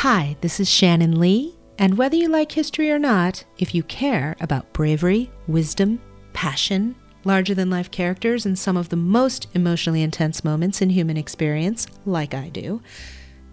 [0.00, 4.36] Hi, this is Shannon Lee, and whether you like history or not, if you care
[4.40, 6.02] about bravery, wisdom,
[6.34, 11.16] passion, larger than life characters, and some of the most emotionally intense moments in human
[11.16, 12.82] experience, like I do,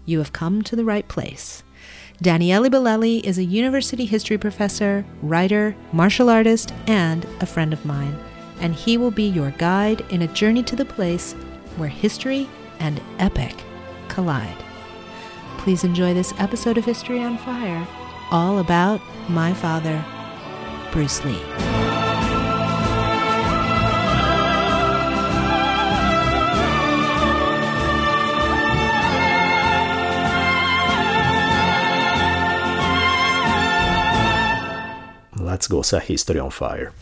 [0.04, 1.62] you have come to the right place.
[2.20, 8.18] Daniele Bolelli is a university history professor, writer, martial artist, and a friend of mine,
[8.60, 11.32] and he will be your guide in a journey to the place
[11.78, 12.46] where history
[12.80, 13.54] and epic
[14.08, 14.62] collide.
[15.64, 17.88] Please enjoy this episode of History on Fire,
[18.30, 20.04] all about my father,
[20.92, 21.40] Bruce Lee.
[35.42, 36.92] Let's go set history on fire.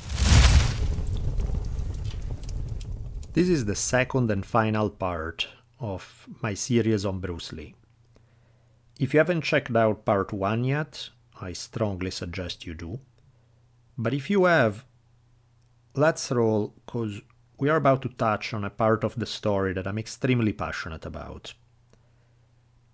[3.33, 5.48] This is the second and final part
[5.80, 7.74] of my series on Bruce Lee.
[9.02, 13.00] If you haven't checked out part 1 yet, I strongly suggest you do.
[13.98, 14.84] But if you have,
[15.97, 17.20] let's roll because
[17.59, 21.05] we are about to touch on a part of the story that I'm extremely passionate
[21.05, 21.53] about.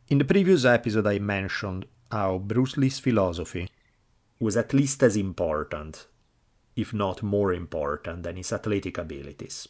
[0.08, 3.68] In the previous episode, I mentioned how Bruce Lee's philosophy
[4.40, 6.06] was at least as important,
[6.74, 9.68] if not more important, than his athletic abilities.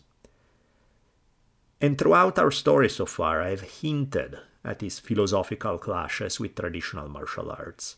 [1.80, 7.50] And throughout our story so far, I've hinted at his philosophical clashes with traditional martial
[7.50, 7.96] arts.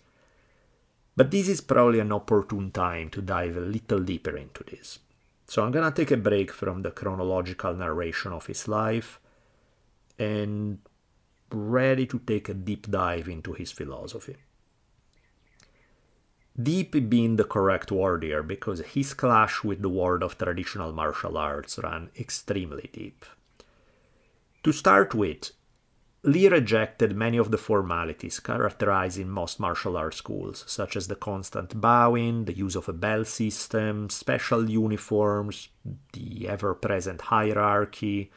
[1.16, 5.00] But this is probably an opportune time to dive a little deeper into this.
[5.46, 9.18] So I'm gonna take a break from the chronological narration of his life
[10.16, 10.78] and
[11.50, 14.36] ready to take a deep dive into his philosophy.
[16.60, 21.36] Deep being the correct word here because his clash with the world of traditional martial
[21.36, 23.24] arts ran extremely deep.
[24.62, 25.50] To start with,
[26.22, 31.80] Lee rejected many of the formalities characterizing most martial arts schools, such as the constant
[31.80, 35.68] bowing, the use of a bell system, special uniforms,
[36.12, 38.30] the ever present hierarchy,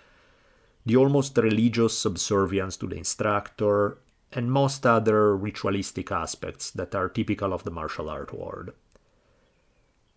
[0.85, 3.97] the almost religious subservience to the instructor,
[4.31, 8.71] and most other ritualistic aspects that are typical of the martial art world.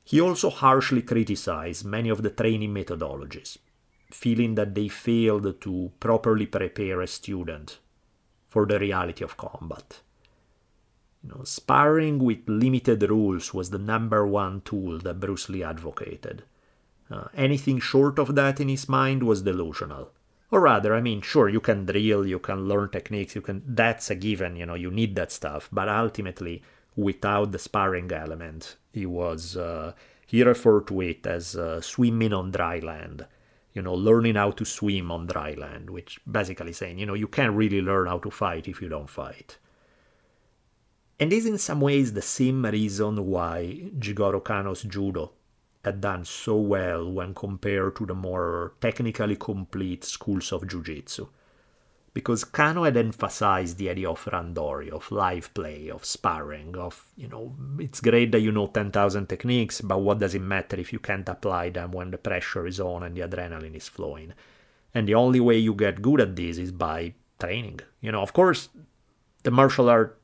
[0.05, 3.59] He also harshly criticized many of the training methodologies,
[4.11, 7.79] feeling that they failed to properly prepare a student
[8.49, 10.01] for the reality of combat.
[11.23, 16.45] You know, sparring with limited rules was the number one tool that Bruce Lee advocated.
[17.11, 20.11] Uh, anything short of that in his mind was delusional.
[20.51, 24.11] Or rather, I mean, sure, you can drill, you can learn techniques, you can, that's
[24.11, 25.69] a given, you know, you need that stuff.
[25.73, 26.63] But ultimately,
[26.95, 29.93] without the sparring element, he was, uh,
[30.27, 33.27] he referred to it as uh, swimming on dry land.
[33.77, 37.29] You know, learning how to swim on dry land, which basically saying, you know, you
[37.29, 39.59] can't really learn how to fight if you don't fight.
[41.21, 45.33] And this, in some ways, the same reason why Jigoro Kano's judo
[45.85, 51.29] had done so well when compared to the more technically complete schools of jiu-jitsu.
[52.17, 57.29] Because Kano had emphasized the idea of randori, of live play, of sparring, of, you
[57.29, 60.99] know, it's great that you know 10,000 techniques, but what does it matter if you
[60.99, 64.33] can't apply them when the pressure is on and the adrenaline is flowing?
[64.95, 67.81] And the only way you get good at this is by training.
[68.01, 68.71] You know, of course,
[69.43, 70.19] the martial art,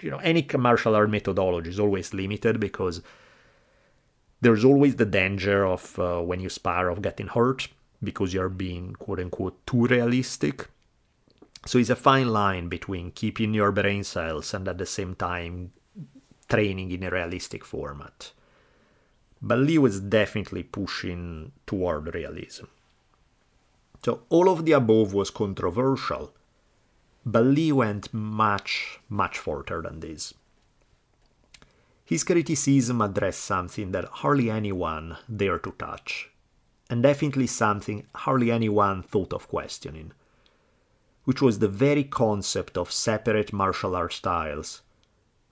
[0.00, 3.02] you know, any martial art methodology is always limited because
[4.40, 7.68] there's always the danger of uh, when you spar of getting hurt
[8.02, 10.68] because you're being quote unquote too realistic.
[11.66, 15.72] So it's a fine line between keeping your brain cells and at the same time
[16.48, 18.32] training in a realistic format.
[19.40, 22.66] But was definitely pushing toward realism.
[24.04, 26.32] So all of the above was controversial,
[27.26, 30.34] but Lee went much, much further than this.
[32.04, 36.30] His criticism addressed something that hardly anyone dared to touch,
[36.88, 40.12] and definitely something hardly anyone thought of questioning,
[41.28, 44.80] which was the very concept of separate martial art styles,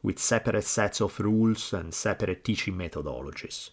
[0.02, 3.68] with separate sets of rules and separate teaching methodologies.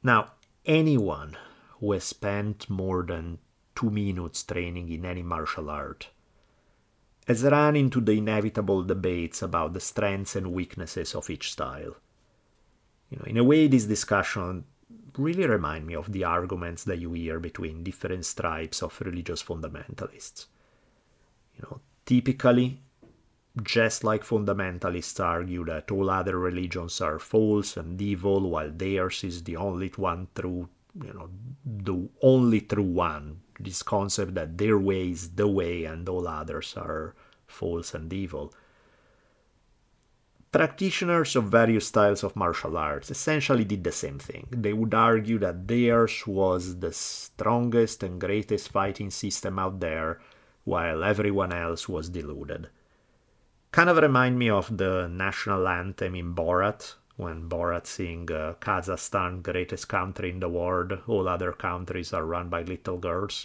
[0.00, 0.34] Now,
[0.64, 1.36] anyone
[1.80, 3.38] who has spent more than
[3.74, 6.10] two minutes training in any martial art
[7.26, 11.96] has run into the inevitable debates about the strengths and weaknesses of each style.
[13.10, 14.66] You know, in a way, this discussion
[15.18, 20.46] really remind me of the arguments that you hear between different stripes of religious fundamentalists.
[21.56, 22.80] You know, typically,
[23.62, 29.44] just like fundamentalists argue that all other religions are false and evil, while theirs is
[29.44, 30.68] the only one true,
[31.00, 31.30] you know,
[31.64, 36.74] the only true one, this concept that their way is the way and all others
[36.76, 37.14] are
[37.46, 38.52] false and evil.
[40.54, 44.46] Practitioners of various styles of martial arts essentially did the same thing.
[44.52, 50.20] They would argue that theirs was the strongest and greatest fighting system out there,
[50.62, 52.68] while everyone else was deluded.
[53.72, 59.42] Kind of remind me of the national anthem in Borat, when Borat sing uh, Kazakhstan,
[59.42, 63.44] greatest country in the world, all other countries are run by little girls.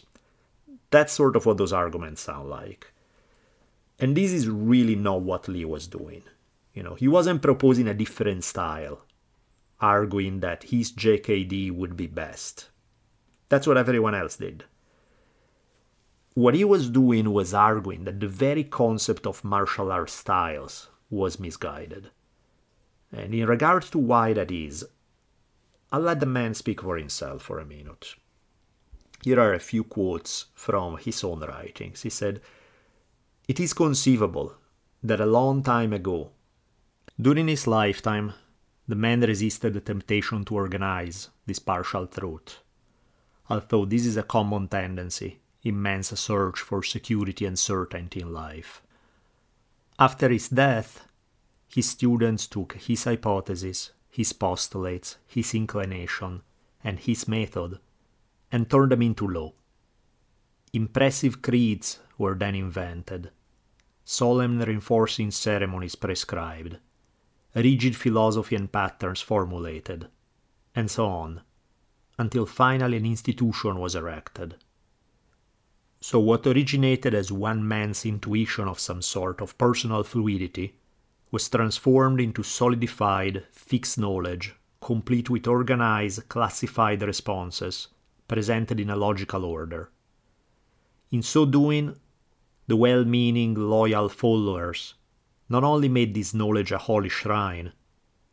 [0.92, 2.94] That's sort of what those arguments sound like.
[3.98, 6.22] And this is really not what Lee was doing.
[6.80, 9.02] You know, he wasn't proposing a different style,
[9.82, 12.70] arguing that his JKD would be best.
[13.50, 14.64] That's what everyone else did.
[16.36, 21.38] What he was doing was arguing that the very concept of martial art styles was
[21.38, 22.12] misguided.
[23.12, 24.86] And in regard to why that is,
[25.92, 28.16] I'll let the man speak for himself for a minute.
[29.22, 32.04] Here are a few quotes from his own writings.
[32.04, 32.40] He said,
[33.50, 34.54] It is conceivable
[35.04, 36.32] that a long time ago,
[37.20, 38.34] during his lifetime,
[38.88, 42.60] the man resisted the temptation to organize this partial truth,
[43.50, 48.82] although this is a common tendency in man's search for security and certainty in life.
[50.00, 51.06] After his death,
[51.68, 56.42] his students took his hypothesis, his postulates, his inclination,
[56.84, 57.80] and his method,
[58.52, 59.52] and turned them into law.
[60.72, 63.30] Impressive creeds were then invented,
[64.06, 66.78] solemn reinforcing ceremonies prescribed,
[67.56, 70.08] rigid philosophy and patterns formulated,
[70.76, 71.42] and so on,
[72.18, 74.56] until finally an institution was erected.
[76.02, 80.76] So, what originated as one man's intuition of some sort of personal fluidity
[81.32, 87.88] was transformed into solidified, fixed knowledge, complete with organized, classified responses,
[88.28, 89.92] presented in a logical order.
[91.12, 91.96] In so doing,
[92.68, 94.94] the well meaning, loyal followers
[95.50, 97.74] not only made this knowledge a holy shrine,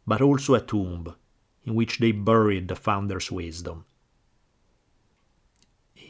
[0.07, 1.15] but also a tomb
[1.65, 3.85] in which they buried the founder's wisdom.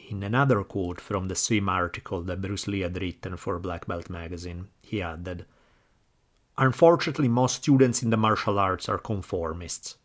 [0.09, 4.09] In another quote from the same article that Bruce Lee had written for Black Belt
[4.09, 5.45] magazine, he added,
[6.57, 9.97] Unfortunately, most students in the martial arts are conformists.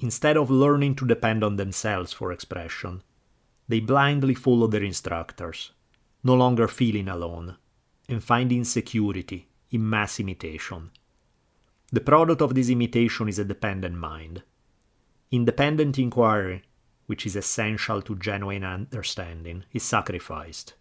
[0.00, 3.02] Instead of learning to depend on themselves for expression,
[3.66, 5.72] they blindly follow their instructors,
[6.22, 7.56] no longer feeling alone,
[8.08, 10.90] and finding security in mass imitation.
[11.90, 14.42] The product of this imitation is a dependent mind.
[15.30, 16.62] Independent inquiry,
[17.06, 20.74] which is essential to genuine understanding, is sacrificed.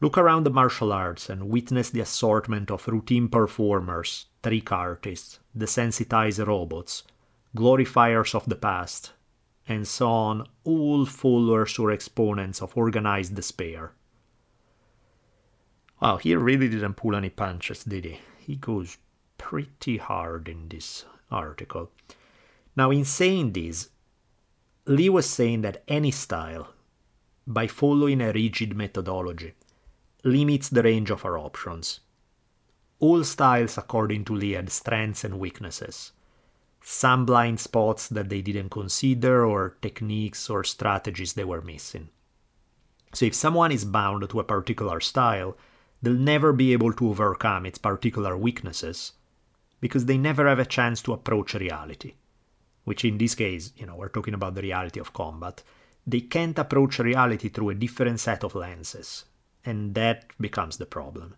[0.00, 6.46] Look around the martial arts and witness the assortment of routine performers, trick artists, desensitized
[6.46, 7.02] robots,
[7.56, 9.12] glorifiers of the past,
[9.66, 13.92] and so on, all followers or exponents of organized despair.
[16.00, 18.20] Wow, he really didn't pull any punches, did he?
[18.38, 18.98] He goes
[19.38, 21.90] pretty hard in this article.
[22.76, 23.88] Now, in saying this,
[24.86, 26.68] Lee was saying that any style,
[27.46, 29.54] by following a rigid methodology,
[30.22, 32.00] limits the range of our options.
[32.98, 36.12] All styles, according to Lee, had strengths and weaknesses.
[36.82, 42.10] Some blind spots that they didn't consider, or techniques or strategies they were missing.
[43.12, 45.56] So, if someone is bound to a particular style,
[46.02, 49.12] they'll never be able to overcome its particular weaknesses
[49.80, 52.14] because they never have a chance to approach reality.
[52.84, 55.62] Which, in this case, you know, we're talking about the reality of combat.
[56.06, 59.24] They can't approach reality through a different set of lenses,
[59.64, 61.34] and that becomes the problem.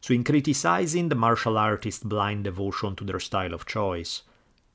[0.00, 4.22] So, in criticizing the martial artist's blind devotion to their style of choice,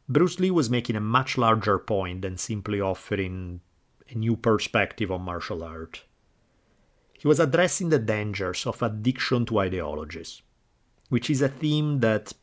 [0.10, 3.62] Bruce Lee was making a much larger point than simply offering
[4.10, 6.04] a new perspective on martial art.
[7.18, 10.42] He was addressing the dangers of addiction to ideologies,
[11.10, 12.34] which is a theme that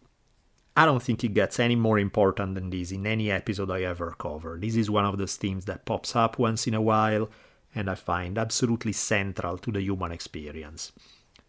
[0.77, 4.15] I don't think it gets any more important than this in any episode I ever
[4.19, 4.59] cover.
[4.61, 7.31] This is one of those themes that pops up once in a while
[7.75, 10.93] and I find absolutely central to the human experience.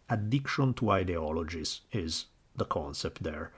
[0.08, 3.52] Addiction to ideologies is the concept there.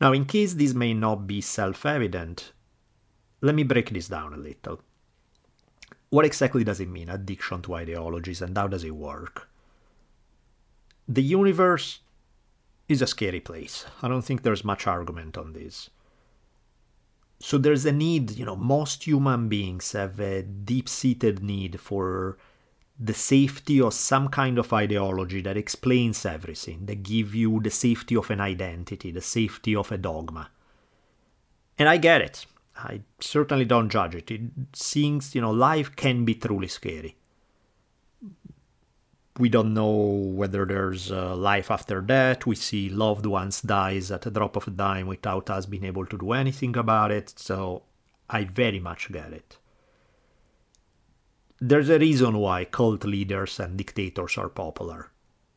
[0.00, 2.52] Now, in case this may not be self evident,
[3.40, 4.80] let me break this down a little.
[6.14, 9.48] What exactly does it mean, addiction to ideologies, and how does it work?
[11.08, 12.02] The universe
[12.88, 13.84] is a scary place.
[14.00, 15.90] I don't think there's much argument on this.
[17.40, 22.38] So there's a need, you know, most human beings have a deep seated need for
[22.96, 28.14] the safety of some kind of ideology that explains everything, that give you the safety
[28.14, 30.48] of an identity, the safety of a dogma.
[31.76, 32.46] And I get it.
[32.76, 34.30] I certainly don't judge it.
[34.30, 34.42] It
[34.74, 37.16] seems, you know, life can be truly scary.
[39.38, 39.90] we don't know
[40.36, 42.46] whether there's life after death.
[42.46, 46.06] We see loved ones dies at a drop of a dime without us being able
[46.06, 47.34] to do anything about it.
[47.36, 47.82] So
[48.30, 49.58] I very much get it.
[51.60, 55.10] There's a reason why cult leaders and dictators are popular.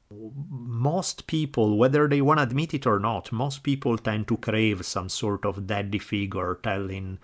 [0.10, 4.86] Most people, whether they want to admit it or not, most people tend to crave
[4.86, 7.20] some sort of daddy figure telling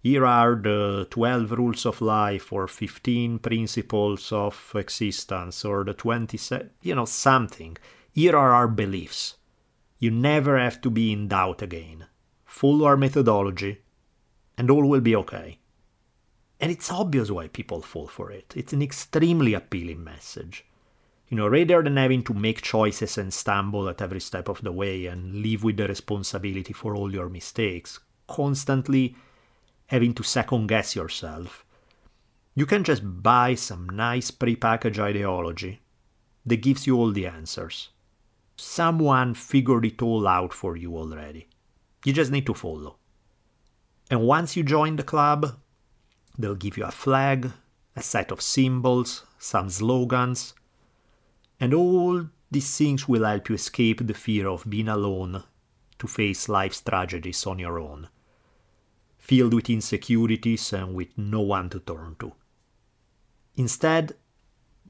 [0.00, 6.38] here are the 12 rules of life or 15 principles of existence or the 20
[6.82, 7.76] you know something.
[8.12, 9.36] Here are our beliefs.
[9.98, 12.06] You never have to be in doubt again.
[12.44, 13.82] Follow our methodology
[14.56, 15.58] and all will be okay.
[16.60, 18.54] And it's obvious why people fall for it.
[18.56, 20.64] It's an extremely appealing message
[21.28, 24.72] you know rather than having to make choices and stumble at every step of the
[24.72, 29.16] way and live with the responsibility for all your mistakes constantly
[29.86, 31.64] having to second guess yourself.
[32.54, 35.80] You can just buy some nice prepackaged ideology
[36.46, 37.88] that gives you all the answers.
[38.56, 41.48] Someone figured it all out for you already.
[42.04, 42.96] You just need to follow.
[44.10, 45.58] And once you join the club,
[46.38, 47.52] they'll give you a flag,
[47.94, 50.54] a set of symbols, some slogans,
[51.60, 55.42] and all these things will help you escape the fear of being alone
[55.98, 58.08] to face life's tragedies on your own
[59.28, 62.32] filled with insecurities and with no one to turn to.
[63.56, 64.14] Instead,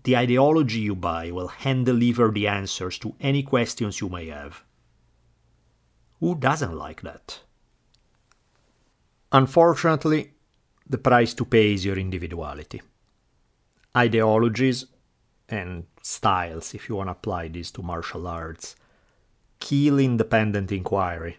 [0.05, 4.63] the ideology you buy will hand deliver the answers to any questions you may have.
[6.21, 7.41] Who doesn't like that?
[9.33, 10.35] Unfortunately,
[10.89, 12.81] the price to pay is your individuality.
[13.97, 14.87] Ideologies
[15.49, 18.77] and styles, if you want to apply this to martial arts,
[19.61, 21.39] kill independent inquiry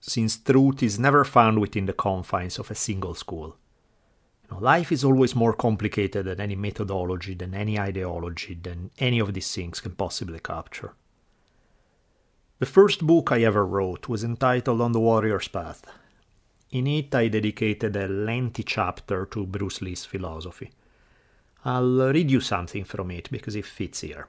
[0.00, 3.56] since truth is never found within the confines of a single school.
[4.44, 9.18] You know, life is always more complicated than any methodology, than any ideology, than any
[9.18, 10.94] of these things can possibly capture.
[12.58, 15.84] The first book I ever wrote was entitled On the Warrior's Path.
[16.70, 20.70] In it, I dedicated a lengthy chapter to Bruce Lee's philosophy.
[21.68, 24.28] I'll read you something from it because it fits here.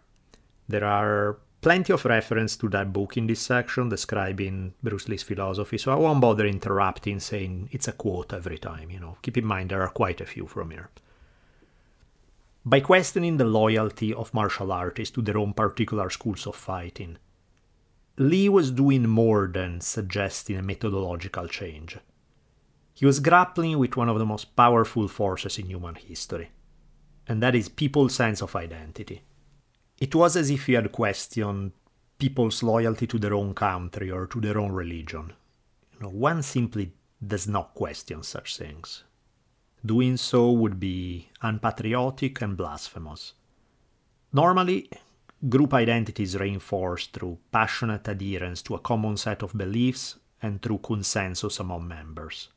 [0.67, 5.77] There are plenty of reference to that book in this section describing Bruce Lee's philosophy,
[5.77, 9.15] so I won't bother interrupting saying it's a quote every time, you know.
[9.22, 10.89] Keep in mind there are quite a few from here.
[12.65, 17.19] By questioning the loyalty of martial artists to their own particular schools of fighting,
[18.17, 21.98] Lee was doing more than suggesting a methodological change.
[22.93, 26.50] He was grappling with one of the most powerful forces in human history,
[27.30, 29.22] and that is people's sense of identity.
[30.00, 31.72] It was as if he had questioned
[32.18, 35.34] people's loyalty to their own country or to their own religion.
[35.94, 36.92] You know, one simply
[37.26, 39.04] does not question such things.
[39.86, 43.34] Doing so would be unpatriotic and blasphemous.
[44.34, 44.90] Normally,
[45.48, 50.80] group identity is reinforced through passionate adherence to a common set of beliefs and through
[50.80, 52.50] consensus among members.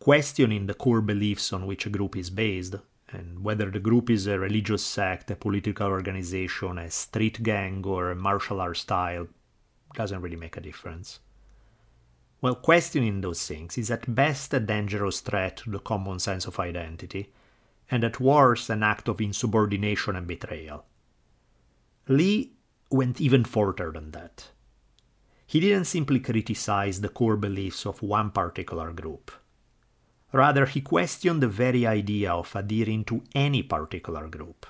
[0.00, 2.74] Questioning the core beliefs on which a group is based
[3.10, 8.10] and whether the group is a religious sect, a political organization, a street gang, or
[8.10, 9.28] a martial art style
[9.94, 11.20] doesn't really make a difference.
[12.40, 16.60] Well, questioning those things is at best a dangerous threat to the common sense of
[16.60, 17.32] identity,
[17.90, 20.84] and at worst an act of insubordination and betrayal.
[22.08, 22.52] Lee
[22.90, 24.48] went even further than that.
[25.46, 29.30] He didn't simply criticize the core beliefs of one particular group.
[30.32, 34.66] Rather, he questioned the very idea of adhering to any particular group.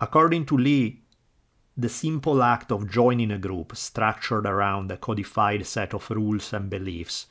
[0.00, 1.00] According to Lee,
[1.76, 6.68] the simple act of joining a group structured around a codified set of rules and
[6.68, 7.26] beliefs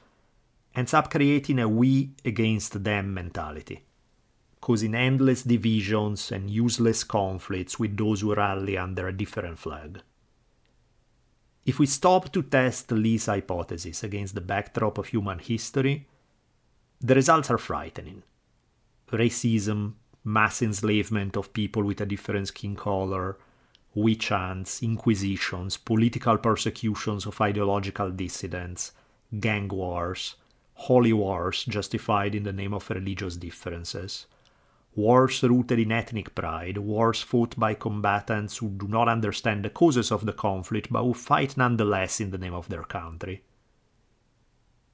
[0.74, 3.84] ends up creating a we against them mentality,
[4.60, 10.02] causing endless divisions and useless conflicts with those who rally under a different flag.
[11.66, 16.08] If we stop to test Lee's hypothesis against the backdrop of human history,
[17.04, 18.22] the results are frightening.
[19.12, 19.94] Racism,
[20.24, 23.38] mass enslavement of people with a different skin color,
[23.96, 28.92] witch hunts, inquisitions, political persecutions of ideological dissidents,
[29.40, 30.36] gang wars,
[30.74, 34.28] holy wars justified in the name of religious differences,
[34.96, 40.12] wars rooted in ethnic pride, wars fought by combatants who do not understand the causes
[40.12, 43.42] of the conflict but who fight nonetheless in the name of their country.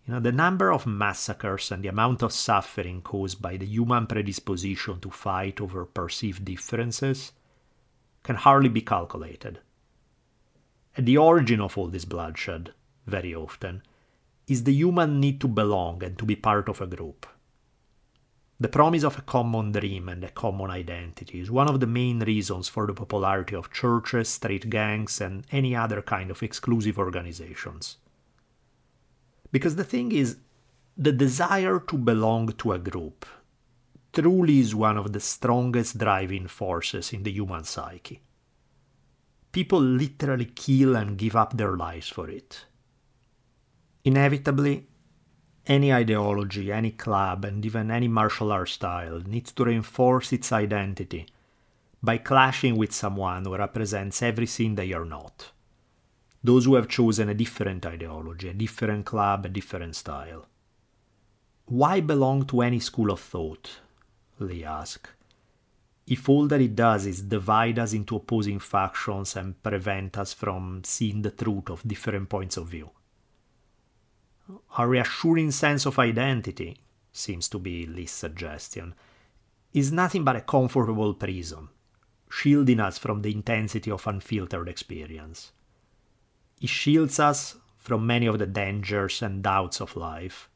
[0.08, 4.08] You know, the number of massacres and the amount of suffering caused by the human
[4.08, 7.34] predisposition to fight over perceived differences
[8.24, 9.60] can hardly be calculated.
[10.98, 12.74] At the origin of all this bloodshed,
[13.06, 13.84] very often,
[14.48, 17.28] is the human need to belong and to be part of a group.
[18.62, 22.20] The promise of a common dream and a common identity is one of the main
[22.20, 27.98] reasons for the popularity of churches, street gangs, and any other kind of exclusive organizations.
[29.52, 30.38] Because the thing is,
[30.98, 33.26] the desire to belong to a group
[34.14, 38.20] truly is one of the strongest driving forces in the human psyche.
[39.52, 42.66] People literally kill and give up their lives for it.
[44.04, 44.88] Inevitably,
[45.68, 51.26] any ideology, any club, and even any martial art style needs to reinforce its identity
[52.02, 55.52] by clashing with someone who represents everything they are not.
[56.48, 60.48] Those who have chosen a different ideology, a different club, a different style.
[61.66, 63.82] Why belong to any school of thought?
[64.40, 65.10] Lee asked.
[66.08, 70.84] If all that it does is divide us into opposing factions and prevent us from
[70.86, 72.92] seeing the truth of different points of view.
[74.78, 76.78] A reassuring sense of identity,
[77.12, 78.96] seems to be Lee's suggestion,
[79.74, 81.68] is nothing but a comfortable prison,
[82.32, 85.52] shielding us from the intensity of unfiltered experience.
[86.60, 90.50] It shields us from many of the dangers and doubts of life,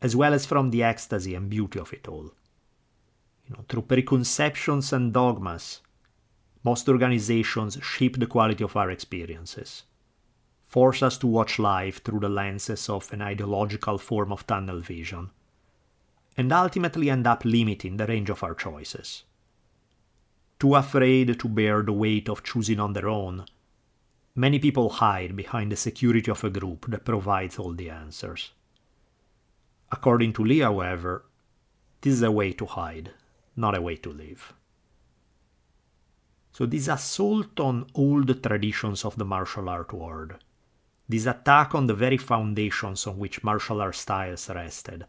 [0.00, 2.32] as well as from the ecstasy and beauty of it all.
[3.46, 5.80] You know, through preconceptions and dogmas,
[6.62, 9.84] most organizations shape the quality of our experiences
[10.74, 15.30] force us to watch life through the lenses of an ideological form of tunnel vision,
[16.36, 19.22] and ultimately end up limiting the range of our choices.
[20.58, 23.44] Too afraid to bear the weight of choosing on their own,
[24.34, 28.52] many people hide behind the security of a group that provides all the answers.
[29.90, 31.24] According to Lee, however,
[32.00, 33.10] this is a way to hide,
[33.56, 34.52] not a way to live.
[36.52, 37.86] So, this assault on
[38.26, 40.34] the traditions of the martial art world
[41.08, 45.04] this attack on the very foundations on which martial art styles rested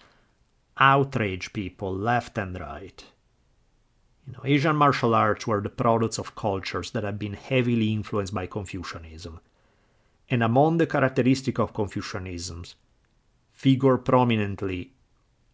[0.77, 3.05] outraged people left and right.
[4.25, 8.33] You know, Asian martial arts were the products of cultures that had been heavily influenced
[8.33, 9.39] by Confucianism.
[10.29, 12.63] And among the characteristics of Confucianism
[13.51, 14.91] figure prominently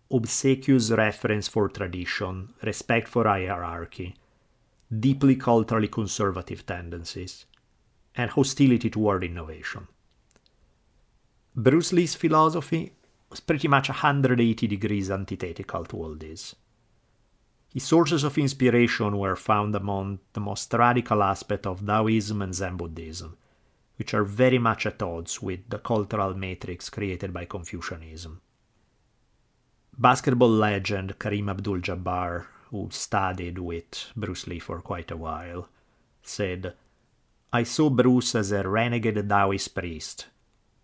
[0.09, 4.15] obsequious reference for tradition, respect for hierarchy,
[4.99, 7.45] deeply culturally conservative tendencies,
[8.15, 9.87] and hostility toward innovation.
[11.55, 12.93] Bruce Lee's philosophy
[13.29, 16.55] was pretty much 180 degrees antithetical to all this.
[17.73, 22.77] His sources of inspiration were found among the most radical aspects of Taoism and Zen
[22.77, 23.37] Buddhism,
[23.97, 28.41] which are very much at odds with the cultural matrix created by Confucianism.
[29.97, 35.69] Basketball legend Kareem Abdul Jabbar, who studied with Bruce Lee for quite a while,
[36.23, 36.73] said,
[37.53, 40.27] I saw Bruce as a renegade Taoist priest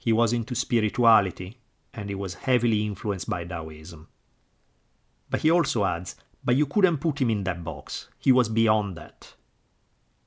[0.08, 1.60] he was into spirituality,
[1.93, 4.08] and he was heavily influenced by Taoism.
[5.30, 6.15] But he also adds,
[6.47, 8.07] but you couldn't put him in that box.
[8.19, 9.33] He was beyond that.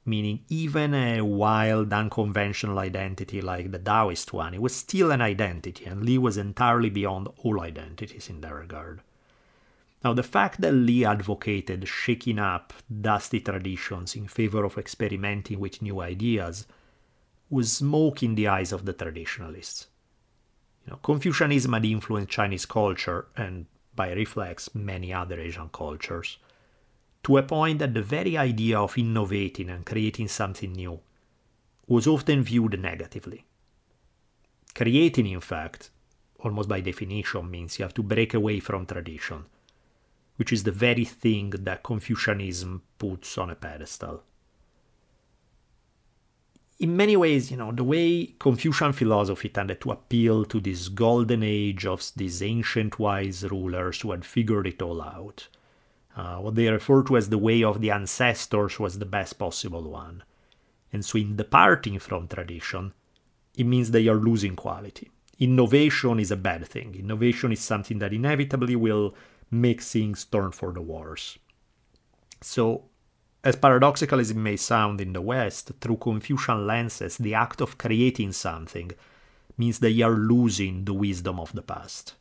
[0.05, 5.87] Meaning, even a wild, unconventional identity like the Taoist one, it was still an identity,
[5.87, 9.01] and Lee was entirely beyond all identities in that regard.
[10.05, 15.81] Now, the fact that Lee advocated shaking up dusty traditions in favor of experimenting with
[15.81, 16.67] new ideas
[17.49, 19.87] was smoke in the eyes of the traditionalists.
[20.85, 26.39] You know, Confucianism had influenced Chinese culture and, by reflex, many other Asian cultures,
[27.23, 31.01] to a point that the very idea of innovating and creating something new
[31.87, 33.45] was often viewed negatively.
[34.75, 35.91] Creating, in fact,
[36.39, 39.45] almost by definition, means you have to break away from tradition,
[40.37, 44.23] which is the very thing that Confucianism puts on a pedestal
[46.81, 51.43] in many ways, you know, the way Confucian philosophy tended to appeal to this golden
[51.43, 55.47] age of these ancient wise rulers who had figured it all out.
[56.17, 59.91] Uh, what they refer to as the way of the ancestors was the best possible
[59.91, 60.23] one.
[60.91, 62.95] And so, in departing from tradition,
[63.57, 65.11] it means they are losing quality.
[65.39, 66.95] Innovation is a bad thing.
[66.95, 69.15] Innovation is something that inevitably will
[69.51, 71.39] make things turn for the worse.
[72.41, 72.90] So,
[73.43, 77.79] as paradoxical as it may sound in the West, through Confucian lenses, the act of
[77.79, 78.91] creating something
[79.57, 82.15] means they are losing the wisdom of the past.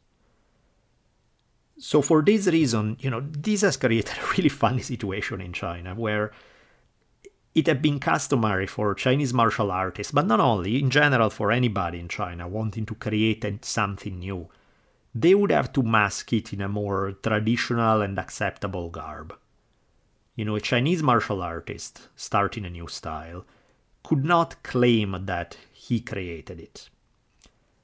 [1.77, 5.93] So, for this reason, you know, this has created a really funny situation in China
[5.95, 6.31] where
[7.55, 11.99] it had been customary for Chinese martial artists, but not only, in general, for anybody
[11.99, 14.47] in China wanting to create something new,
[15.15, 19.33] they would have to mask it in a more traditional and acceptable garb
[20.39, 23.45] you know, a Chinese martial artist starting a new style
[24.05, 26.87] could not claim that he created it.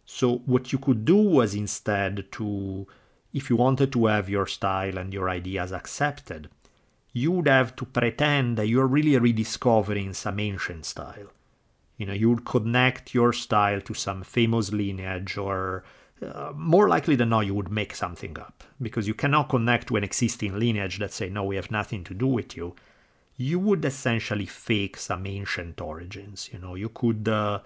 [0.05, 2.87] So what you could do was instead to
[3.33, 6.47] if you wanted to have your style and your ideas accepted,
[7.11, 11.33] you would have to pretend that you're really rediscovering some ancient style.
[11.97, 15.83] You know, you would connect your style to some famous lineage, or
[16.25, 19.95] uh, more likely than not, you would make something up because you cannot connect to
[19.95, 22.75] an existing lineage that say, no, we have nothing to do with you.
[23.37, 26.49] You would essentially fake some ancient origins.
[26.51, 27.27] You know, you could.
[27.27, 27.59] Uh,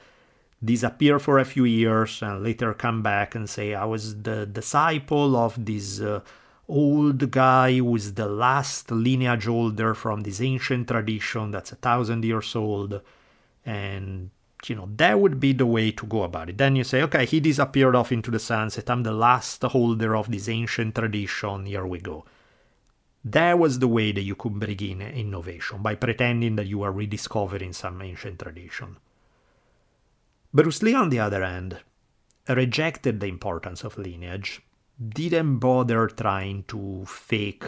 [0.63, 5.35] disappear for a few years and later come back and say I was the disciple
[5.37, 6.19] of this uh,
[6.67, 12.25] old guy who is the last lineage holder from this ancient tradition that's a thousand
[12.25, 13.01] years old
[13.65, 14.29] and
[14.67, 16.57] you know that would be the way to go about it.
[16.57, 18.89] Then you say okay he disappeared off into the sunset.
[18.89, 21.65] I'm the last holder of this ancient tradition.
[21.65, 22.25] Here we go.
[23.23, 27.73] That was the way that you could begin innovation by pretending that you are rediscovering
[27.73, 28.97] some ancient tradition.
[30.53, 31.79] Bruce Lee, on the other hand,
[32.47, 34.61] rejected the importance of lineage,
[34.97, 37.65] didn't bother trying to fake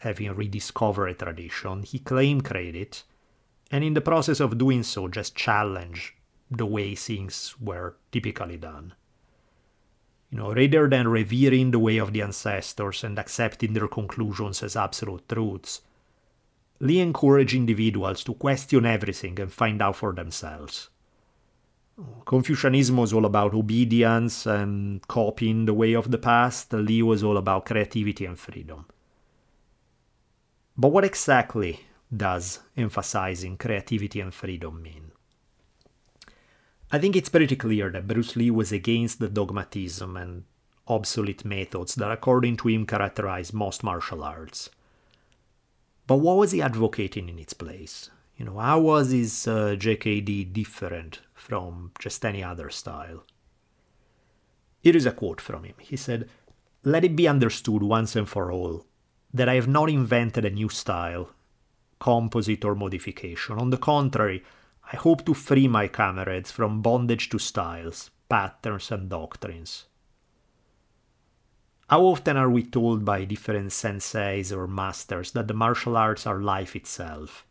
[0.00, 1.82] having rediscovered a tradition.
[1.82, 3.04] He claimed credit,
[3.70, 6.12] and in the process of doing so, just challenged
[6.50, 8.94] the way things were typically done.
[10.30, 14.76] You know, rather than revering the way of the ancestors and accepting their conclusions as
[14.76, 15.82] absolute truths,
[16.78, 20.88] Lee encouraged individuals to question everything and find out for themselves.
[22.24, 26.72] Confucianism was all about obedience and copying the way of the past.
[26.72, 28.86] Lee was all about creativity and freedom.
[30.76, 31.80] But what exactly
[32.14, 35.09] does emphasizing creativity and freedom mean?
[36.92, 40.44] I think it's pretty clear that Bruce Lee was against the dogmatism and
[40.88, 44.70] obsolete methods that, according to him, characterize most martial arts.
[46.08, 48.10] But what was he advocating in its place?
[48.36, 53.24] You know, how was his uh, JKD different from just any other style?
[54.80, 55.74] Here is a quote from him.
[55.78, 56.28] He said,
[56.82, 58.86] Let it be understood once and for all
[59.32, 61.30] that I have not invented a new style,
[62.00, 63.58] composite or modification.
[63.58, 64.42] On the contrary,
[64.92, 69.84] I hope to free my comrades from bondage to styles, patterns, and doctrines.
[71.88, 76.40] How often are we told by different senseis or masters that the martial arts are
[76.40, 77.46] life itself?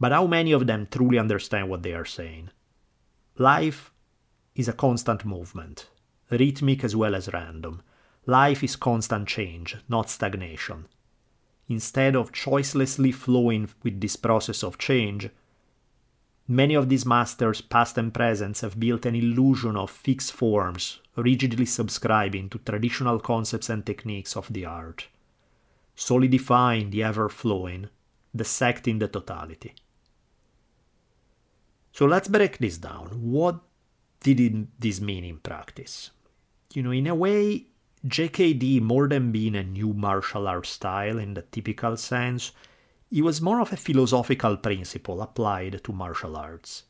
[0.00, 2.50] But how many of them truly understand what they are saying?
[3.36, 3.92] Life
[4.56, 5.88] is a constant movement,
[6.30, 7.82] rhythmic as well as random.
[8.26, 10.86] Life is constant change, not stagnation.
[11.68, 15.30] Instead of choicelessly flowing with this process of change,
[16.48, 21.66] many of these masters, past and present, have built an illusion of fixed forms, rigidly
[21.66, 25.08] subscribing to traditional concepts and techniques of the art,
[25.94, 27.88] solidifying the ever flowing,
[28.34, 29.74] dissecting the totality.
[31.92, 33.08] So let's break this down.
[33.20, 33.60] What
[34.20, 36.10] did this mean in practice?
[36.72, 37.66] You know, in a way,
[38.06, 42.52] JKD, more than being a new martial art style in the typical sense,
[43.10, 46.84] it was more of a philosophical principle applied to martial arts.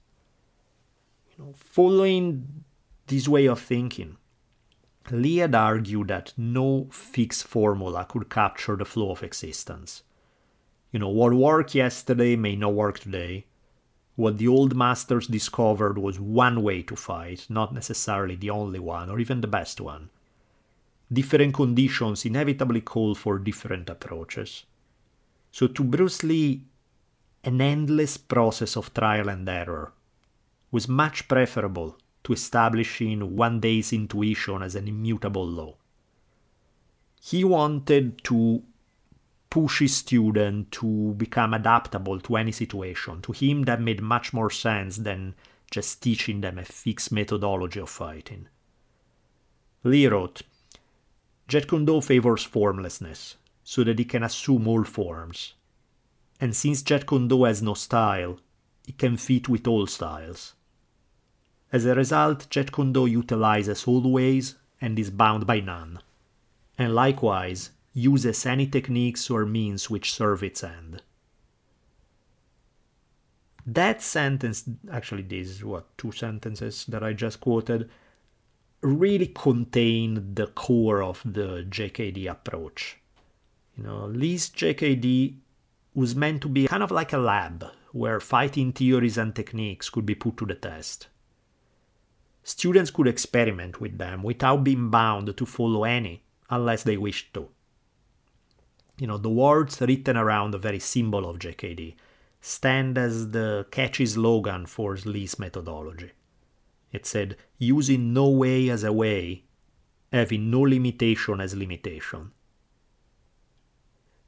[1.31, 2.65] You know, following
[3.07, 4.17] this way of thinking,
[5.11, 10.03] Lee had argued that no fixed formula could capture the flow of existence.
[10.91, 13.47] You know, what worked yesterday may not work today,
[14.17, 19.09] what the old masters discovered was one way to fight, not necessarily the only one
[19.09, 20.11] or even the best one.
[21.11, 24.65] Different conditions inevitably call for different approaches.
[25.51, 26.65] So, to Bruce Lee,
[27.45, 29.93] an endless process of trial and error
[30.71, 35.77] was much preferable to establishing one day's intuition as an immutable law.
[37.21, 38.63] He wanted to
[39.51, 43.23] push his student to become adaptable to any situation.
[43.23, 45.35] To him, that made much more sense than
[45.71, 48.49] just teaching them a fixed methodology of fighting.
[49.85, 50.43] Lee wrote,
[51.49, 53.37] Jeet Kune Do favors formlessness,
[53.69, 55.53] so that it can assume all forms.
[56.41, 58.39] And since Jeet Kune Do has no style,
[58.87, 60.55] it can fit with all styles.
[61.71, 65.99] As a result, Jeet Kune Do utilizes all ways and is bound by none.
[66.79, 71.03] And likewise, uses any techniques or means which serve its end.
[73.67, 77.91] That sentence, actually, these what two sentences that I just quoted,
[78.81, 82.97] really contain the core of the JKD approach.
[83.79, 85.37] You know, Lee's JKD
[85.95, 90.05] was meant to be kind of like a lab where fighting theories and techniques could
[90.05, 91.09] be put to the test.
[92.43, 97.49] Students could experiment with them without being bound to follow any unless they wished to
[98.99, 101.95] you know, the words written around the very symbol of JKD
[102.41, 106.13] stand as the catchy slogan for Lee's methodology.
[106.93, 109.45] It said, using no way as a way
[110.13, 112.33] having no limitation as limitation.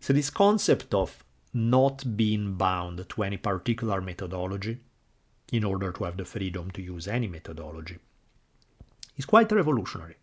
[0.01, 4.79] So, this concept of not being bound to any particular methodology
[5.53, 7.99] in order to have the freedom to use any methodology
[9.17, 10.17] is quite revolutionary.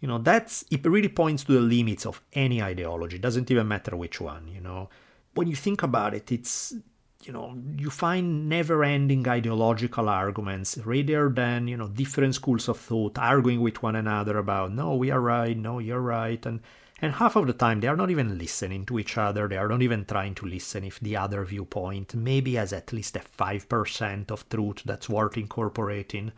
[0.00, 3.68] You know, that's it really points to the limits of any ideology, it doesn't even
[3.68, 4.88] matter which one, you know.
[5.34, 6.74] When you think about it, it's
[7.22, 13.18] you know, you find never-ending ideological arguments rather than, you know, different schools of thought
[13.18, 16.60] arguing with one another about no, we are right, no, you're right, and
[17.04, 19.68] and half of the time they are not even listening to each other, they are
[19.68, 24.30] not even trying to listen if the other viewpoint maybe has at least a 5%
[24.30, 26.32] of truth that's worth incorporating.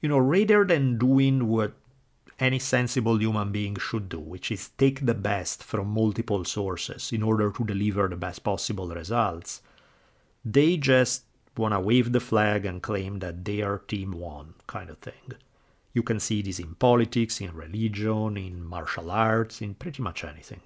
[0.00, 1.72] You know, rather than doing what
[2.38, 7.24] any sensible human being should do, which is take the best from multiple sources in
[7.24, 9.60] order to deliver the best possible results,
[10.44, 11.24] they just
[11.56, 15.34] want to wave the flag and claim that their team won, kind of thing.
[15.98, 20.60] You can see this in politics, in religion, in martial arts, in pretty much anything.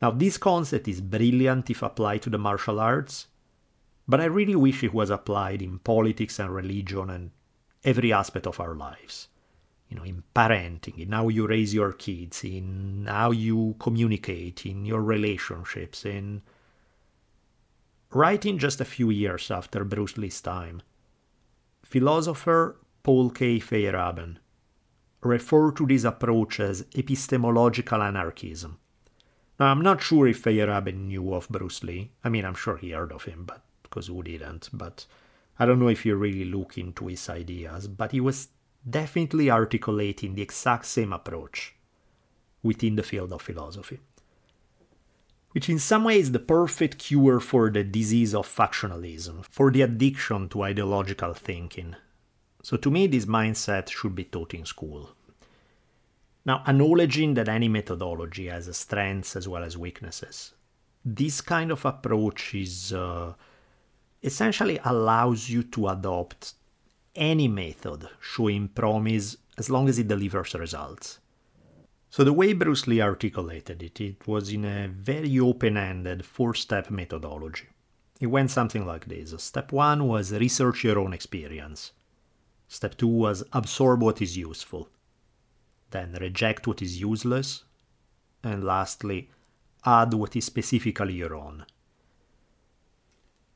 [0.00, 3.26] Now, this concept is brilliant if applied to the martial arts,
[4.08, 7.32] but I really wish it was applied in politics and religion and
[7.84, 9.28] every aspect of our lives.
[9.90, 14.86] You know, in parenting, in how you raise your kids, in how you communicate, in
[14.86, 16.40] your relationships, in
[18.10, 20.80] writing just a few years after Bruce Lee's time.
[21.84, 23.58] Philosopher Paul K.
[23.58, 24.36] Feyerabend
[25.22, 28.76] referred to this approach as epistemological anarchism.
[29.58, 32.10] Now, I'm not sure if Feyerabend knew of Bruce Lee.
[32.22, 34.68] I mean, I'm sure he heard of him, but because who didn't?
[34.74, 35.06] But
[35.58, 38.48] I don't know if you really look into his ideas, but he was
[38.86, 41.76] definitely articulating the exact same approach
[42.62, 44.00] within the field of philosophy
[45.52, 49.80] which in some ways is the perfect cure for the disease of factionalism, for the
[49.80, 51.96] addiction to ideological thinking.
[52.62, 55.10] So to me, this mindset should be taught in school.
[56.44, 60.54] Now, acknowledging that any methodology has strengths as well as weaknesses,
[61.04, 63.34] this kind of approach is uh,
[64.22, 66.54] essentially allows you to adopt
[67.14, 71.18] any method showing promise as long as it delivers results.
[72.10, 77.66] So the way Bruce Lee articulated it, it was in a very open-ended four-step methodology.
[78.20, 79.34] It went something like this.
[79.42, 81.92] Step one was research your own experience.
[82.68, 84.88] Step two was absorb what is useful.
[85.90, 87.64] Then reject what is useless.
[88.44, 89.30] And lastly,
[89.84, 91.64] add what is specifically your own.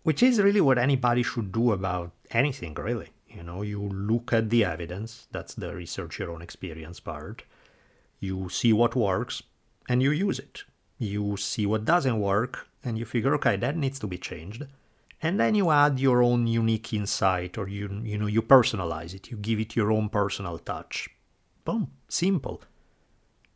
[0.03, 3.11] Which is really what anybody should do about anything, really.
[3.29, 7.45] You know, you look at the evidence, that's the research your own experience part
[8.23, 9.43] you see what works
[9.89, 10.63] and you use it.
[10.99, 14.65] You see what doesn't work and you figure, okay, that needs to be changed.
[15.23, 19.31] And then you add your own unique insight or you you know you personalize it.
[19.31, 21.09] You give it your own personal touch.
[21.65, 22.61] Boom, simple.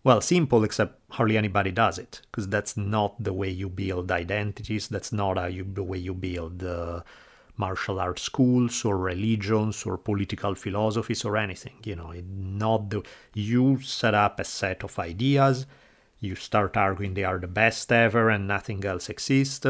[0.04, 4.86] Well, simple except hardly anybody does it because that's not the way you build identities.
[4.86, 7.00] That's not how you, the way you build uh,
[7.56, 11.78] martial arts schools or religions or political philosophies or anything.
[11.84, 13.02] You know, not the
[13.34, 15.66] you set up a set of ideas,
[16.20, 19.66] you start arguing they are the best ever and nothing else exists,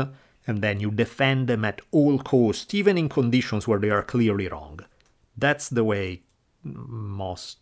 [0.47, 4.49] and then you defend them at all costs, even in conditions where they are clearly
[4.49, 4.81] wrong.
[5.37, 6.23] That's the way
[6.63, 7.59] most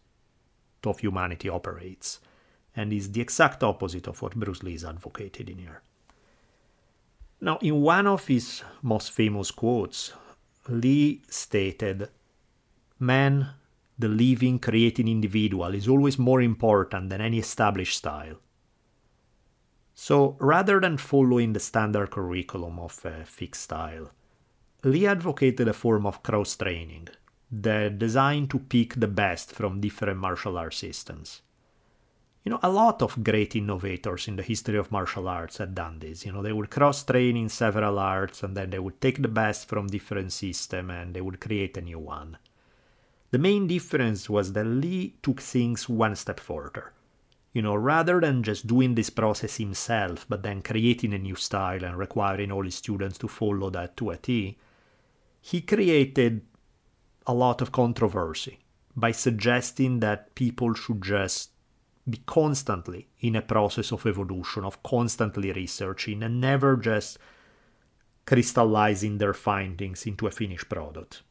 [0.84, 2.20] of humanity operates,
[2.76, 5.82] and is the exact opposite of what Bruce Lee advocated in here.
[7.40, 10.12] Now, in one of his most famous quotes,
[10.68, 12.08] Lee stated,
[12.98, 13.48] Man,
[13.98, 18.36] the living, creating individual, is always more important than any established style.
[19.94, 24.10] So, rather than following the standard curriculum of a fixed style,
[24.82, 27.08] Lee advocated a form of cross training
[27.50, 31.42] that designed to pick the best from different martial arts systems
[32.44, 35.98] you know, a lot of great innovators in the history of martial arts had done
[35.98, 36.26] this.
[36.26, 39.28] You know, they would cross train in several arts and then they would take the
[39.28, 42.36] best from different systems and they would create a new one.
[43.30, 46.92] The main difference was that Lee took things one step further.
[47.54, 51.84] You know, rather than just doing this process himself, but then creating a new style
[51.84, 54.58] and requiring all his students to follow that to a T,
[55.40, 56.42] he created
[57.26, 58.58] a lot of controversy
[58.96, 61.50] by suggesting that people should just
[62.10, 67.18] be constantly in a process of evolution, of constantly researching, and never just
[68.26, 71.22] crystallizing their findings into a finished product.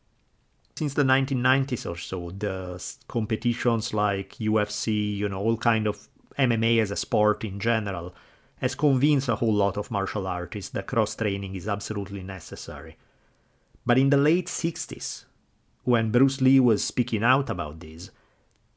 [0.76, 6.80] Since the 1990s or so, the competitions like UFC, you know, all kind of MMA
[6.80, 8.14] as a sport in general,
[8.58, 12.98] has convinced a whole lot of martial artists that cross training is absolutely necessary.
[13.86, 15.26] But in the late 60s,
[15.84, 18.10] when Bruce Lee was speaking out about this,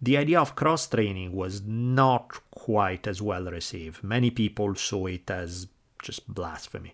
[0.02, 4.02] the idea of cross training was not quite as well received.
[4.02, 5.68] Many people saw it as
[6.02, 6.92] just blasphemy.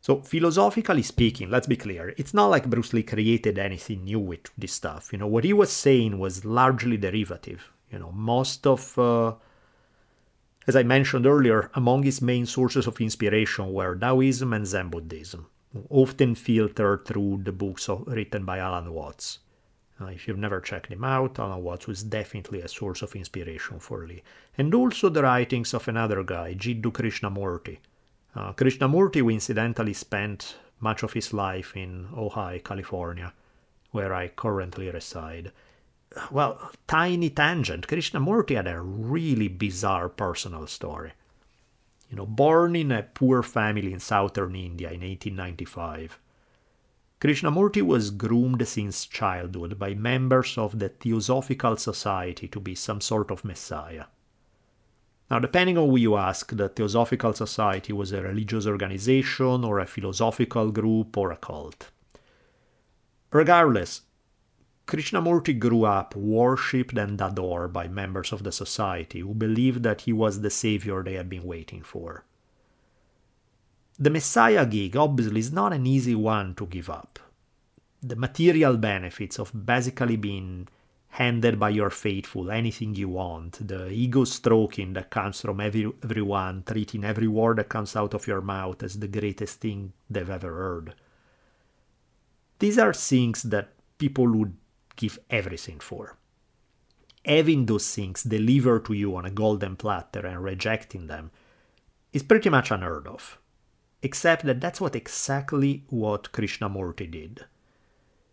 [0.00, 4.50] So, philosophically speaking, let's be clear, it's not like Bruce Lee created anything new with
[4.56, 5.12] this stuff.
[5.12, 7.70] You know, what he was saying was largely derivative.
[7.90, 9.34] You know, most of, uh,
[10.66, 15.46] as I mentioned earlier, among his main sources of inspiration were Taoism and Zen Buddhism,
[15.88, 19.38] often filtered through the books of, written by Alan Watts.
[20.00, 23.80] Uh, if you've never checked him out, Alan Watts was definitely a source of inspiration
[23.80, 24.22] for Lee.
[24.56, 27.78] And also the writings of another guy, Jiddu Krishnamurti.
[28.34, 33.32] Uh, Krishnamurti, who incidentally spent much of his life in Ojai, California,
[33.90, 35.50] where I currently reside.
[36.30, 41.12] Well, tiny tangent, Krishnamurti had a really bizarre personal story.
[42.10, 46.18] You know, born in a poor family in southern India in 1895,
[47.20, 53.30] Krishnamurti was groomed since childhood by members of the Theosophical Society to be some sort
[53.30, 54.04] of messiah.
[55.30, 59.86] Now, depending on who you ask, the Theosophical Society was a religious organization or a
[59.86, 61.90] philosophical group or a cult.
[63.30, 64.02] Regardless,
[64.88, 70.14] Krishnamurti grew up worshipped and adored by members of the society who believed that he
[70.14, 72.24] was the savior they had been waiting for.
[73.98, 77.18] The Messiah gig obviously is not an easy one to give up.
[78.02, 80.68] The material benefits of basically being
[81.08, 86.62] handed by your faithful anything you want, the ego stroking that comes from every, everyone,
[86.64, 90.54] treating every word that comes out of your mouth as the greatest thing they've ever
[90.54, 90.94] heard.
[92.58, 94.54] These are things that people would
[94.98, 96.18] give everything for.
[97.24, 101.30] Having those things delivered to you on a golden platter and rejecting them
[102.12, 103.38] is pretty much unheard of
[104.02, 107.44] except that that's what exactly what Krishnamurti did.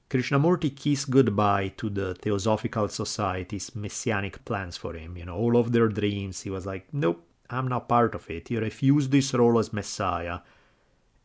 [0.10, 5.17] Krishnamurti kissed goodbye to the Theosophical Society's messianic plans for him.
[5.17, 6.41] You know, all of their dreams.
[6.41, 8.49] He was like, nope, I'm not part of it.
[8.49, 10.39] He refused this role as Messiah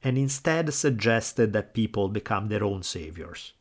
[0.03, 3.53] and instead suggested that people become their own saviors.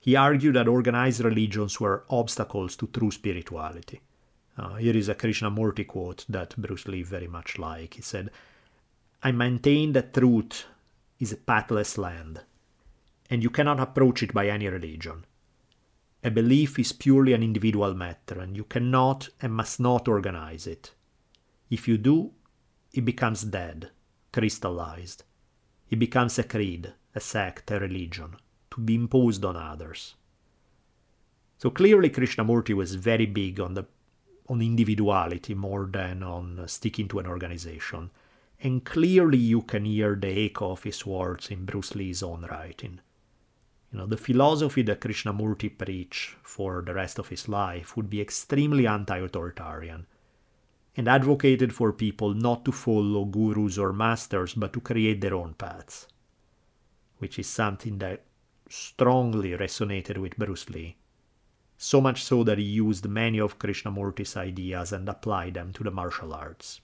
[0.00, 4.00] He argued that organized religions were obstacles to true spirituality.
[4.56, 7.94] Uh, here is a Krishnamurti quote that Bruce Lee very much liked.
[7.94, 8.30] He said,
[9.22, 10.64] I maintain that truth
[11.18, 12.40] is a pathless land,
[13.28, 15.24] and you cannot approach it by any religion.
[16.24, 20.92] A belief is purely an individual matter, and you cannot and must not organize it.
[21.70, 22.32] If you do,
[22.92, 23.90] it becomes dead,
[24.32, 25.24] crystallized.
[25.90, 28.36] It becomes a creed, a sect, a religion,
[28.70, 30.14] to be imposed on others.
[31.58, 33.86] So clearly Krishnamurti was very big on the
[34.48, 38.10] on individuality more than on sticking to an organization
[38.60, 43.00] and clearly you can hear the echo of his words in Bruce Lee's own writing.
[43.92, 48.20] You know, the philosophy that Krishnamurti preached for the rest of his life would be
[48.20, 50.06] extremely anti-authoritarian
[50.96, 55.54] and advocated for people not to follow gurus or masters but to create their own
[55.54, 56.08] paths,
[57.18, 58.24] which is something that
[58.68, 60.96] strongly resonated with Bruce Lee,
[61.76, 65.90] so much so that he used many of Krishnamurti's ideas and applied them to the
[65.90, 66.80] martial arts.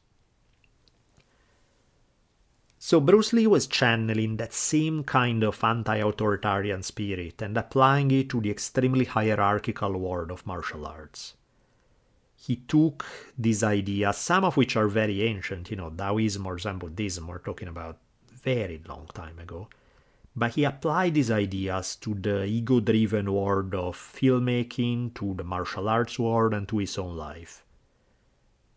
[2.79, 8.43] So Bruce Lee was channeling that same kind of anti-authoritarian spirit and applying it to
[8.43, 11.35] the extremely hierarchical world of martial arts.
[12.37, 13.07] He took
[13.39, 17.39] these ideas, some of which are very ancient, you know, Taoism or Zen Buddhism, we're
[17.39, 17.97] talking about
[18.31, 19.69] very long time ago,
[20.37, 26.19] but he applied these ideas to the ego-driven world of filmmaking, to the martial arts
[26.19, 27.65] world, and to his own life.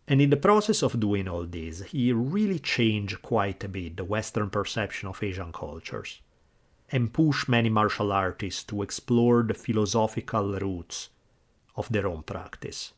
[0.06, 4.04] And in the process of doing all this, he really changed quite a bit the
[4.04, 6.20] Western perception of Asian cultures
[6.90, 11.10] and pushed many martial artists to explore the philosophical roots
[11.76, 12.94] of their own practice.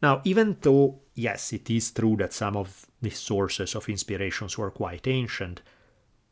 [0.00, 4.70] Now, even though, yes, it is true that some of these sources of inspirations were
[4.70, 5.62] quite ancient,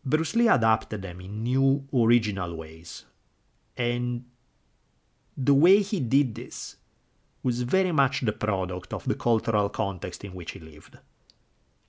[0.04, 3.04] Bruce Lee adapted them in new, original ways.
[3.76, 4.24] And
[5.36, 6.76] the way he did this
[7.42, 10.98] was very much the product of the cultural context in which he lived.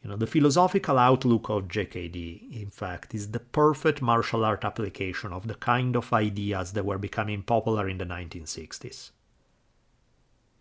[0.03, 5.31] You know, the philosophical outlook of JKD, in fact, is the perfect martial art application
[5.31, 9.11] of the kind of ideas that were becoming popular in the 1960s.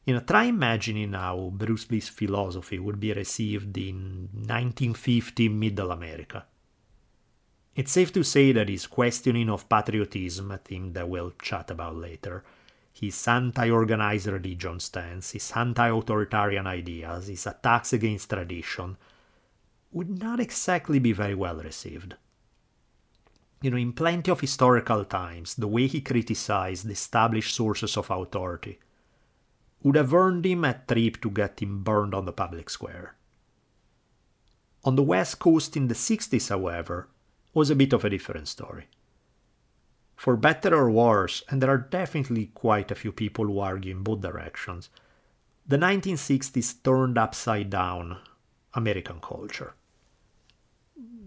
[0.07, 6.47] You know, try imagining how Bruce Lee's philosophy would be received in 1950 Middle America.
[7.75, 11.97] It's safe to say that his questioning of patriotism, a theme that we'll chat about
[11.97, 12.45] later,
[12.93, 18.99] his anti-organized religion stance, his anti-authoritarian ideas, his attacks against tradition,
[19.91, 22.15] would not exactly be very well received.
[23.63, 28.79] You know, in plenty of historical times, the way he criticized established sources of authority
[29.83, 33.15] would have earned him a trip to get him burned on the public square.
[34.85, 37.09] On the West Coast in the 60s, however,
[37.55, 38.87] was a bit of a different story.
[40.17, 44.03] For better or worse, and there are definitely quite a few people who argue in
[44.03, 44.89] both directions,
[45.67, 48.19] the 1960s turned upside down
[48.75, 49.75] American culture.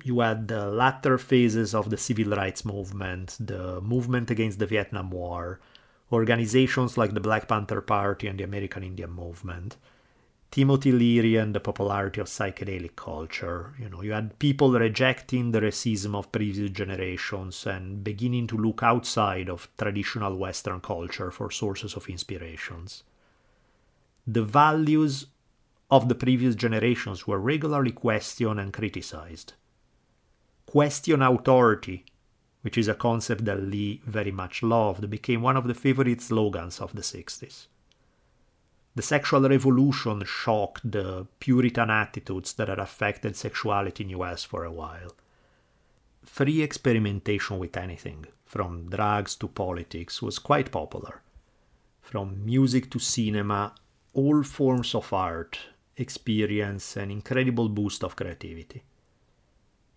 [0.03, 5.09] You had the latter phases of the civil rights movement, the movement against the Vietnam
[5.09, 5.59] War,
[6.11, 9.77] organizations like the Black Panther Party and the American Indian Movement,
[10.55, 13.73] Timothy Leary and the popularity of psychedelic culture.
[13.77, 18.81] You know, you had people rejecting the racism of previous generations and beginning to look
[18.81, 23.03] outside of traditional Western culture for sources of inspirations.
[24.25, 25.25] The values
[25.91, 29.55] of the previous generations were regularly questioned and criticized.
[30.65, 32.05] Question authority,
[32.61, 36.79] which is a concept that Lee very much loved, became one of the favorite slogans
[36.79, 37.67] of the 60s.
[38.95, 44.63] The sexual revolution shocked the Puritan attitudes that had affected sexuality in the US for
[44.63, 45.13] a while.
[46.23, 51.21] Free experimentation with anything, from drugs to politics, was quite popular.
[52.01, 53.75] From music to cinema,
[54.13, 55.59] all forms of art
[55.97, 58.83] experience an incredible boost of creativity.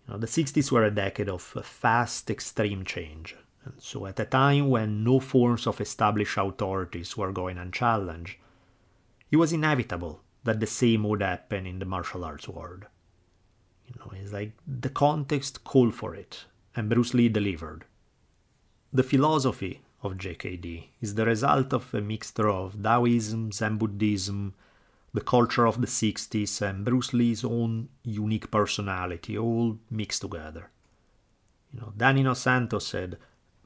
[0.07, 3.37] You know, the 60s were a decade of fast, extreme change.
[3.63, 8.35] And so, at a time when no forms of established authorities were going unchallenged,
[9.31, 12.85] it was inevitable that the same would happen in the martial arts world.
[13.87, 17.85] You know, it's like the context called for it, and Bruce Lee delivered.
[18.93, 24.53] The philosophy of JKD is the result of a mixture of Taoism, Zen Buddhism,
[25.13, 30.69] the culture of the 60s, and Bruce Lee's own unique personality, all mixed together.
[31.73, 33.17] You know, Danny Inosanto said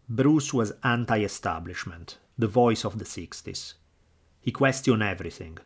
[0.09, 3.73] Bruce was anti establishment, the voice of the 60s.
[4.43, 5.57] He questioned everything.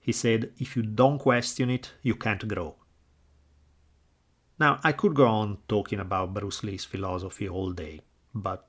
[0.00, 2.76] He said, if you don't question it, you can't grow.
[4.58, 8.00] Now, I could go on talking about Bruce Lee's philosophy all day,
[8.34, 8.66] but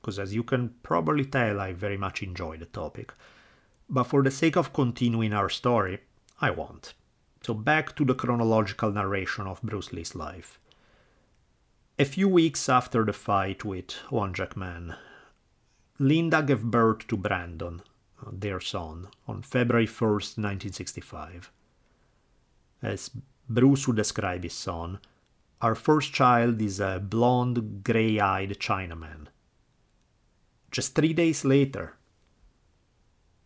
[0.00, 3.12] because as you can probably tell, I very much enjoy the topic.
[3.90, 5.98] But for the sake of continuing our story,
[6.40, 6.94] I won't.
[7.42, 10.60] So back to the chronological narration of Bruce Lee's life.
[11.98, 14.94] A few weeks after the fight with Wong Jack Man,
[15.98, 17.82] Linda gave birth to Brandon,
[18.30, 21.50] their son, on February 1st, 1965.
[22.82, 23.10] As
[23.48, 25.00] Bruce would describe his son,
[25.60, 29.26] our first child is a blond, grey eyed Chinaman.
[30.70, 31.96] Just three days later,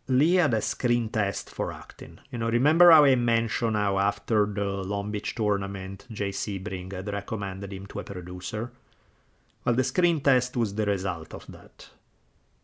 [0.08, 2.18] Lee had a screen test for acting.
[2.30, 7.12] You know, remember how I mentioned how after the Long Beach tournament, Jay Sebring had
[7.12, 8.72] recommended him to a producer?
[9.64, 11.88] Well, the screen test was the result of that.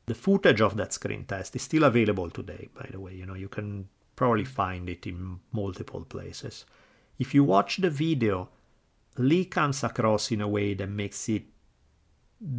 [0.09, 3.15] The footage of that screen test is still available today, by the way.
[3.15, 6.65] You know, you can probably find it in multiple places.
[7.19, 8.49] If you watch the video,
[9.19, 11.43] Lee comes across in a way that makes it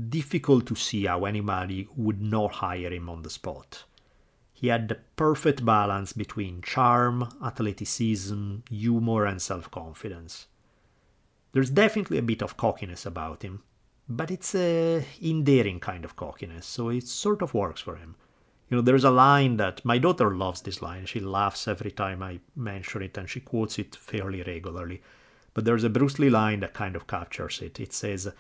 [0.10, 3.84] difficult to see how anybody would not hire him on the spot.
[4.54, 10.46] He had the perfect balance between charm, athleticism, humor, and self confidence.
[11.54, 13.64] There's definitely a bit of cockiness about him,
[14.10, 18.16] but it's a endearing kind of cockiness, so it sort of works for him.
[18.68, 21.06] You know, there's a line that my daughter loves this line.
[21.06, 25.02] She laughs every time I mention it, and she quotes it fairly regularly.
[25.54, 27.80] But there's a Bruce Lee line that kind of captures it.
[27.80, 28.32] It says,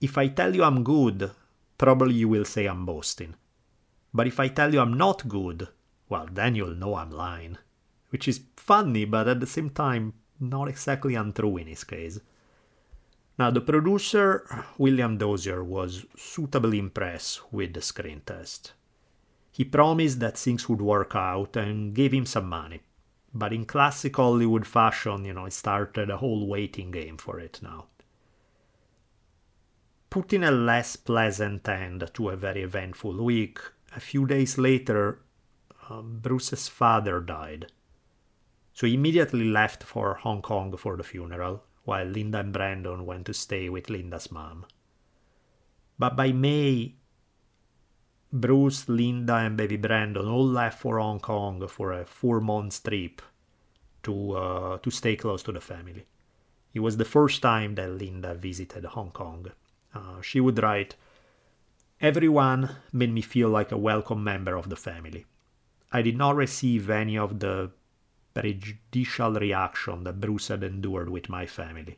[0.00, 1.30] If I tell you I'm good,
[1.78, 3.34] probably you will say I'm boasting.
[4.12, 5.68] But if I tell you I'm not good,
[6.08, 7.58] well, then you'll know I'm lying.
[8.10, 12.20] Which is funny, but at the same time, not exactly untrue in his case.
[13.38, 14.46] Now, the producer,
[14.78, 18.72] William Dozier, was suitably impressed with the screen test.
[19.52, 22.80] He promised that things would work out and gave him some money.
[23.34, 27.60] But in classic Hollywood fashion, you know, it started a whole waiting game for it
[27.62, 27.86] now.
[30.08, 33.58] Putting a less pleasant end to a very eventful week,
[33.94, 35.20] a few days later,
[35.90, 37.70] um, Bruce's father died.
[38.72, 43.26] So he immediately left for Hong Kong for the funeral, while Linda and Brandon went
[43.26, 44.66] to stay with Linda's mom.
[45.98, 46.96] But by May,
[48.32, 53.22] Bruce, Linda, and baby Brandon all left for Hong Kong for a four month trip
[54.02, 56.04] to, uh, to stay close to the family.
[56.74, 59.52] It was the first time that Linda visited Hong Kong.
[59.94, 60.96] Uh, she would write,
[62.00, 65.24] Everyone made me feel like a welcome member of the family.
[65.90, 67.70] I did not receive any of the
[68.36, 71.96] prejudicial reaction that Bruce had endured with my family.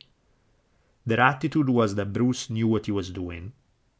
[1.05, 3.51] Their attitude was that Bruce knew what he was doing,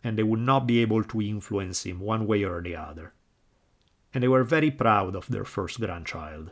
[0.04, 3.14] and they would not be able to influence him one way or the other.
[4.14, 6.52] And they were very proud of their first grandchild.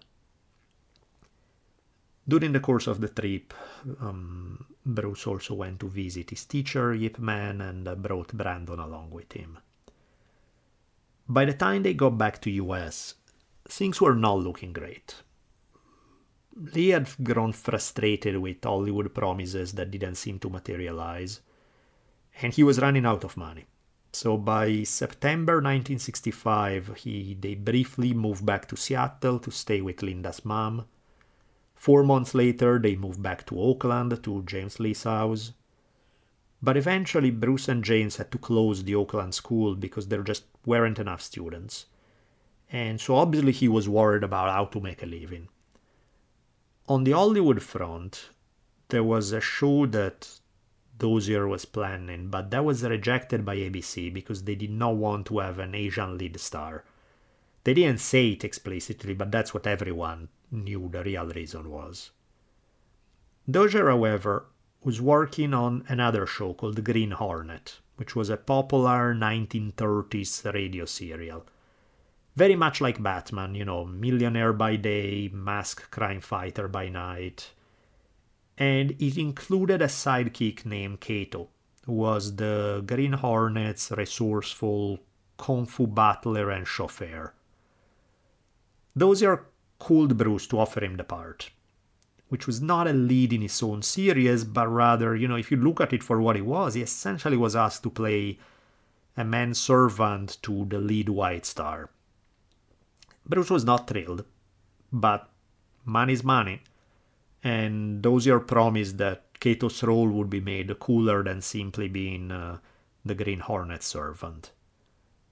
[2.27, 3.53] During the course of the trip,
[4.01, 9.31] um, Bruce also went to visit his teacher, Yip Man, and brought Brandon along with
[9.31, 9.57] him.
[11.29, 13.15] By the time they got back to US,
[13.69, 15.15] things were not looking great.
[16.59, 21.41] Lee had grown frustrated with Hollywood promises that didn't seem to materialize,
[22.41, 23.65] and he was running out of money.
[24.11, 30.43] So by September 1965, he, they briefly moved back to Seattle to stay with Linda's
[30.43, 30.85] mom.
[31.75, 35.53] Four months later, they moved back to Oakland to James Lee's house.
[36.63, 40.97] But eventually, Bruce and James had to close the Oakland school because there just weren't
[40.97, 41.85] enough students.
[42.71, 45.49] And so obviously, he was worried about how to make a living.
[46.89, 48.29] On the Hollywood front,
[48.87, 50.39] there was a show that
[50.97, 55.39] Dozier was planning, but that was rejected by ABC because they did not want to
[55.39, 56.85] have an Asian lead star.
[57.65, 62.11] They didn't say it explicitly, but that's what everyone knew the real reason was.
[63.51, 64.45] Dozier, however,
[64.81, 70.85] was working on another show called The Green Hornet, which was a popular 1930s radio
[70.85, 71.45] serial
[72.37, 77.49] very much like Batman, you know, millionaire by day, mask crime fighter by night.
[78.59, 81.49] And it included a sidekick named Kato,
[81.87, 84.99] who was the Green Hornet's resourceful
[85.37, 87.33] kung fu battler and chauffeur.
[88.95, 89.47] Dozier
[89.79, 91.49] called Bruce to offer him the part,
[92.29, 95.57] which was not a lead in his own series, but rather, you know, if you
[95.57, 98.37] look at it for what it was, he essentially was asked to play
[99.15, 101.89] a manservant to the lead White Star.
[103.27, 104.23] Bruce was not thrilled,
[104.91, 105.29] but
[105.85, 106.61] money's money,
[107.43, 112.57] and Dozier promised that Kato's role would be made cooler than simply being uh,
[113.05, 114.51] the Green Hornet servant.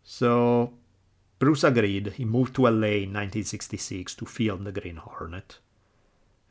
[0.04, 0.74] So
[1.40, 2.14] Bruce agreed.
[2.14, 5.60] He moved to LA in 1966 to film the Green Hornet.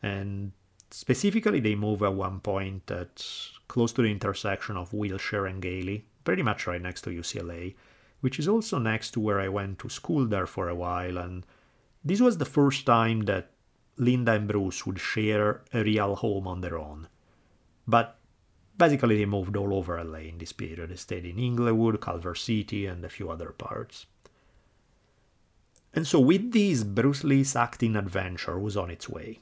[0.02, 0.52] And
[0.90, 3.24] specifically, they moved at one point at
[3.68, 7.74] close to the intersection of Wilshire and Gayley, pretty much right next to UCLA
[8.24, 11.18] which is also next to where I went to school there for a while.
[11.18, 11.44] And
[12.02, 13.50] this was the first time that
[13.98, 17.08] Linda and Bruce would share a real home on their own.
[17.86, 18.16] But
[18.78, 20.88] basically, they moved all over LA in this period.
[20.88, 24.06] They stayed in Inglewood, Culver City, and a few other parts.
[25.92, 29.40] And so, with this, Bruce Lee's acting adventure was on its way.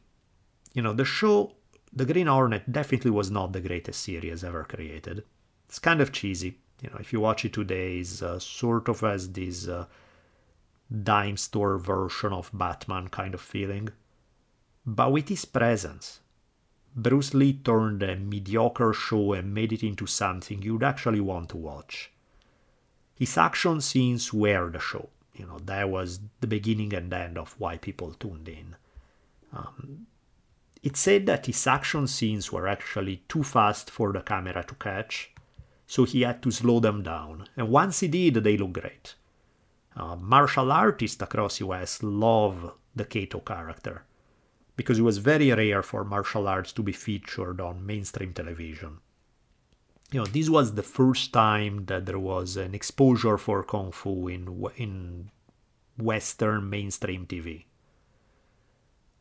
[0.74, 1.52] You know, the show,
[1.92, 5.22] The Green Hornet, definitely was not the greatest series ever created.
[5.68, 9.02] It's kind of cheesy, you know if you watch it today is uh, sort of
[9.02, 9.86] as this uh,
[11.02, 13.88] dime store version of batman kind of feeling.
[14.84, 16.20] But with his presence
[16.94, 21.56] bruce lee turned a mediocre show and made it into something you'd actually want to
[21.56, 22.10] watch.
[23.14, 25.08] His action scenes were the show.
[25.34, 28.76] You know that was the beginning and end of why people tuned in.
[29.52, 30.06] Um,
[30.82, 35.31] it said that his action scenes were actually too fast for the camera to catch
[35.92, 37.46] so he had to slow them down.
[37.54, 39.14] And once he did, they look great.
[39.94, 44.06] Uh, martial artists across US love the Kato character
[44.74, 49.00] because it was very rare for martial arts to be featured on mainstream television.
[50.10, 54.28] You know, this was the first time that there was an exposure for kung fu
[54.28, 55.30] in in
[55.98, 57.66] Western mainstream TV.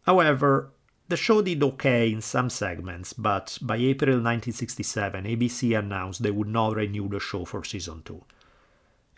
[0.04, 0.72] However,
[1.12, 6.48] the show did okay in some segments, but by April 1967, ABC announced they would
[6.48, 8.24] not renew the show for season 2.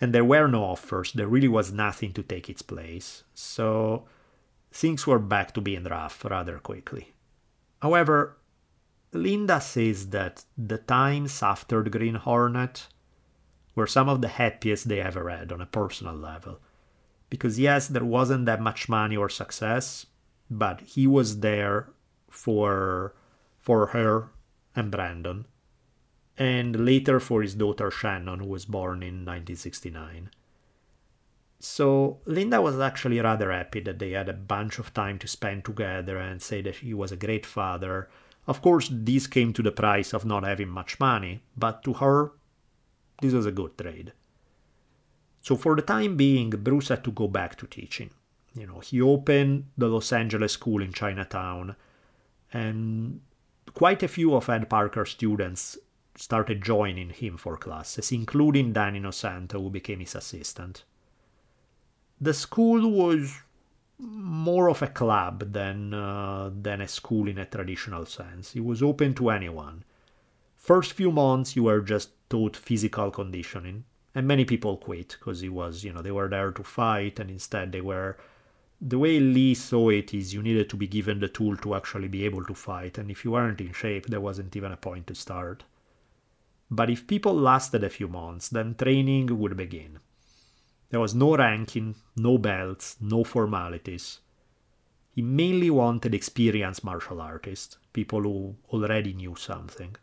[0.02, 4.06] And there were no offers, there really was nothing to take its place, so
[4.72, 7.14] things were back to being rough rather quickly.
[7.80, 8.38] However,
[9.12, 12.88] Linda says that the times after the Green Hornet
[13.76, 16.60] were some of the happiest they ever had on a personal level.
[17.30, 20.08] Because, yes, there wasn't that much money or success,
[20.50, 21.90] but he was there
[22.30, 23.16] for
[23.60, 24.32] for her
[24.76, 25.46] and Brandon,
[26.38, 30.32] and later for his daughter Shannon, who was born in 1969.
[31.60, 35.64] So Linda was actually rather happy that they had a bunch of time to spend
[35.64, 38.10] together and say that he was a great father.
[38.48, 42.34] Of course, this came to the price of not having much money, but to her,
[43.22, 44.12] this was a good trade.
[45.42, 48.10] So for the time being, Bruce had to go back to teaching.
[48.56, 51.76] You know, he opened the Los Angeles school in Chinatown,
[52.52, 53.22] and
[53.74, 55.78] quite a few of Ed Parker's students
[56.16, 60.84] started joining him for classes, including Danny Inosanto, who became his assistant.
[62.22, 63.42] The school was
[63.98, 68.56] more of a club than uh, than a school in a traditional sense.
[68.56, 69.84] It was open to anyone.
[70.56, 75.50] First few months, you were just taught physical conditioning, and many people quit because it
[75.50, 78.18] was, you know, they were there to fight, and instead they were.
[78.82, 82.10] The way Lee saw it is you needed to be given the tool to actually
[82.10, 85.08] be able to fight, and if you weren't in shape, there wasn't even a point
[85.08, 85.64] to start.
[86.70, 90.00] But if people lasted a few months, then training would begin.
[90.90, 94.20] There was no ranking, no belts, no formalities.
[95.12, 99.96] He mainly wanted experienced martial artists, people who already knew something.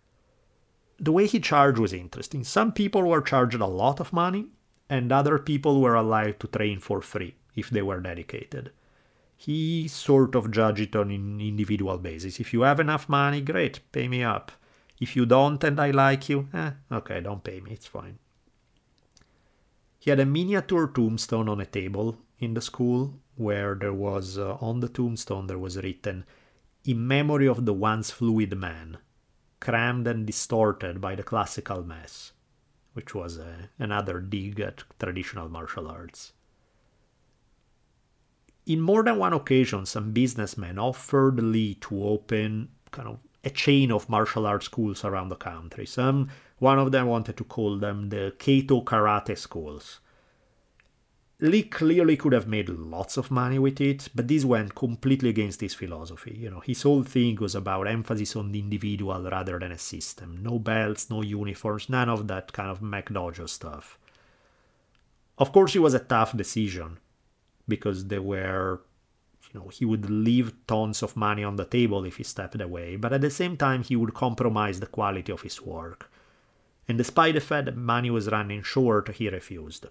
[0.98, 2.44] The way he charged was interesting.
[2.44, 4.46] Some people were charged a lot of money,
[4.88, 8.72] and other people were allowed to train for free if they were dedicated.
[9.36, 12.40] He sort of judged it on an individual basis.
[12.40, 14.52] If you have enough money, great, pay me up.
[15.00, 18.18] If you don't and I like you, eh, okay, don't pay me, it's fine.
[19.98, 24.56] He had a miniature tombstone on a table in the school where there was, uh,
[24.60, 26.24] on the tombstone, there was written,
[26.84, 28.98] In memory of the once fluid man,
[29.60, 32.32] crammed and distorted by the classical mess,
[32.92, 36.32] which was uh, another dig at traditional martial arts.
[38.70, 43.90] In more than one occasion, some businessmen offered Lee to open kind of a chain
[43.90, 45.84] of martial arts schools around the country.
[45.84, 46.28] Some,
[46.60, 49.98] one of them wanted to call them the Kato Karate Schools.
[51.40, 55.62] Lee clearly could have made lots of money with it, but this went completely against
[55.62, 56.36] his philosophy.
[56.38, 60.44] You know, his whole thing was about emphasis on the individual rather than a system.
[60.44, 63.98] No belts, no uniforms, none of that kind of McDojo stuff.
[65.38, 66.98] Of course, it was a tough decision
[67.74, 68.80] because they were
[69.52, 72.96] you know he would leave tons of money on the table if he stepped away
[72.96, 76.10] but at the same time he would compromise the quality of his work.
[76.88, 79.86] And despite the fact that money was running short he refused.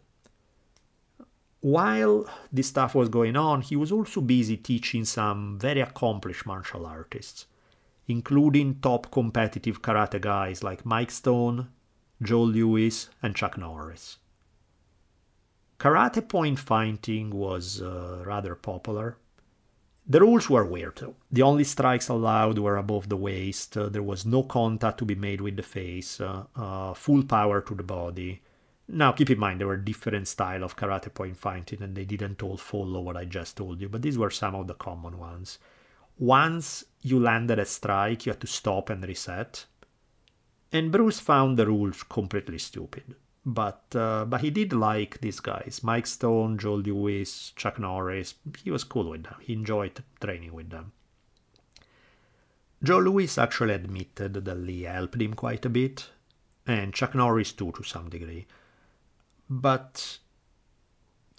[1.61, 6.85] While this stuff was going on he was also busy teaching some very accomplished martial
[6.85, 7.45] artists
[8.09, 11.69] including top competitive karate guys like mike stone
[12.21, 14.17] joe lewis and chuck norris
[15.79, 19.17] karate point fighting was uh, rather popular
[20.09, 20.99] the rules were weird.
[21.31, 23.77] The only strikes allowed were above the waist.
[23.77, 26.19] Uh, there was no contact to be made with the face.
[26.19, 28.41] Uh, uh, full power to the body.
[28.87, 32.41] Now, keep in mind there were different style of karate point fighting, and they didn't
[32.41, 33.87] all follow what I just told you.
[33.87, 35.59] But these were some of the common ones.
[36.17, 39.67] Once you landed a strike, you had to stop and reset.
[40.71, 43.15] And Bruce found the rules completely stupid
[43.53, 45.81] but uh, but he did like these guys.
[45.83, 48.35] Mike stone joe lewis chuck norris.
[48.63, 49.35] He was cool with them.
[49.41, 50.91] He enjoyed training with them.
[52.83, 56.09] Joe lewis actually admitted that lee helped him quite a bit
[56.67, 58.45] and chuck norris too to some degree.
[59.49, 60.19] But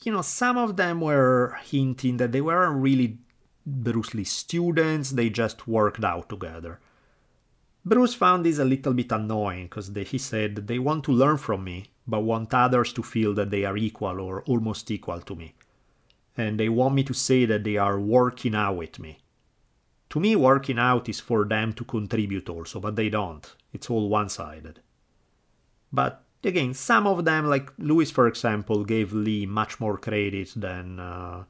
[0.03, 3.19] you know some of them were hinting that they weren't really
[3.65, 5.11] bruce lee students.
[5.11, 6.81] They just worked out together.
[7.85, 11.65] Bruce found this a little bit annoying because he said they want to learn from
[11.65, 15.55] me, but want others to feel that they are equal or almost equal to me.
[16.37, 19.19] And they want me to say that they are working out with me.
[20.11, 23.47] To me, working out is for them to contribute also, but they don't.
[23.73, 24.81] It's all one sided.
[25.93, 30.99] But again, some of them, like Lewis, for example, gave Lee much more credit than,
[30.99, 31.45] uh,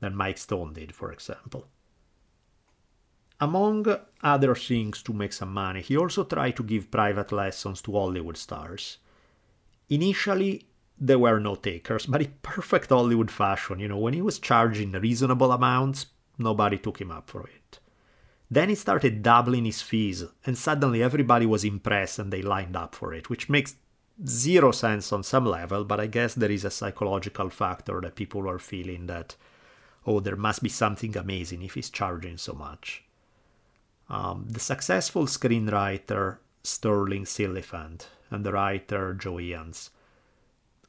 [0.00, 1.66] than Mike Stone did, for example.
[3.40, 3.86] Among
[4.22, 8.36] other things to make some money, he also tried to give private lessons to Hollywood
[8.36, 8.98] stars.
[9.88, 10.66] Initially,
[10.98, 14.92] there were no takers, but in perfect Hollywood fashion, you know, when he was charging
[14.92, 16.06] reasonable amounts,
[16.38, 17.78] nobody took him up for it.
[18.50, 22.94] Then he started doubling his fees, and suddenly everybody was impressed and they lined up
[22.94, 23.76] for it, which makes
[24.24, 28.48] zero sense on some level, but I guess there is a psychological factor that people
[28.48, 29.36] are feeling that,
[30.06, 33.04] oh, there must be something amazing if he's charging so much.
[34.08, 39.90] Um, the successful screenwriter Stirling Silliphant and the writer Joe Ians,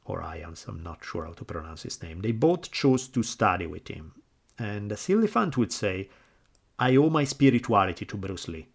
[0.04, 3.66] or Ians, I'm not sure how to pronounce his name, they both chose to study
[3.66, 4.12] with him.
[4.58, 6.08] And the Silliphant would say,
[6.78, 8.68] I owe my spirituality to Bruce Lee.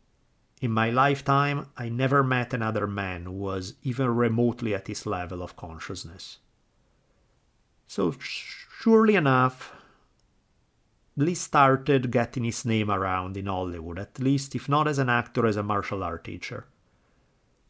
[0.62, 5.44] In my lifetime, I never met another man who was even remotely at his level
[5.44, 6.38] of consciousness.
[7.88, 9.74] So, surely enough,
[11.16, 15.46] Lee started getting his name around in Hollywood, at least if not as an actor,
[15.46, 16.66] as a martial art teacher.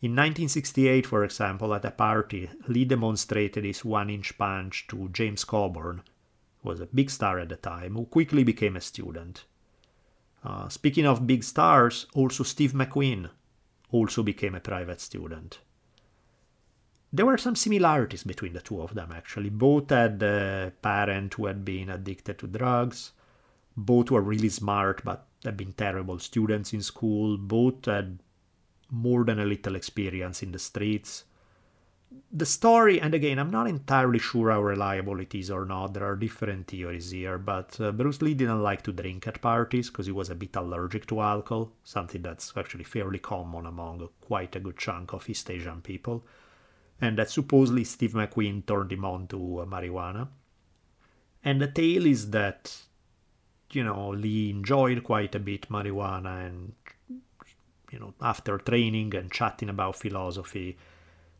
[0.03, 5.45] In 1968, for example, at a party, Lee demonstrated his one inch punch to James
[5.45, 6.01] Coburn,
[6.61, 9.45] who was a big star at the time, who quickly became a student.
[10.43, 13.29] Uh, speaking of big stars, also Steve McQueen
[13.93, 15.59] also became a private student.
[17.13, 19.51] There were some similarities between the two of them, actually.
[19.51, 23.13] Both had a parent who had been addicted to drugs.
[23.77, 27.37] Both were really smart but had been terrible students in school.
[27.37, 28.19] Both had
[28.93, 31.25] more than a little experience in the streets.
[32.31, 36.05] The story, and again, I'm not entirely sure how reliable it is or not, there
[36.05, 40.05] are different theories here, but uh, Bruce Lee didn't like to drink at parties because
[40.05, 44.59] he was a bit allergic to alcohol, something that's actually fairly common among quite a
[44.59, 46.23] good chunk of East Asian people,
[47.01, 50.27] and that supposedly Steve McQueen turned him on to uh, marijuana.
[51.43, 52.77] And the tale is that,
[53.71, 56.73] you know, Lee enjoyed quite a bit marijuana and,
[57.93, 60.75] you know, after training and chatting about philosophy,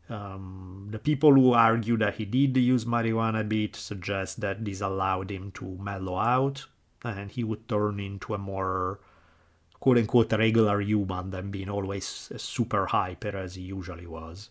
[0.08, 4.80] um, the people who argue that he did use marijuana a bit suggest that this
[4.80, 6.66] allowed him to mellow out
[7.02, 9.00] and he would turn into a more
[9.80, 14.50] quote unquote regular human than being always super hyper as he usually was.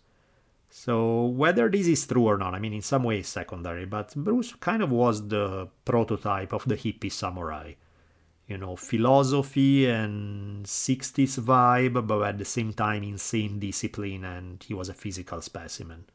[0.70, 4.54] So whether this is true or not, I mean, in some ways secondary, but Bruce
[4.54, 7.74] kind of was the prototype of the hippie samurai.
[8.54, 14.76] You know, philosophy and 60s vibe, but at the same time insane discipline, and he
[14.76, 16.06] was a physical specimen.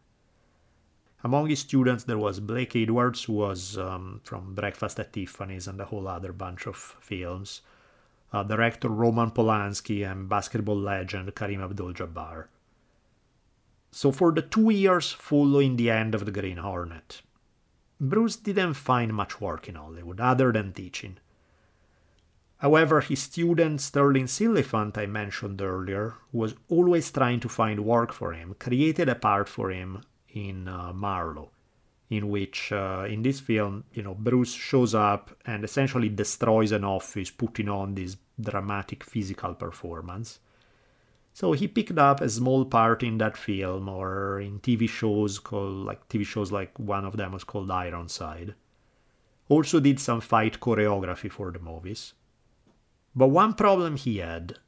[1.24, 5.80] Among his students, there was Blake Edwards, who was um, from Breakfast at Tiffany's and
[5.80, 7.62] a whole other bunch of films,
[8.32, 12.45] uh, director Roman Polanski, and basketball legend Kareem Abdul Jabbar.
[13.91, 17.20] So, for the two years following the end of the Green Hornet,
[18.01, 21.16] Bruce didn't find much work in Hollywood other than teaching.
[22.59, 28.33] However, his student Stirling Silliphant, I mentioned earlier, was always trying to find work for
[28.33, 31.51] him, created a part for him in uh, Marlowe,
[32.11, 36.83] in which, uh, in this film, you know, Bruce shows up and essentially destroys an
[36.85, 40.41] office, putting on this dramatic physical performance.
[41.33, 45.87] So he picked up a small part in that film or in TV shows called
[45.87, 48.57] like TV shows like one of them was called Ironside.
[49.49, 52.15] Also did some fight choreography for the movies.
[53.19, 54.61] But one problem he had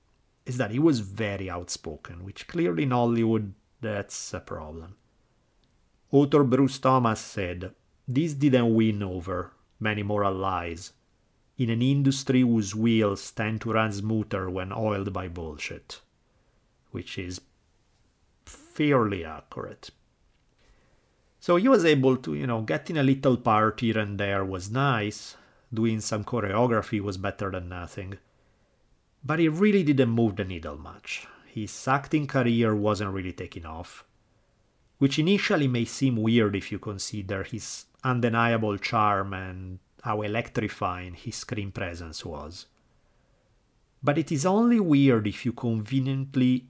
[0.44, 4.96] is that he was very outspoken, which clearly in Hollywood that's a problem.
[6.10, 7.72] Author Bruce Thomas said,
[8.08, 10.92] This didn't win over many moral lies
[11.58, 16.00] in an industry whose wheels tend to run smoother when oiled by bullshit
[16.90, 17.40] which is
[18.44, 19.90] fairly accurate.
[21.38, 24.72] So he was able to, you know, getting a little part here and there was
[24.72, 25.36] nice,
[25.72, 28.18] doing some choreography was better than nothing.
[29.24, 31.26] But he really didn't move the needle much.
[31.46, 34.04] His acting career wasn't really taking off,
[34.98, 41.36] which initially may seem weird if you consider his undeniable charm and how electrifying his
[41.36, 42.66] screen presence was.
[44.02, 46.66] But it is only weird if you conveniently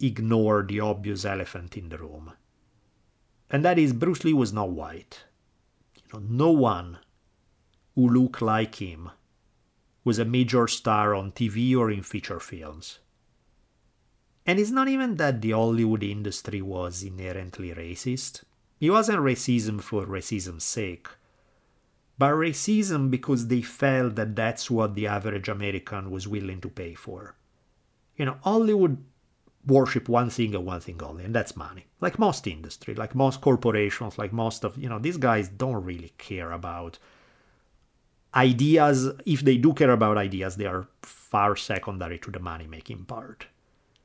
[0.00, 2.32] ignore the obvious elephant in the room.
[3.50, 5.24] And that is Bruce Lee was not white.
[5.96, 6.98] You know, no one
[7.94, 9.10] who looked like him
[10.08, 12.98] was a major star on TV or in feature films.
[14.46, 18.42] And it's not even that the Hollywood industry was inherently racist.
[18.80, 21.08] It wasn't racism for racism's sake,
[22.16, 26.94] but racism because they felt that that's what the average American was willing to pay
[26.94, 27.36] for.
[28.16, 29.04] You know, Hollywood
[29.66, 31.84] worship one thing and one thing only, and that's money.
[32.00, 36.14] Like most industry, like most corporations, like most of, you know, these guys don't really
[36.16, 36.98] care about
[38.38, 39.08] ideas.
[39.26, 43.46] If they do care about ideas, they are far secondary to the money making part.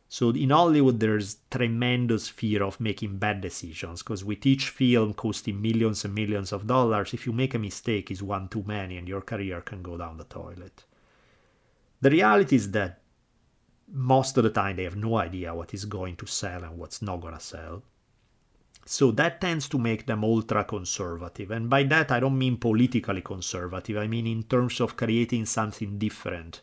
[0.10, 5.60] So in Hollywood, there's tremendous fear of making bad decisions because with each film costing
[5.62, 9.08] millions and millions of dollars, if you make a mistake, is one too many and
[9.08, 10.84] your career can go down the toilet.
[12.02, 13.02] The reality is that
[13.92, 17.02] most of the time they have no idea what is going to sell and what's
[17.02, 17.82] not going to sell.
[18.86, 21.52] So that tends to make them ultra conservative.
[21.52, 25.98] And by that, I don't mean politically conservative, I mean in terms of creating something
[25.98, 26.62] different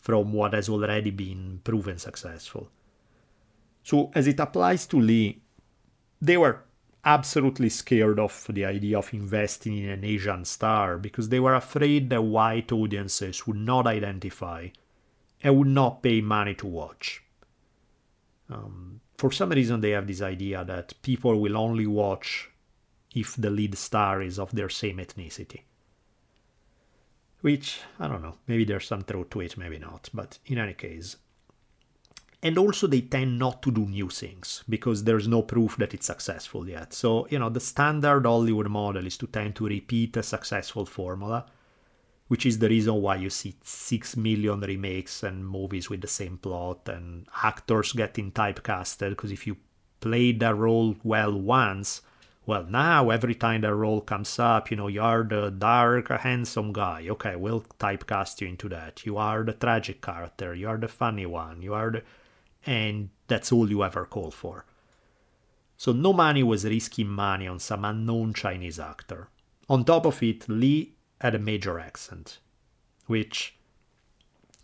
[0.00, 2.68] from what has already been proven successful.
[3.82, 5.40] So, as it applies to Lee,
[6.20, 6.64] they were
[7.04, 12.10] absolutely scared of the idea of investing in an Asian star because they were afraid
[12.10, 14.68] that white audiences would not identify
[15.40, 17.22] and would not pay money to watch.
[18.50, 22.50] Um, for some reason, they have this idea that people will only watch
[23.14, 25.62] if the lead star is of their same ethnicity.
[27.40, 30.74] Which, I don't know, maybe there's some truth to it, maybe not, but in any
[30.74, 31.16] case.
[32.42, 36.06] And also, they tend not to do new things because there's no proof that it's
[36.06, 36.92] successful yet.
[36.92, 41.46] So, you know, the standard Hollywood model is to tend to repeat a successful formula
[42.28, 46.38] which is the reason why you see 6 million remakes and movies with the same
[46.38, 49.56] plot and actors getting typecasted because if you
[50.00, 52.02] played that role well once
[52.44, 56.72] well now every time that role comes up you know you are the dark handsome
[56.72, 60.88] guy okay we'll typecast you into that you are the tragic character you are the
[60.88, 62.02] funny one you are the
[62.66, 64.66] and that's all you ever call for.
[65.76, 69.28] So no money was risking money on some unknown Chinese actor.
[69.68, 72.38] On top of it, Lee had a major accent,
[73.06, 73.56] which,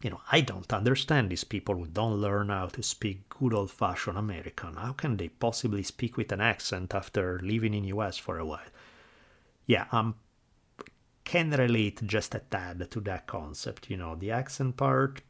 [0.02, 3.70] you know, I don't understand these people who don't learn how to speak good old
[3.70, 4.74] fashioned American.
[4.74, 8.60] How can they possibly speak with an accent after living in US for a while?
[9.66, 10.12] Yeah, I
[11.24, 15.22] can relate just a tad to that concept, you know, the accent part,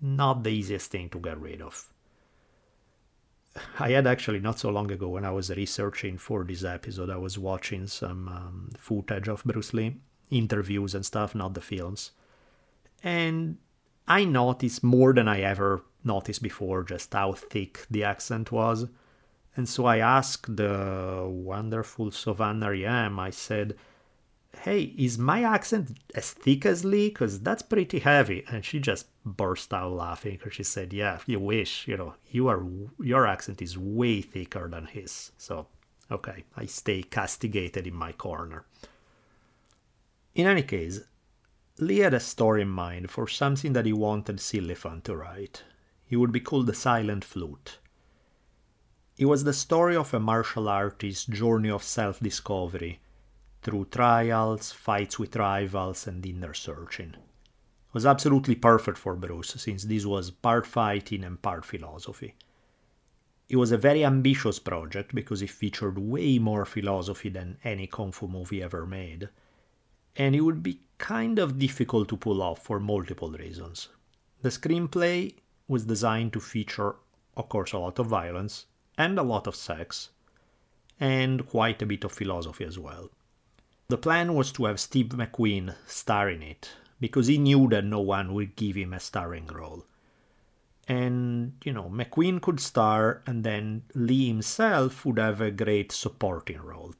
[0.00, 1.90] not the easiest thing to get rid of.
[3.78, 7.16] I had actually not so long ago when I was researching for this episode, I
[7.16, 9.96] was watching some um, footage of Bruce Lee,
[10.30, 12.12] interviews and stuff, not the films.
[13.02, 13.58] And
[14.08, 18.86] I noticed more than I ever noticed before just how thick the accent was.
[19.56, 23.76] And so I asked the wonderful Savannah Riem, I said,
[24.62, 27.08] hey, is my accent as thick as Lee?
[27.08, 28.44] Because that's pretty heavy.
[28.48, 32.48] And she just burst out laughing because she said, yeah, you wish, you know, you
[32.48, 32.64] are,
[33.00, 35.32] your accent is way thicker than his.
[35.38, 35.66] So,
[36.10, 38.64] okay, I stay castigated in my corner.
[40.36, 41.00] In any case,
[41.78, 45.64] Lee had a story in mind for something that he wanted Silliphant to write.
[46.10, 47.78] It would be called The Silent Flute.
[49.16, 53.00] It was the story of a martial artist's journey of self discovery
[53.62, 57.14] through trials, fights with rivals, and inner searching.
[57.14, 62.34] It was absolutely perfect for Bruce, since this was part fighting and part philosophy.
[63.48, 68.12] It was a very ambitious project because it featured way more philosophy than any kung
[68.12, 69.30] fu movie ever made,
[70.16, 73.88] and it would be kind of difficult to pull off for multiple reasons.
[74.42, 75.34] The screenplay
[75.68, 76.96] was designed to feature,
[77.36, 80.10] of course, a lot of violence and a lot of sex,
[80.98, 83.10] and quite a bit of philosophy as well.
[83.88, 88.00] The plan was to have Steve McQueen star in it, because he knew that no
[88.00, 89.84] one would give him a starring role.
[90.88, 96.60] And, you know, McQueen could star, and then Lee himself would have a great supporting
[96.60, 96.94] role.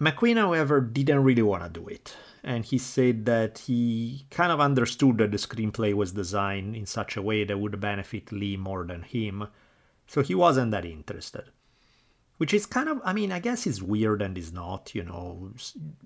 [0.00, 4.60] McQueen, however, didn't really want to do it, and he said that he kind of
[4.60, 8.84] understood that the screenplay was designed in such a way that would benefit Lee more
[8.84, 9.46] than him,
[10.06, 11.50] so he wasn't that interested
[12.38, 15.52] which is kind of, I mean, I guess it's weird and is not, you know.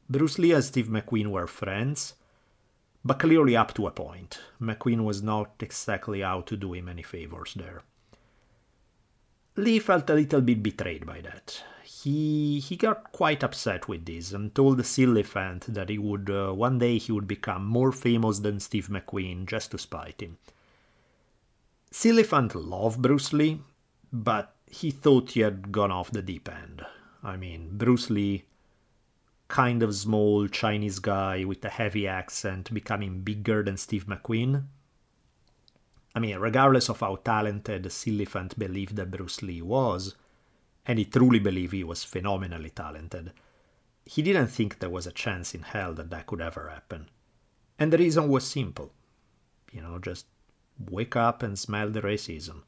[0.08, 2.14] Bruce Lee and Steve McQueen were friends,
[3.04, 4.38] but clearly up to a point.
[4.60, 7.82] McQueen was not exactly out to do him any favors there.
[9.56, 11.62] Lee felt a little bit betrayed by that.
[12.02, 16.78] He he got quite upset with this and told Silliphant that he would uh, one
[16.78, 20.38] day he would become more famous than Steve McQueen just to spite him.
[21.90, 23.62] Silliphant loved Bruce Lee,
[24.12, 26.84] but he thought he had gone off the deep end.
[27.24, 28.44] I mean, Bruce Lee,
[29.48, 34.64] kind of small Chinese guy with a heavy accent, becoming bigger than Steve McQueen.
[36.14, 40.14] I mean, regardless of how talented Silliphant believed that Bruce Lee was,
[40.88, 43.32] and he truly believed he was phenomenally talented,
[44.06, 47.10] he didn't think there was a chance in hell that that could ever happen.
[47.78, 48.90] And the reason was simple.
[49.70, 50.24] You know, just
[50.78, 52.62] wake up and smell the racism.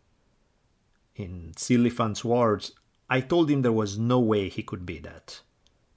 [1.17, 2.73] In Silliphant's words,
[3.09, 5.41] I told him there was no way he could be that,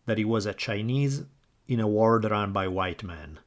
[0.06, 1.24] that he was a Chinese
[1.68, 3.40] in a world run by white men.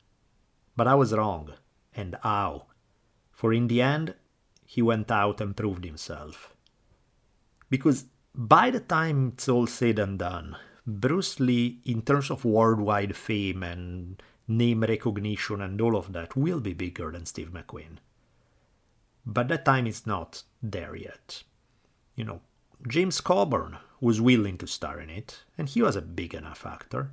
[0.77, 1.55] But I was wrong,
[1.95, 2.67] and how?
[3.33, 4.15] For in the end,
[4.67, 6.55] he went out and proved himself.
[7.71, 8.05] Because
[8.37, 10.57] by the time it's all said and done,
[10.87, 16.61] Bruce Lee, in terms of worldwide fame and name recognition and all of that, will
[16.61, 17.99] be bigger than Steve McQueen.
[19.25, 21.43] But that time is not there yet
[22.17, 22.41] you know,
[22.89, 27.11] James Coburn was willing to star in it, and he was a big enough actor.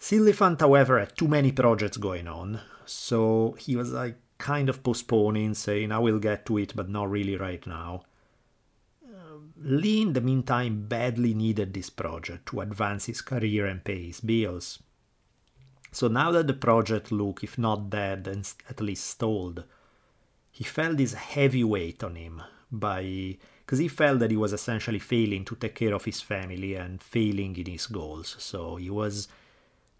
[0.00, 5.54] Silliphant, however, had too many projects going on, so he was like kind of postponing,
[5.54, 8.04] saying, I will get to it, but not really right now.
[9.60, 14.20] Lee, in the meantime, badly needed this project to advance his career and pay his
[14.20, 14.80] bills.
[15.90, 19.64] So now that the project looked, if not dead, then at least stalled,
[20.50, 24.98] he felt this heavy weight on him by because he felt that he was essentially
[24.98, 28.36] failing to take care of his family and failing in his goals.
[28.38, 29.28] So he was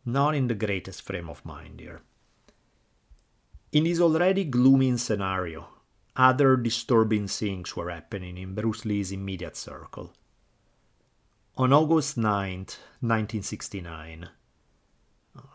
[0.06, 2.00] not in the greatest frame of mind here.
[3.72, 5.68] In this already gloomy scenario,
[6.18, 10.12] other disturbing things were happening in Bruce Lee's immediate circle.
[11.56, 12.58] On August 9,
[13.00, 14.28] 1969,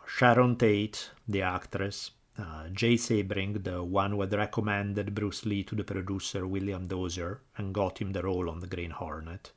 [0.06, 5.74] Sharon Tate, the actress, uh, Jay Sebring, the one who had recommended Bruce Lee to
[5.74, 9.52] the producer William Dozier and got him the role on the Green Hornet.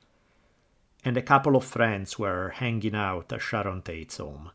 [1.06, 4.52] And a couple of friends were hanging out at Sharon Tate's home.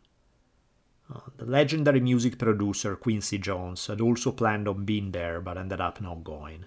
[1.15, 5.81] Uh, the legendary music producer Quincy Jones had also planned on being there but ended
[5.81, 6.65] up not going.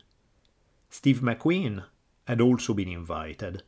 [0.89, 1.83] Steve McQueen
[2.27, 3.63] had also been invited,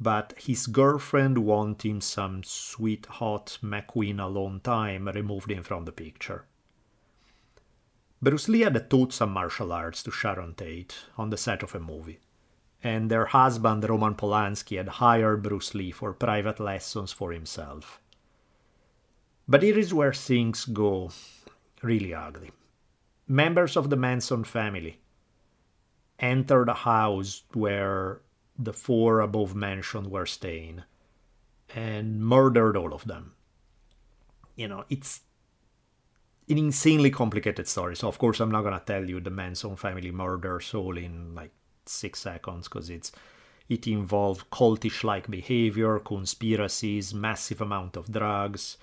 [0.00, 6.46] but his girlfriend wanting some sweet hot McQueen alone time removed him from the picture.
[8.20, 11.80] Bruce Lee had taught some martial arts to Sharon Tate on the set of a
[11.80, 12.18] movie,
[12.82, 18.00] and their husband Roman Polanski had hired Bruce Lee for private lessons for himself.
[19.48, 21.10] But here is where things go
[21.82, 22.50] really ugly.
[23.28, 25.00] Members of the Manson family
[26.18, 28.22] entered a house where
[28.58, 30.82] the four above mentioned were staying
[31.74, 33.34] and murdered all of them.
[34.56, 35.20] You know, it's
[36.48, 37.96] an insanely complicated story.
[37.96, 41.52] So of course I'm not gonna tell you the Manson family murders all in like
[41.84, 43.12] six seconds because it's
[43.68, 48.78] it involves cultish-like behavior, conspiracies, massive amount of drugs.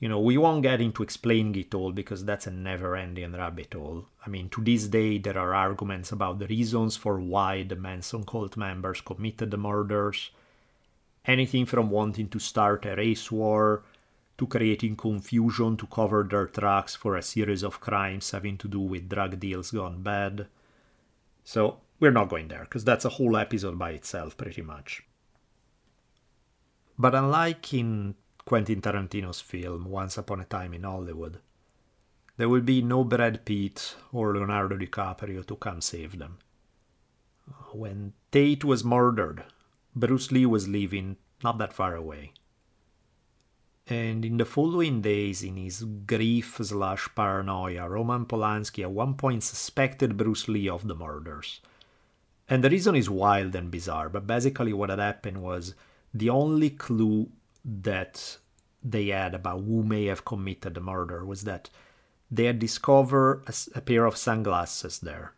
[0.00, 4.06] You know, we won't get into explaining it all because that's a never-ending rabbit hole.
[4.24, 8.24] I mean, to this day, there are arguments about the reasons for why the Manson
[8.24, 10.30] cult members committed the murders.
[11.26, 13.82] Anything from wanting to start a race war
[14.38, 18.80] to creating confusion to cover their tracks for a series of crimes having to do
[18.80, 20.46] with drug deals gone bad.
[21.44, 25.02] So, we're not going there, because that's a whole episode by itself, pretty much.
[26.98, 28.14] But unlike in
[28.44, 31.40] Quentin Tarantino's film Once Upon a Time in Hollywood,
[32.36, 36.38] there will be no Brad Pitt or Leonardo DiCaprio to come save them.
[37.72, 39.44] When Tate was murdered,
[39.94, 42.32] Bruce Lee was living not that far away
[43.90, 49.42] and in the following days, in his grief slash paranoia, Roman Polanski at one point
[49.42, 51.60] suspected Bruce Lee of the murders.
[52.48, 55.74] And the reason is wild and bizarre, but basically what had happened was
[56.14, 57.30] the only clue
[57.64, 58.38] that
[58.82, 61.70] they had about who may have committed the murder was that
[62.30, 65.34] they had discovered a, a pair of sunglasses there.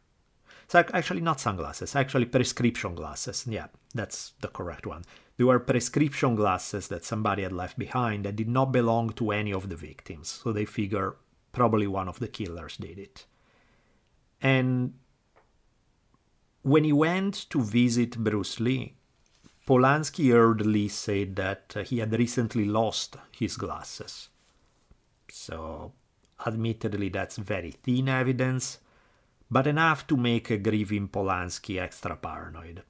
[0.68, 3.46] So actually not sunglasses, actually prescription glasses.
[3.48, 5.02] Yeah, that's the correct one.
[5.36, 9.52] They were prescription glasses that somebody had left behind that did not belong to any
[9.52, 11.16] of the victims, so they figure
[11.52, 13.26] probably one of the killers did it.
[14.40, 14.94] And
[16.62, 18.96] when he went to visit Bruce Lee,
[19.66, 20.32] Polanski
[20.64, 24.28] Lee say that uh, he had recently lost his glasses.
[25.30, 25.92] So,
[26.44, 28.78] admittedly, that's very thin evidence,
[29.50, 32.82] but enough to make a grieving Polanski extra paranoid.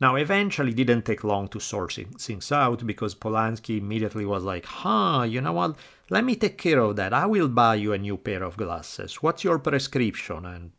[0.00, 5.24] Now, eventually, didn't take long to sort things out because Polanski immediately was like, huh,
[5.28, 5.76] you know what?
[6.08, 7.12] Let me take care of that.
[7.12, 9.22] I will buy you a new pair of glasses.
[9.22, 10.46] What's your prescription?
[10.46, 10.72] And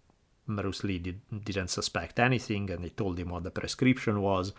[0.48, 4.54] Bruce Lee did, didn't suspect anything and he told him what the prescription was.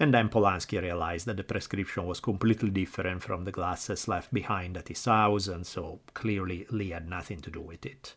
[0.00, 4.78] And then Polanski realized that the prescription was completely different from the glasses left behind
[4.78, 8.14] at his house, and so clearly Lee had nothing to do with it.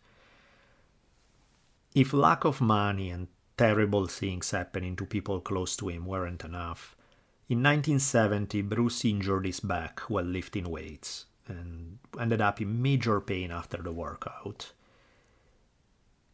[1.94, 3.28] If lack of money and
[3.58, 6.96] terrible things happening to people close to him weren't enough.
[7.50, 13.52] In 1970, Bruce injured his back while lifting weights and ended up in major pain
[13.52, 14.72] after the workout.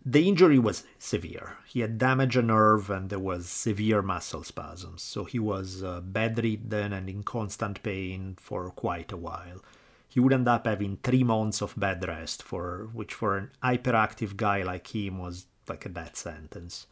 [0.06, 1.58] The injury was severe.
[1.66, 6.00] He had damaged a nerve and there was severe muscle spasms, so he was uh,
[6.00, 9.62] bedridden and in constant pain for quite a while.
[10.08, 14.38] He would end up having three months of bed rest, for which for an hyperactive
[14.38, 16.88] guy like him was like a death sentence.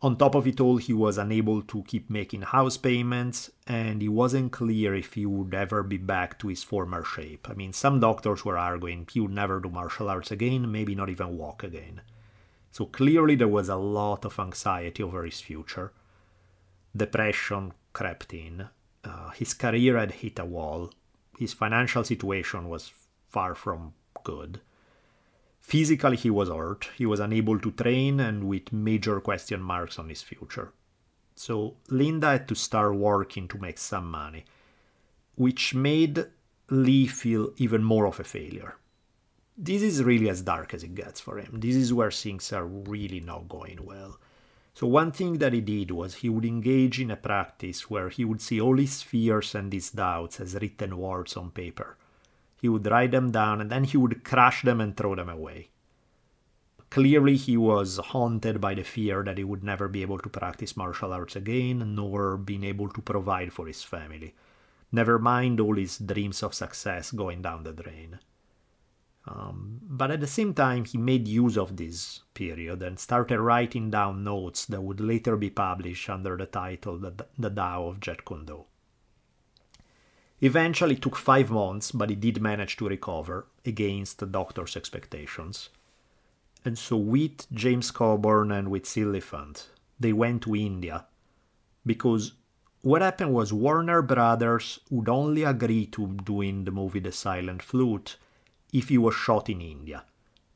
[0.00, 4.08] On top of it all, he was unable to keep making house payments, and it
[4.08, 7.48] wasn't clear if he would ever be back to his former shape.
[7.48, 11.10] I mean, some doctors were arguing he would never do martial arts again, maybe not
[11.10, 12.00] even walk again.
[12.72, 15.92] So clearly, there was a lot of anxiety over his future.
[16.96, 18.66] Depression crept in.
[19.04, 20.90] Uh, his career had hit a wall.
[21.38, 22.90] His financial situation was
[23.28, 23.92] far from
[24.24, 24.60] good.
[25.60, 30.08] Physically, he was hurt, he was unable to train, and with major question marks on
[30.08, 30.72] his future.
[31.34, 34.44] So Linda had to start working to make some money,
[35.34, 36.26] which made
[36.70, 38.76] Lee feel even more of a failure.
[39.64, 41.60] This is really as dark as it gets for him.
[41.60, 44.18] This is where things are really not going well.
[44.74, 48.24] So, one thing that he did was he would engage in a practice where he
[48.24, 51.96] would see all his fears and his doubts as written words on paper.
[52.60, 55.68] He would write them down and then he would crush them and throw them away.
[56.90, 60.76] Clearly, he was haunted by the fear that he would never be able to practice
[60.76, 64.34] martial arts again, nor being able to provide for his family.
[64.90, 68.18] Never mind all his dreams of success going down the drain.
[69.26, 73.90] Um, but at the same time, he made use of this period and started writing
[73.90, 78.24] down notes that would later be published under the title The, the Tao of Jeet
[78.24, 78.64] Kune Do.
[80.40, 85.68] Eventually, it took five months, but he did manage to recover against the doctor's expectations.
[86.64, 89.68] And so, with James Coburn and with Silliphant,
[90.00, 91.06] they went to India
[91.86, 92.32] because
[92.80, 98.16] what happened was Warner Brothers would only agree to doing the movie The Silent Flute
[98.72, 100.04] if he was shot in India.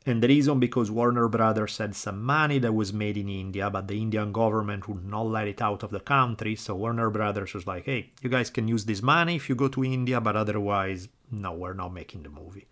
[0.08, 3.88] And the reason because Warner Brothers had some money that was made in India, but
[3.88, 6.54] the Indian government would not let it out of the country.
[6.54, 9.66] So Warner Brothers was like, hey, you guys can use this money if you go
[9.66, 12.68] to India, but otherwise, no, we're not making the movie.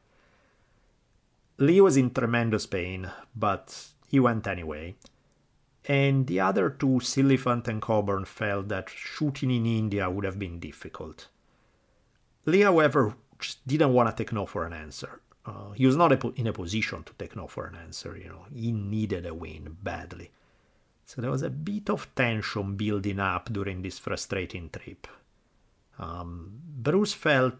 [1.58, 4.94] Lee was in tremendous pain, but he went anyway.
[5.86, 10.60] And the other two, Silliphant and Coburn, felt that shooting in India would have been
[10.60, 11.26] difficult.
[12.46, 15.20] Lee, however, just didn't want to take no for an answer.
[15.46, 18.16] Uh, he was not in a position to take no for an answer.
[18.16, 20.30] You know, he needed a win badly.
[21.06, 25.06] So there was a bit of tension building up during this frustrating trip.
[25.98, 27.54] Um, Bruce felt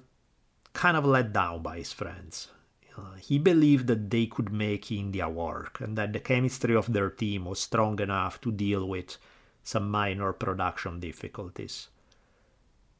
[0.73, 2.49] kind of let down by his friends.
[2.97, 7.11] Uh, he believed that they could make India work and that the chemistry of their
[7.11, 9.19] team was strong enough to deal with
[9.63, 11.89] some minor production difficulties.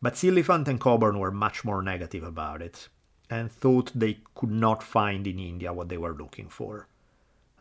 [0.03, 2.89] But Silliphant and Coburn were much more negative about it
[3.35, 6.89] and thought they could not find in India what they were looking for.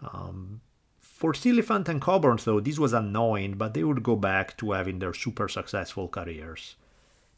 [0.01, 0.61] Um,
[0.99, 4.99] for Silliphant and Coburn, though, this was annoying, but they would go back to having
[4.99, 6.75] their super successful careers.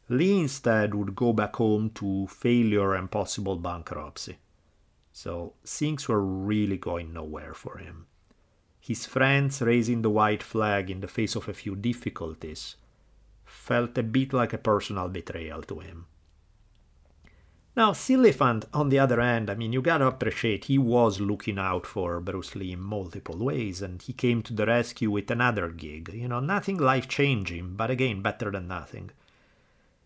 [0.10, 4.38] Lee instead would go back home to failure and possible bankruptcy.
[5.12, 8.08] So things were really going nowhere for him.
[8.80, 12.76] His friends raising the white flag in the face of a few difficulties
[13.46, 16.06] felt a bit like a personal betrayal to him.
[17.78, 21.86] Now, Silliphant, on the other hand, I mean, you gotta appreciate he was looking out
[21.86, 26.10] for Bruce Lee in multiple ways, and he came to the rescue with another gig.
[26.14, 29.12] You know, nothing life changing, but again, better than nothing.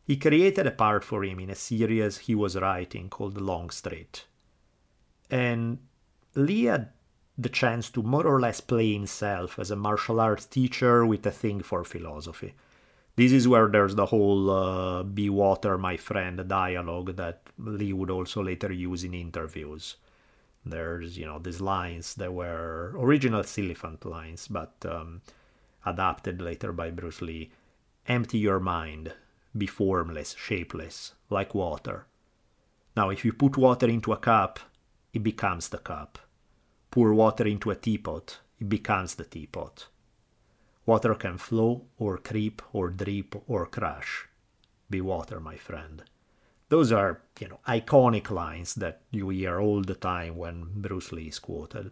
[0.03, 4.25] He created a part for him in a series he was writing called Longstreet.
[5.29, 5.79] and
[6.35, 6.89] Lee had
[7.37, 11.31] the chance to more or less play himself as a martial arts teacher with a
[11.31, 12.53] thing for philosophy.
[13.19, 18.09] This is where there's the whole uh, be water, my friend dialogue that Lee would
[18.09, 19.97] also later use in interviews.
[20.65, 25.21] There's, you know, these lines that were original Silliphant lines, but um,
[25.85, 27.51] adapted later by Bruce Lee.
[28.07, 29.11] Empty your mind,
[29.57, 32.05] be formless, shapeless, like water.
[32.95, 34.61] Now, if you put water into a cup,
[35.11, 36.19] it becomes the cup.
[36.89, 39.87] Pour water into a teapot, it becomes the teapot.
[40.89, 44.27] Water can flow, or creep, or drip, or crash.
[44.89, 46.01] Be water, my friend.
[46.69, 51.27] Those are, you know, iconic lines that you hear all the time when Bruce Lee
[51.27, 51.91] is quoted.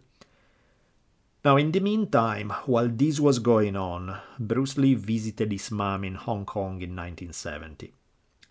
[1.44, 6.16] Now, in the meantime, while this was going on, Bruce Lee visited his mom in
[6.16, 7.94] Hong Kong in 1970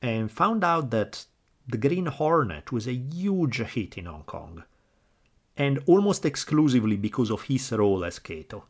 [0.01, 1.25] and found out that
[1.67, 4.63] the Green Hornet was a huge hit in Hong Kong,
[5.57, 8.63] and almost exclusively because of his role as Kato.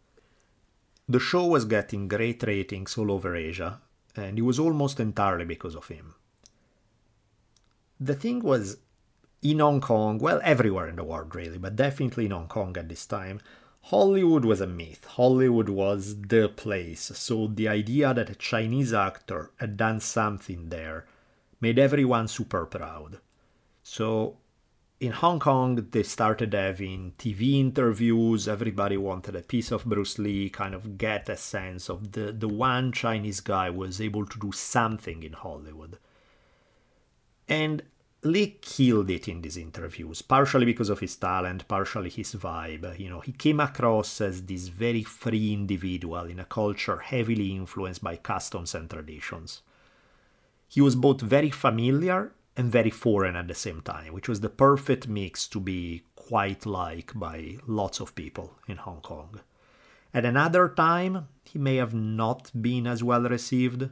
[1.09, 3.79] The show was getting great ratings all over Asia,
[4.15, 6.15] and it was almost entirely because of him.
[7.99, 8.77] The thing was,
[9.41, 12.89] in Hong Kong, well, everywhere in the world really, but definitely in Hong Kong at
[12.89, 13.39] this time,
[13.83, 15.05] Hollywood was a myth.
[15.05, 21.05] Hollywood was the place, so the idea that a Chinese actor had done something there
[21.61, 23.19] made everyone super proud.
[23.81, 24.37] So
[24.99, 28.47] in Hong Kong, they started having TV interviews.
[28.47, 32.47] Everybody wanted a piece of Bruce Lee, kind of get a sense of the, the
[32.47, 35.99] one Chinese guy was able to do something in Hollywood.
[37.47, 37.83] And
[38.23, 42.97] Lee killed it in these interviews, partially because of his talent, partially his vibe.
[42.99, 48.03] You know, he came across as this very free individual in a culture heavily influenced
[48.03, 49.61] by customs and traditions
[50.67, 54.49] he was both very familiar and very foreign at the same time, which was the
[54.49, 59.39] perfect mix to be quite liked by lots of people in Hong Kong.
[60.13, 63.89] At another time, he may have not been as well received,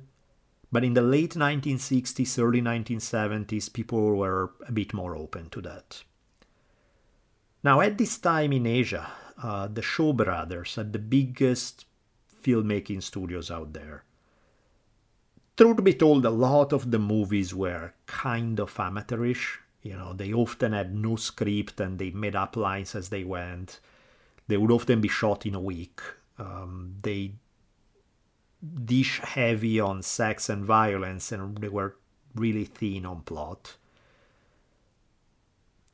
[0.72, 6.04] but in the late 1960s, early 1970s, people were a bit more open to that.
[7.64, 9.08] Now, at this time in Asia,
[9.42, 11.86] uh, the Shaw Brothers had the biggest
[12.44, 14.04] filmmaking studios out there.
[15.58, 19.60] Truth be told, a lot of the movies were kind of amateurish.
[19.82, 23.80] You know, they often had no script and they made up lines as they went.
[24.48, 26.02] They would often be shot in a week.
[26.38, 27.34] Um, they
[28.84, 31.96] dish heavy on sex and violence, and they were
[32.36, 33.78] really thin on plot.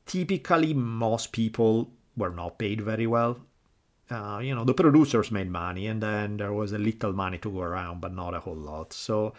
[0.06, 3.38] Typically, most people were not paid very well.
[4.10, 7.50] Uh, you know, the producers made money, and then there was a little money to
[7.50, 8.92] go around, but not a whole lot.
[8.92, 9.32] So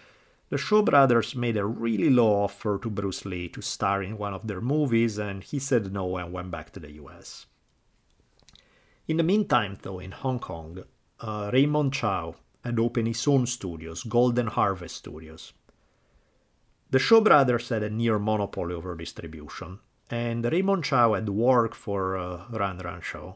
[0.53, 4.35] the Shaw brothers made a really low offer to Bruce Lee to star in one
[4.35, 7.47] of their movies, and he said no and went back to the US.
[9.07, 10.83] In the meantime, though, in Hong Kong,
[11.21, 15.53] uh, Raymond Chow had opened his own studios, Golden Harvest Studios.
[16.91, 19.79] The Shaw brothers had a near monopoly over distribution,
[20.11, 23.33] and Raymond Chow had worked for uh, Run Run Shaw,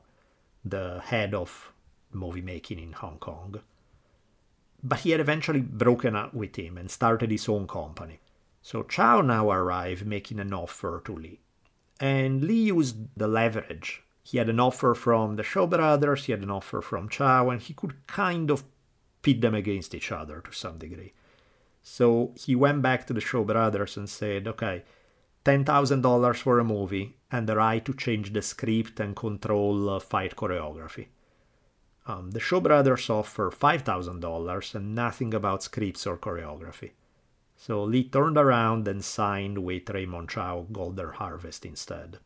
[0.63, 1.73] the head of
[2.11, 3.59] movie making in Hong Kong.
[4.83, 8.19] But he had eventually broken up with him and started his own company.
[8.61, 11.39] So Chow now arrived making an offer to Lee.
[11.99, 14.03] And Lee used the leverage.
[14.23, 17.61] He had an offer from the Shaw brothers, he had an offer from Chow, and
[17.61, 18.65] he could kind of
[19.21, 21.13] pit them against each other to some degree.
[21.81, 24.83] So he went back to the Shaw brothers and said, okay,
[25.45, 30.35] $10,000 for a movie and the right to change the script and control uh, fight
[30.35, 31.07] choreography.
[32.07, 36.91] Um, the Shaw brothers offer $5,000 and nothing about scripts or choreography.
[37.57, 42.19] So Lee turned around and signed with Raymond Chow Golden Harvest instead.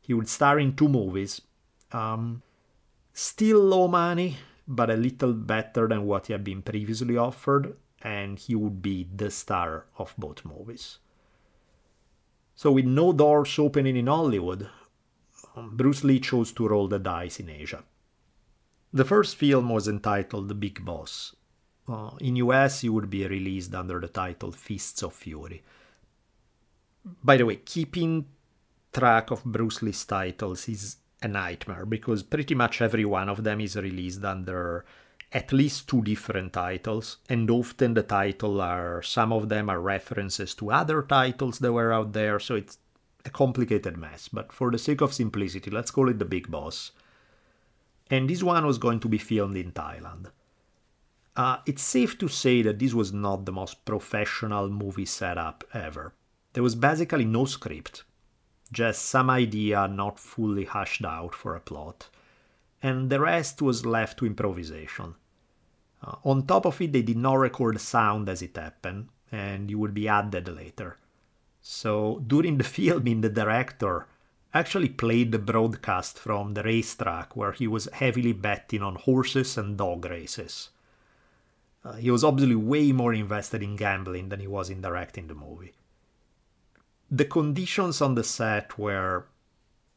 [0.00, 1.42] He would star in two movies.
[1.92, 2.42] Um,
[3.12, 8.38] still low money, but a little better than what he had been previously offered, and
[8.38, 10.98] he would be the star of both movies.
[12.56, 14.68] So, with no doors opening in Hollywood,
[15.56, 17.82] um, Bruce Lee chose to roll the dice in Asia.
[18.94, 21.34] The first film was entitled The Big Boss,
[21.88, 25.62] uh, in US, it would be released under the title Fists of Fury.
[27.22, 28.26] By the way, keeping
[28.92, 33.60] track of Bruce Lee's titles is a nightmare because pretty much every one of them
[33.60, 34.84] is released under
[35.32, 40.54] at least two different titles, and often the title are some of them are references
[40.54, 42.78] to other titles that were out there, so it's
[43.24, 44.28] a complicated mess.
[44.28, 46.92] But for the sake of simplicity, let's call it the Big Boss.
[48.10, 50.30] And this one was going to be filmed in Thailand.
[51.36, 56.14] Uh, it's safe to say that this was not the most professional movie setup ever.
[56.52, 58.04] There was basically no script,
[58.72, 62.08] just some idea not fully hashed out for a plot,
[62.80, 65.16] and the rest was left to improvisation.
[66.02, 69.74] Uh, on top of it, they did not record sound as it happened, and it
[69.74, 70.98] would be added later.
[71.60, 74.06] So during the filming, the director
[74.54, 79.76] actually played the broadcast from the racetrack where he was heavily betting on horses and
[79.76, 80.70] dog races.
[81.84, 85.34] Uh, he was obviously way more invested in gambling than he was in directing the
[85.34, 85.74] movie.
[87.10, 89.26] The conditions on the set were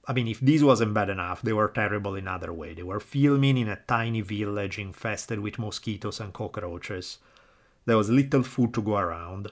[0.09, 2.73] I mean, if this wasn't bad enough, they were terrible in other way.
[2.73, 7.17] They were filming in a tiny village infested with mosquitoes and cockroaches.
[7.85, 9.51] There was little food to go around.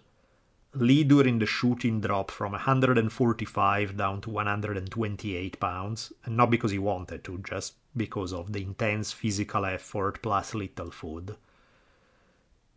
[0.76, 6.80] Lee during the shooting dropped from 145 down to 128 pounds, and not because he
[6.80, 11.35] wanted to, just because of the intense physical effort plus little food.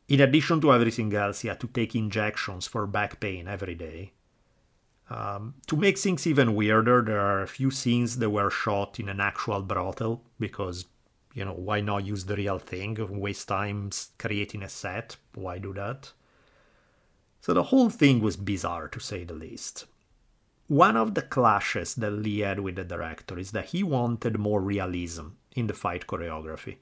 [0.09, 4.13] In addition to everything else, he had to take injections for back pain every day.
[5.11, 9.09] Um, to make things even weirder, there are a few scenes that were shot in
[9.09, 10.87] an actual brothel because,
[11.35, 12.97] you know, why not use the real thing?
[13.19, 15.17] Waste time creating a set.
[15.35, 16.13] Why do that?
[17.41, 19.87] So the whole thing was bizarre to say the least.
[20.67, 24.61] One of the clashes that Lee had with the director is that he wanted more
[24.61, 26.77] realism in the fight choreography,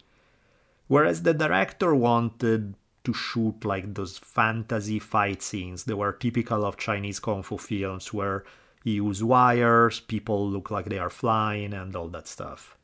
[0.88, 2.74] whereas the director wanted
[3.04, 8.12] to shoot like those fantasy fight scenes that were typical of Chinese kung fu films
[8.12, 8.44] where
[8.82, 12.76] you use wires, people look like they are flying, and all that stuff.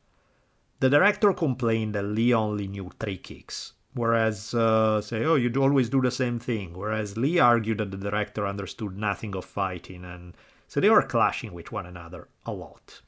[0.79, 5.89] The director complained that Lee only knew three kicks, whereas, uh, say, oh, you always
[5.89, 10.35] do the same thing, whereas Lee argued that the director understood nothing of fighting, and
[10.69, 13.03] so they were clashing with one another a lot.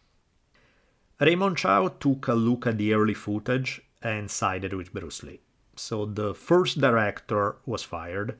[1.20, 5.40] Raymond Chow took a look at the early footage and sided with Bruce Lee.
[5.76, 8.38] So the first director was fired,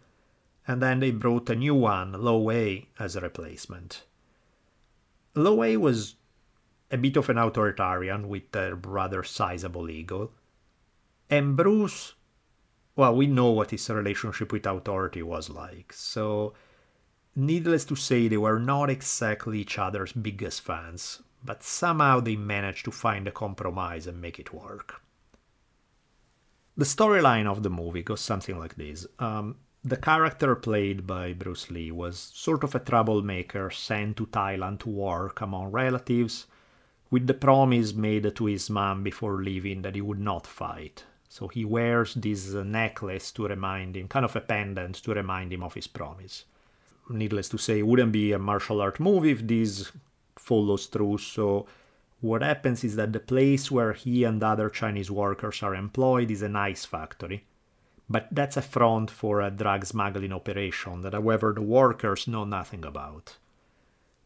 [0.66, 4.04] and then they brought a new one, Lo Wei, as a replacement.
[5.34, 6.16] Lo Wei was
[6.90, 10.30] a bit of an authoritarian with a rather sizable ego.
[11.28, 12.14] And Bruce,
[12.96, 16.54] well, we know what his relationship with authority was like, so
[17.34, 22.84] needless to say, they were not exactly each other's biggest fans, but somehow they managed
[22.84, 25.00] to find a compromise and make it work.
[26.76, 29.06] The storyline of the movie goes something like this.
[29.18, 34.80] Um, the character played by Bruce Lee was sort of a troublemaker sent to Thailand
[34.80, 36.46] to work among relatives,
[37.10, 41.04] with the promise made to his mom before leaving that he would not fight.
[41.36, 45.52] So he wears this uh, necklace to remind him, kind of a pendant to remind
[45.52, 46.44] him of his promise.
[47.10, 49.90] Needless to say, it wouldn't be a martial art movie if this
[50.36, 51.66] follows through, so
[52.20, 56.42] what happens is that the place where he and other Chinese workers are employed is
[56.42, 57.42] an ice factory.
[58.08, 62.84] But that's a front for a drug smuggling operation that, however, the workers know nothing
[62.84, 63.38] about.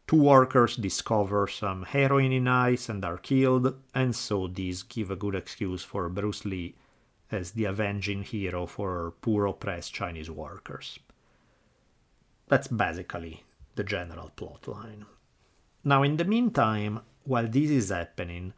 [0.05, 5.15] Two workers discover some heroin in ice and are killed, and so these give a
[5.15, 6.75] good excuse for Bruce Lee
[7.31, 10.99] as the avenging hero for poor oppressed Chinese workers.
[12.47, 13.43] That's basically
[13.75, 15.05] the general plot line.
[15.83, 18.53] Now, in the meantime, while this is happening,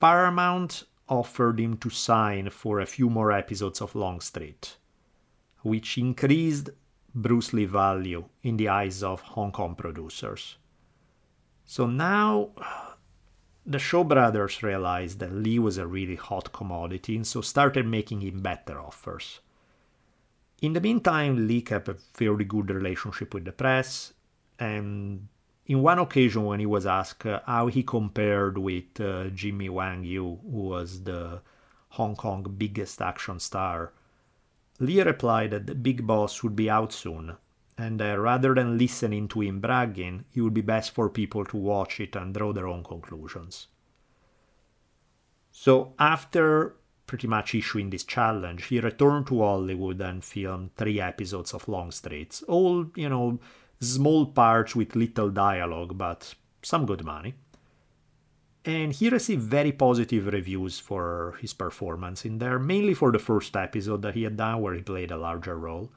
[0.00, 4.76] Paramount offered him to sign for a few more episodes of Longstreet,
[5.62, 6.70] which increased
[7.14, 10.56] Bruce Lee value in the eyes of Hong Kong producers.
[11.64, 12.50] So now
[13.68, 18.22] the Shaw brothers realized that Lee was a really hot commodity and so started making
[18.22, 19.40] him better offers.
[20.62, 24.14] In the meantime, Lee kept a fairly good relationship with the press,
[24.58, 25.28] and
[25.66, 30.38] in one occasion when he was asked how he compared with uh, Jimmy Wang Yu,
[30.42, 31.42] who was the
[31.90, 33.92] Hong Kong biggest action star,
[34.80, 37.36] Lee replied that the big boss would be out soon,
[37.78, 41.56] and uh, rather than listening to him bragging, it would be best for people to
[41.56, 43.68] watch it and draw their own conclusions.
[45.52, 46.76] So, after
[47.06, 52.42] pretty much issuing this challenge, he returned to Hollywood and filmed three episodes of Longstreets,
[52.42, 53.38] all, you know,
[53.80, 57.34] small parts with little dialogue, but some good money
[58.68, 63.56] and he received very positive reviews for his performance in there, mainly for the first
[63.56, 65.90] episode that he had done where he played a larger role.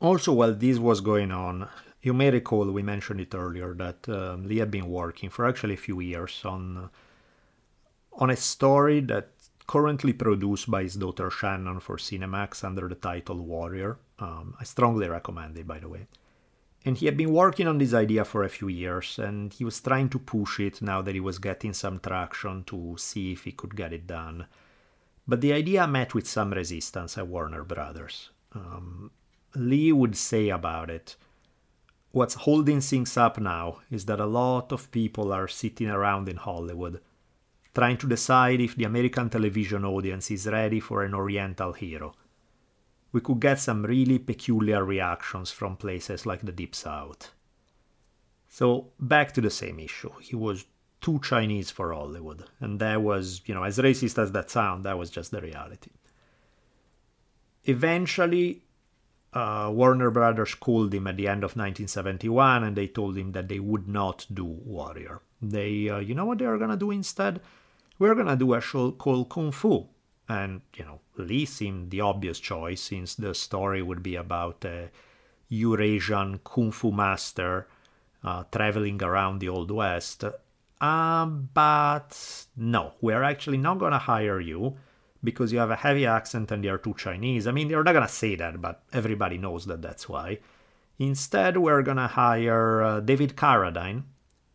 [0.00, 1.68] Also, while this was going on,
[2.02, 5.74] you may recall we mentioned it earlier that um, Lee had been working for actually
[5.74, 6.90] a few years on
[8.12, 9.28] on a story that
[9.66, 13.98] currently produced by his daughter Shannon for Cinemax under the title Warrior.
[14.18, 16.06] Um, I strongly recommend it, by the way.
[16.84, 19.80] And he had been working on this idea for a few years, and he was
[19.80, 23.52] trying to push it now that he was getting some traction to see if he
[23.52, 24.46] could get it done.
[25.26, 28.30] But the idea met with some resistance at Warner Brothers.
[28.52, 29.10] Um,
[29.58, 31.16] Lee would say about it
[32.10, 36.36] What's holding things up now is that a lot of people are sitting around in
[36.36, 37.00] Hollywood
[37.74, 42.14] trying to decide if the American television audience is ready for an Oriental hero
[43.12, 47.32] we could get some really peculiar reactions from places like the Deep South.
[48.48, 50.12] So, back to the same issue.
[50.20, 50.66] He was
[51.00, 54.98] too Chinese for Hollywood, and that was, you know, as racist as that sounds, that
[54.98, 55.90] was just the reality.
[57.64, 58.62] Eventually,
[59.38, 63.48] uh, Warner Brothers called him at the end of 1971 and they told him that
[63.48, 65.20] they would not do Warrior.
[65.40, 67.40] They, uh, you know what they are gonna do instead?
[67.98, 69.86] We're gonna do a show called Kung Fu.
[70.28, 74.90] And, you know, Lee seemed the obvious choice since the story would be about a
[75.48, 77.66] Eurasian kung fu master
[78.22, 80.24] uh, traveling around the Old West.
[80.80, 84.76] Uh, but no, we're actually not to hire you
[85.22, 87.46] because you have a heavy accent and you're too Chinese.
[87.46, 90.38] I mean, they're not to say that, but everybody knows that that's why.
[90.98, 94.02] Instead, we're to hire uh, David Carradine,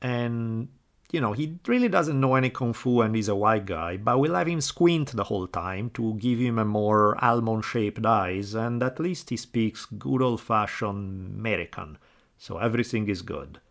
[0.01, 0.67] and
[1.13, 4.17] you know, he really doesn't know any kung fu and he's a white guy, but
[4.19, 8.55] we'll have him squint the whole time to give him a more almond shaped eyes,
[8.55, 11.99] and at least he speaks good old fashioned American,
[12.37, 13.61] so everything is good.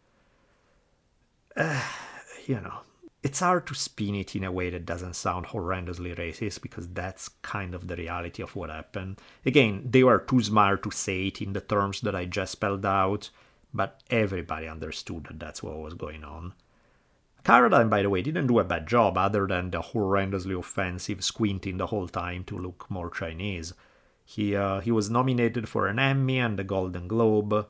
[1.56, 1.82] Uh,
[2.46, 2.78] you know,
[3.22, 7.28] it's hard to spin it in a way that doesn't sound horrendously racist because that's
[7.42, 9.20] kind of the reality of what happened.
[9.46, 12.84] Again, they were too smart to say it in the terms that I just spelled
[12.84, 13.30] out,
[13.72, 16.54] but everybody understood that that's what was going on.
[17.44, 21.76] Carradine, by the way, didn't do a bad job other than the horrendously offensive squinting
[21.76, 23.72] the whole time to look more Chinese.
[24.24, 27.66] He, uh, he was nominated for an Emmy and a Golden Globe.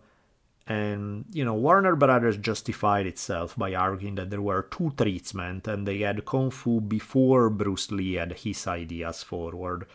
[0.67, 5.87] And, you know, Warner Brothers justified itself by arguing that there were two treatments and
[5.87, 9.87] they had Kung Fu before Bruce Lee had his ideas forward.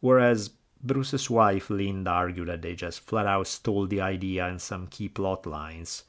[0.00, 0.50] Whereas
[0.82, 5.08] Bruce's wife, Linda, argued that they just flat out stole the idea and some key
[5.08, 6.02] plot lines.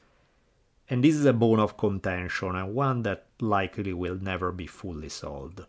[0.90, 5.08] And this is a bone of contention and one that likely will never be fully
[5.08, 5.62] solved.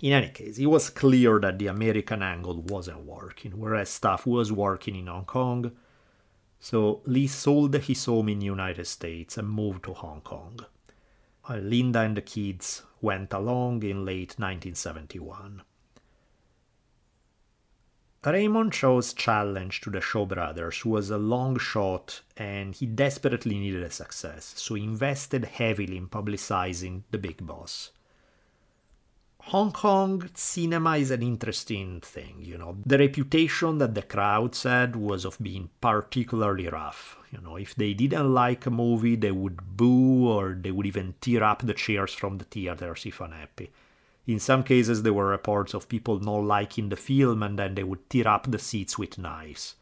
[0.00, 4.52] In any case, it was clear that the American angle wasn't working, whereas stuff was
[4.52, 5.72] working in Hong Kong.
[6.60, 10.60] So Lee sold his home in United States and moved to Hong Kong.
[11.48, 15.62] Linda and the kids went along in late 1971.
[18.26, 23.82] Raymond Chow's challenge to the Shaw brothers was a long shot and he desperately needed
[23.82, 27.92] a success, so he invested heavily in publicizing the big boss.
[29.48, 32.76] Hong Kong cinema is an interesting thing, you know.
[32.84, 37.16] The reputation that the crowds had was of being particularly rough.
[37.32, 41.14] You know, if they didn't like a movie, they would boo or they would even
[41.22, 43.70] tear up the chairs from the theaters if unhappy.
[44.26, 47.84] In some cases, there were reports of people not liking the film and then they
[47.84, 49.76] would tear up the seats with knives.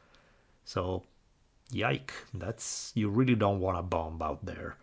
[0.64, 1.02] So,
[1.72, 4.76] yike, that's you really don't want a bomb out there.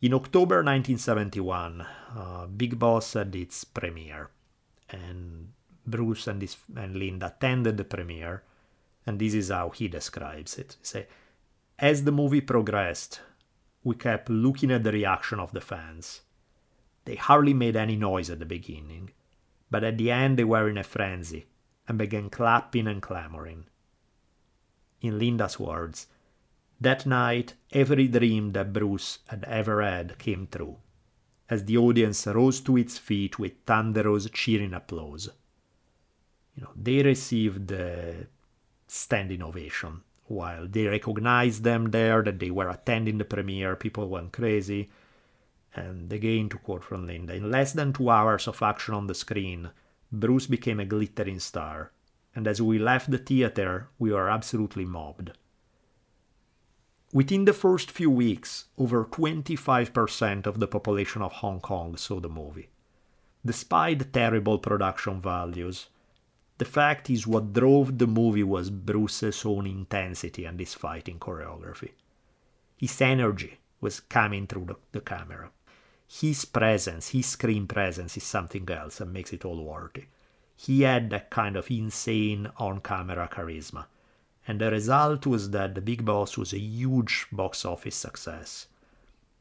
[0.00, 1.84] In October 1971,
[2.16, 4.30] uh, Big Boss had its premiere,
[4.90, 5.52] and
[5.84, 8.44] Bruce and, his, and Linda attended the premiere,
[9.04, 10.76] and this is how he describes it.
[10.78, 11.06] He say,
[11.80, 13.20] as the movie progressed,
[13.82, 16.20] we kept looking at the reaction of the fans.
[17.04, 19.10] They hardly made any noise at the beginning,
[19.68, 21.46] but at the end they were in a frenzy
[21.88, 23.64] and began clapping and clamoring.
[25.00, 26.06] In Linda's words,
[26.80, 30.76] that night every dream that Bruce had ever had came true,
[31.48, 35.28] as the audience rose to its feet with thunderous cheering applause.
[36.54, 38.26] You know, they received the
[38.86, 44.32] standing ovation while they recognized them there that they were attending the premiere, people went
[44.32, 44.90] crazy.
[45.74, 49.14] And again, to quote from Linda, in less than two hours of action on the
[49.14, 49.70] screen,
[50.12, 51.92] Bruce became a glittering star,
[52.34, 55.32] and as we left the theater, we were absolutely mobbed.
[57.12, 62.28] Within the first few weeks, over 25% of the population of Hong Kong saw the
[62.28, 62.68] movie.
[63.44, 65.88] Despite terrible production values,
[66.58, 71.92] the fact is what drove the movie was Bruce's own intensity and his fighting choreography.
[72.76, 75.50] His energy was coming through the, the camera.
[76.06, 80.04] His presence, his screen presence is something else and makes it all worthy.
[80.56, 83.86] He had that kind of insane on camera charisma.
[84.48, 88.66] And the result was that The Big Boss was a huge box office success.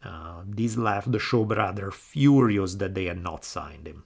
[0.03, 4.03] Uh, this left the Shaw brother furious that they had not signed him.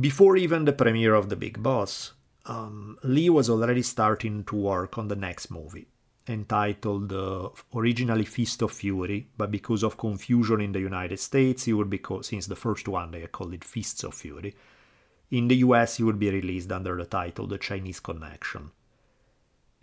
[0.00, 2.14] Before even the premiere of The Big Boss,
[2.46, 5.86] um, Lee was already starting to work on the next movie,
[6.26, 11.74] entitled uh, originally Fist of Fury, but because of confusion in the United States, it
[11.74, 14.54] would be called, since the first one they called it Fists of Fury.
[15.30, 18.70] In the US, it would be released under the title The Chinese Connection.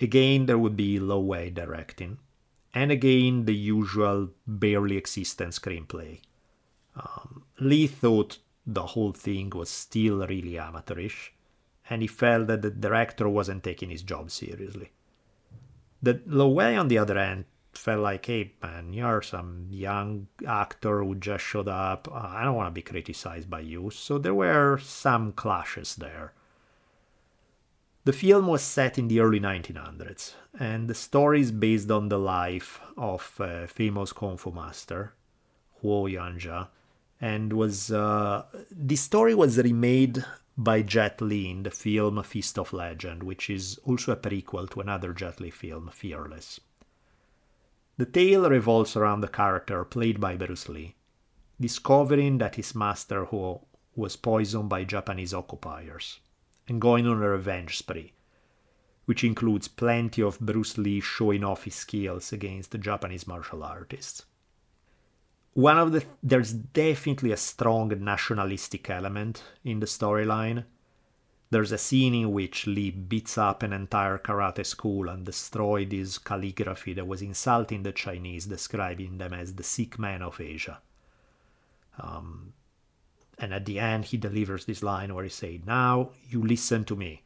[0.02, 2.20] Again, there would be Lo Wei directing,
[2.74, 6.22] and again, the usual barely existent screenplay.
[6.96, 11.34] Um, Lee thought the whole thing was still really amateurish,
[11.90, 14.92] and he felt that the director wasn't taking his job seriously.
[16.02, 21.16] The Wei, on the other hand, felt like, hey man, you're some young actor who
[21.16, 22.08] just showed up.
[22.12, 23.90] I don't want to be criticized by you.
[23.90, 26.34] So there were some clashes there.
[28.06, 32.18] The film was set in the early 1900s, and the story is based on the
[32.18, 35.14] life of a famous kung fu master,
[35.84, 36.70] Huo Yuanjia,
[37.20, 40.24] and was uh, the story was remade
[40.58, 44.80] by Jet Li in the film Fist of Legend, which is also a prequel to
[44.80, 46.60] another Jet Li film, Fearless.
[47.98, 50.96] The tale revolves around the character played by Bruce Lee,
[51.60, 56.22] discovering that his master Huo was poisoned by Japanese occupiers,
[56.70, 58.14] and going on a revenge spree,
[59.06, 64.24] which includes plenty of Bruce Lee showing off his skills against the Japanese martial artists
[65.54, 70.66] one of the there's definitely a strong nationalistic element in the storyline.
[71.52, 76.20] There's a scene in which Lee beats up an entire karate school and destroys this
[76.20, 80.80] calligraphy that was insulting the Chinese, describing them as the sick men of Asia.
[82.00, 82.54] Um,
[83.40, 86.96] and at the end, he delivers this line where he says, Now you listen to
[86.96, 87.24] me.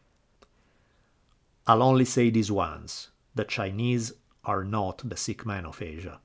[1.65, 4.14] I'll only say this once the Chinese
[4.44, 6.19] are not the sick men of Asia.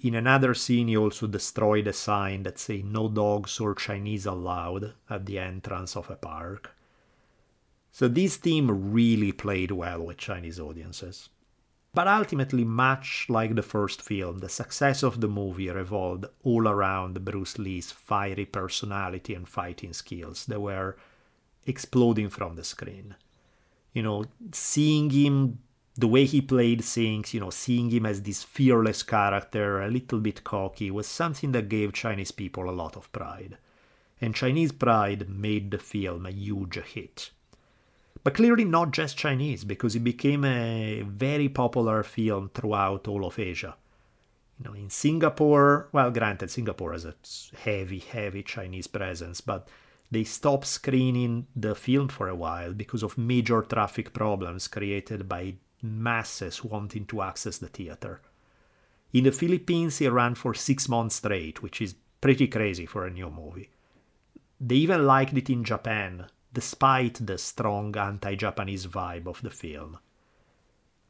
[0.00, 4.94] In another scene, he also destroyed a sign that say no dogs or Chinese allowed
[5.10, 6.74] at the entrance of a park.
[7.92, 11.28] So this theme really played well with Chinese audiences.
[11.92, 17.24] But ultimately, much like the first film, the success of the movie revolved all around
[17.24, 20.96] Bruce Lee's fiery personality and fighting skills that were
[21.66, 23.16] exploding from the screen.
[23.92, 25.58] You know, seeing him
[25.96, 30.20] the way he played things, you know, seeing him as this fearless character, a little
[30.20, 33.58] bit cocky, was something that gave Chinese people a lot of pride.
[34.20, 37.32] And Chinese pride made the film a huge hit.
[38.22, 43.38] But clearly not just Chinese, because it became a very popular film throughout all of
[43.38, 43.76] Asia.
[44.58, 47.14] You know, in Singapore, well, granted, Singapore has a
[47.64, 49.68] heavy, heavy Chinese presence, but
[50.10, 55.54] they stopped screening the film for a while because of major traffic problems created by
[55.82, 58.20] masses wanting to access the theater.
[59.14, 63.10] In the Philippines, it ran for six months straight, which is pretty crazy for a
[63.10, 63.70] new movie.
[64.60, 69.98] They even liked it in Japan, despite the strong anti Japanese vibe of the film.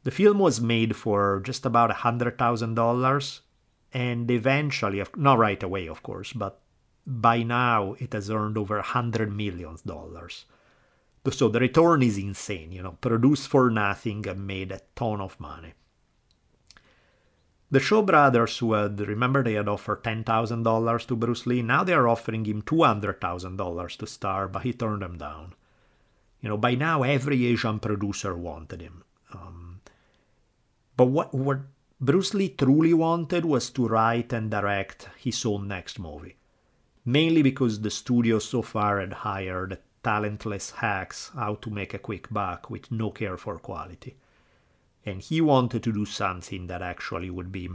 [0.02, 3.40] The film was made for just about $100,000,
[3.92, 6.60] and eventually, not right away, of course, but
[7.06, 9.76] by now it has earned over $100 million.
[11.30, 15.38] So the return is insane, you know, produced for nothing and made a ton of
[15.38, 15.74] money.
[17.72, 21.92] The Shaw brothers, who had, remember, they had offered $10,000 to Bruce Lee, now they
[21.92, 25.54] are offering him $200,000 to star, but he turned them down.
[26.40, 29.04] You know, by now every Asian producer wanted him.
[29.32, 29.80] Um,
[30.96, 31.60] but what, what
[32.00, 36.36] Bruce Lee truly wanted was to write and direct his own next movie.
[37.04, 42.30] Mainly because the studio so far had hired talentless hacks out to make a quick
[42.30, 44.16] buck with no care for quality
[45.04, 47.68] and he wanted to do something that actually would be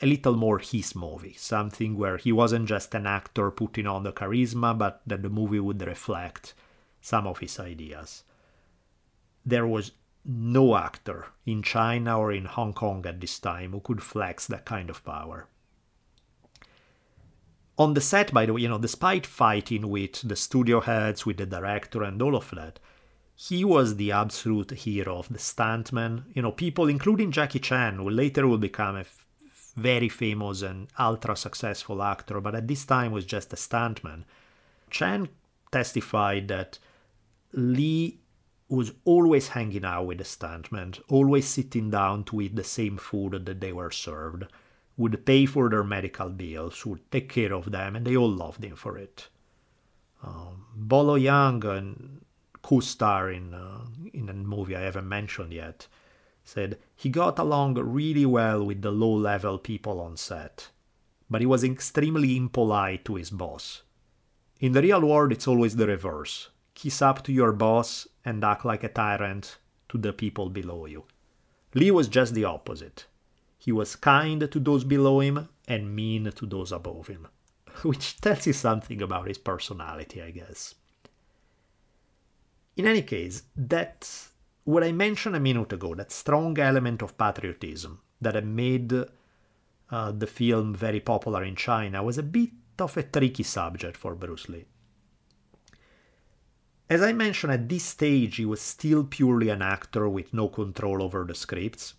[0.00, 4.12] a little more his movie, something where he wasn't just an actor putting on the
[4.12, 6.54] charisma, but that the movie would reflect
[7.00, 8.24] some of his ideas.
[9.46, 9.92] There was
[10.24, 14.64] no actor in China or in Hong Kong at this time who could flex that
[14.64, 15.46] kind of power.
[17.78, 21.38] On the set, by the way, you know, despite fighting with the studio heads, with
[21.38, 22.78] the director, and all of that,
[23.48, 26.22] he was the absolute hero of the stuntman.
[26.32, 29.26] You know, people, including Jackie Chan, who later will become a f-
[29.76, 34.22] very famous and ultra successful actor, but at this time was just a stuntman.
[34.90, 35.28] Chan
[35.72, 36.78] testified that
[37.52, 38.20] Lee
[38.68, 43.44] was always hanging out with the stuntmen, always sitting down to eat the same food
[43.44, 44.44] that they were served,
[44.96, 48.64] would pay for their medical bills, would take care of them, and they all loved
[48.64, 49.28] him for it.
[50.22, 52.21] Um, Bolo Yeung and
[52.62, 55.88] co-star in uh, in a movie I haven't mentioned yet,
[56.44, 60.70] said he got along really well with the low-level people on set,
[61.28, 63.82] but he was extremely impolite to his boss.
[64.60, 66.50] In the real world, it's always the reverse.
[66.74, 69.58] Kiss up to your boss and act like a tyrant
[69.88, 71.04] to the people below you.
[71.74, 73.06] Lee was just the opposite.
[73.58, 77.28] He was kind to those below him and mean to those above him,
[77.82, 80.74] which tells you something about his personality, I guess.
[82.76, 84.08] In any case, that
[84.64, 88.92] what I mentioned a minute ago, that strong element of patriotism that had made
[89.90, 94.14] uh, the film very popular in China, was a bit of a tricky subject for
[94.14, 94.64] Bruce Lee.
[96.88, 101.02] As I mentioned, at this stage, he was still purely an actor with no control
[101.02, 101.94] over the scripts.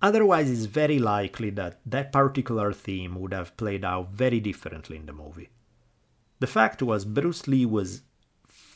[0.00, 5.06] Otherwise, it's very likely that that particular theme would have played out very differently in
[5.06, 5.48] the movie.
[6.38, 8.02] The fact was, Bruce Lee was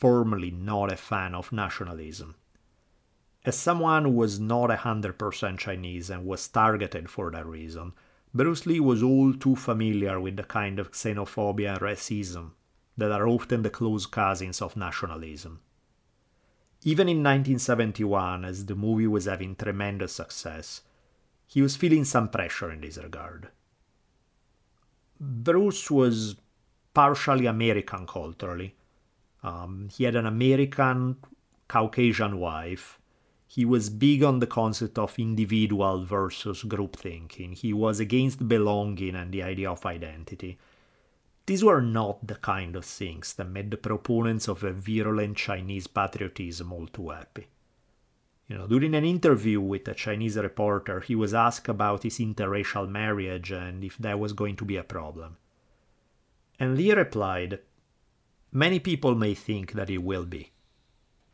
[0.03, 2.35] firmly not a fan of nationalism.
[3.45, 7.93] As someone who was not 100% Chinese and was targeted for that reason,
[8.33, 12.51] Bruce Lee was all too familiar with the kind of xenophobia and racism
[12.97, 15.61] that are often the close cousins of nationalism.
[16.83, 20.81] Even in 1971, as the movie was having tremendous success,
[21.47, 23.47] he was feeling some pressure in this regard.
[25.17, 26.35] Bruce was
[26.93, 28.75] partially American culturally,
[29.43, 31.17] um, he had an American
[31.67, 32.99] Caucasian wife.
[33.47, 37.51] He was big on the concept of individual versus group thinking.
[37.51, 40.57] He was against belonging and the idea of identity.
[41.45, 45.87] These were not the kind of things that made the proponents of a virulent Chinese
[45.87, 47.47] patriotism all too happy.
[48.47, 52.87] You know, during an interview with a Chinese reporter, he was asked about his interracial
[52.89, 55.37] marriage and if that was going to be a problem.
[56.59, 57.59] And Lee replied,
[58.55, 60.51] Many people may think that it will be.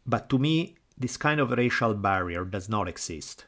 [0.05, 3.43] But to me, this kind of racial barrier does not exist.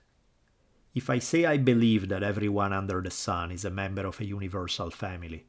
[0.93, 4.25] If I say I believe that everyone under the sun is a member of a
[4.25, 5.45] universal family,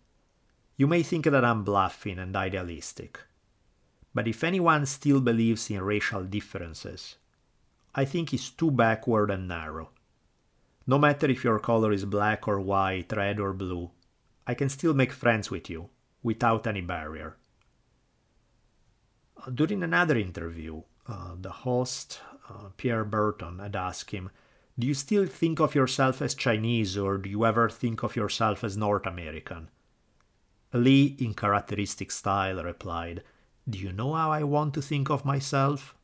[0.77, 3.19] you may think that I'm bluffing and idealistic.
[4.15, 7.17] But if anyone still believes in racial differences,
[7.93, 9.91] I think he's too backward and narrow.
[10.87, 13.91] No matter if your color is black or white, red or blue,
[14.47, 15.91] I can still make friends with you
[16.23, 17.37] without any barrier.
[19.51, 24.31] During another interview, uh, the host, uh, Pierre Berton, had asked him,
[24.79, 28.63] Do you still think of yourself as Chinese or do you ever think of yourself
[28.63, 29.69] as North American?
[30.73, 33.25] Lee, in characteristic style, replied,
[33.69, 35.97] Do you know how I want to think of myself?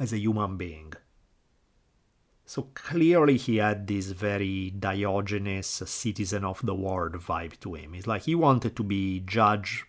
[0.00, 0.94] As a human being.
[2.44, 7.94] So clearly he had this very Diogenes citizen of the world vibe to him.
[7.94, 9.84] It's like he wanted to be judged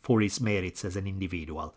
[0.00, 1.74] for his merits as an individual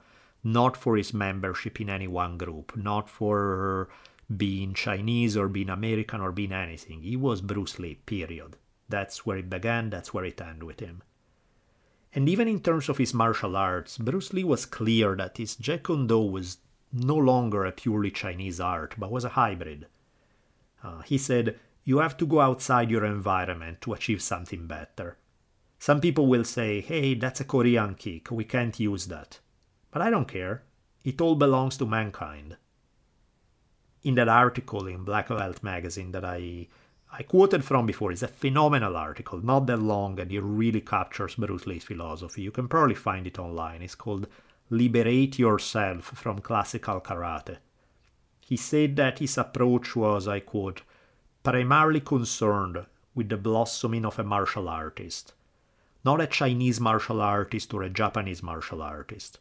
[0.54, 3.90] not for his membership in any one group, not for
[4.36, 7.02] being Chinese or being American or being anything.
[7.02, 8.56] He was Bruce Lee, period.
[8.88, 11.04] That's where it began, that's where it ended with him.
[12.14, 15.84] And even in terms of his martial arts, Bruce Lee was clear that his Jeet
[15.84, 16.60] Kune Do was
[16.94, 19.88] no longer a purely Chinese art, but was a hybrid.
[20.82, 25.18] Uh, he said, You have to go outside your environment to achieve something better.
[25.78, 29.40] Some people will say, Hey, that's a Korean kick, we can't use that.
[29.98, 30.62] But I don't care.
[31.04, 32.58] It all belongs to mankind.
[34.04, 36.68] In that article in Black Belt magazine that I
[37.12, 41.34] I quoted from before, it's a phenomenal article, not that long, and it really captures
[41.34, 42.44] Bruce Lee's philosophy.
[42.44, 43.82] You can probably find it online.
[43.82, 44.28] It's called
[44.70, 47.58] Liberate Yourself from Classical Karate.
[48.40, 50.84] He said that his approach was, I quote,
[51.42, 55.34] primarily concerned with the blossoming of a martial artist,
[56.06, 59.40] not a Chinese martial artist or a Japanese martial artist.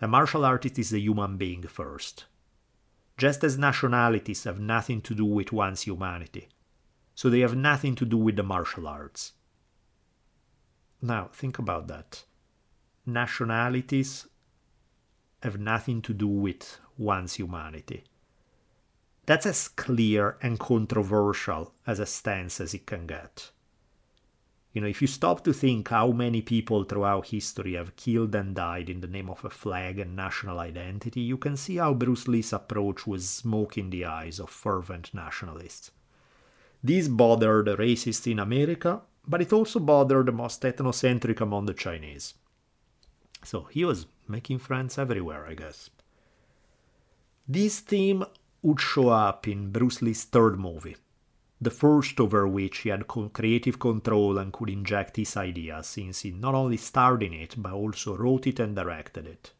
[0.00, 2.26] A martial artist is a human being first.
[3.16, 6.48] Just as nationalities have nothing to do with one's humanity,
[7.14, 9.32] so they have nothing to do with the martial arts.
[11.00, 12.24] Now, think about that.
[13.06, 14.26] Nationalities
[15.42, 18.04] have nothing to do with one's humanity.
[19.24, 23.50] That's as clear and controversial as a stance as it can get.
[24.76, 28.54] You know, if you stop to think how many people throughout history have killed and
[28.54, 32.28] died in the name of a flag and national identity, you can see how Bruce
[32.28, 35.92] Lee's approach was smoke in the eyes of fervent nationalists.
[36.84, 42.34] This bothered racists in America, but it also bothered the most ethnocentric among the Chinese.
[43.44, 45.88] So he was making friends everywhere, I guess.
[47.48, 48.26] This theme
[48.60, 50.96] would show up in Bruce Lee's third movie,
[51.60, 56.30] the first over which he had creative control and could inject his ideas, since he
[56.30, 59.52] not only starred in it, but also wrote it and directed it.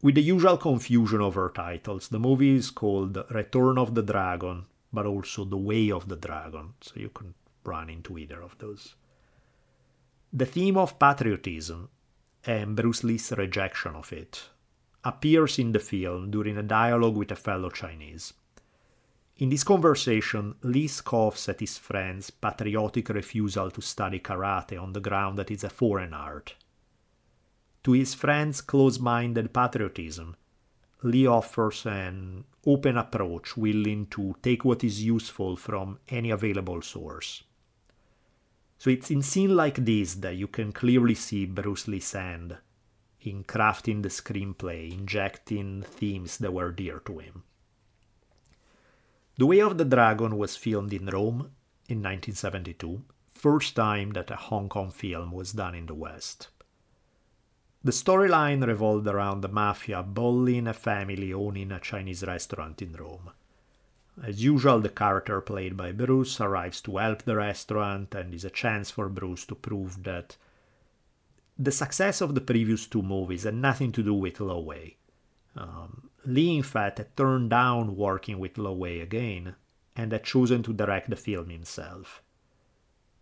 [0.00, 5.06] With the usual confusion over titles, the movie is called Return of the Dragon, but
[5.06, 7.34] also The Way of the Dragon, so you can
[7.64, 8.96] run into either of those.
[10.32, 11.88] The theme of patriotism
[12.44, 14.48] and Bruce Lee's rejection of it
[15.04, 18.32] appears in the film during a dialogue with a fellow Chinese.
[19.42, 25.00] In this conversation, Lee scoffs at his friend's patriotic refusal to study karate on the
[25.00, 26.54] ground that it's a foreign art.
[27.82, 30.36] To his friend's close minded patriotism,
[31.02, 37.42] Lee offers an open approach willing to take what is useful from any available source.
[38.78, 42.58] So it's in scenes like this that you can clearly see Bruce Lee's hand
[43.22, 47.42] in crafting the screenplay, injecting themes that were dear to him.
[49.38, 51.52] The Way of the Dragon was filmed in Rome
[51.88, 53.02] in 1972,
[53.32, 56.48] first time that a Hong Kong film was done in the West.
[57.82, 63.30] The storyline revolved around the mafia bullying a family owning a Chinese restaurant in Rome.
[64.22, 68.50] As usual, the character played by Bruce arrives to help the restaurant and is a
[68.50, 70.36] chance for Bruce to prove that
[71.58, 74.96] the success of the previous two movies had nothing to do with Lo Wei.
[75.56, 76.10] Um,
[76.62, 79.56] Fact, had turned down working with Lo Wei again
[79.96, 82.22] and had chosen to direct the film himself.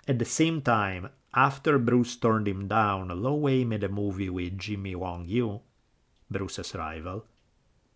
[0.06, 4.59] At the same time, after Bruce turned him down, Lo Wei made a movie with
[4.59, 5.60] Jimmy Wang Yu,
[6.31, 7.24] Bruce's rival.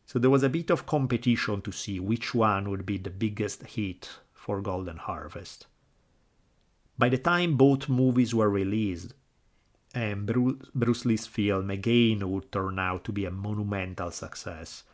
[0.06, 3.62] So there was a bit of competition to see which one would be the biggest
[3.64, 5.66] hit for Golden Harvest.
[6.98, 9.14] By the time both movies were released,
[9.94, 10.26] and
[10.74, 14.84] Bruce Lee's film again would turn out to be a monumental success,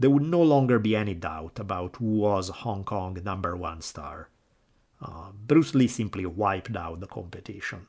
[0.00, 4.30] there would no longer be any doubt about who was Hong Kong number one star.
[5.00, 7.86] Uh, Bruce Lee simply wiped out the competition.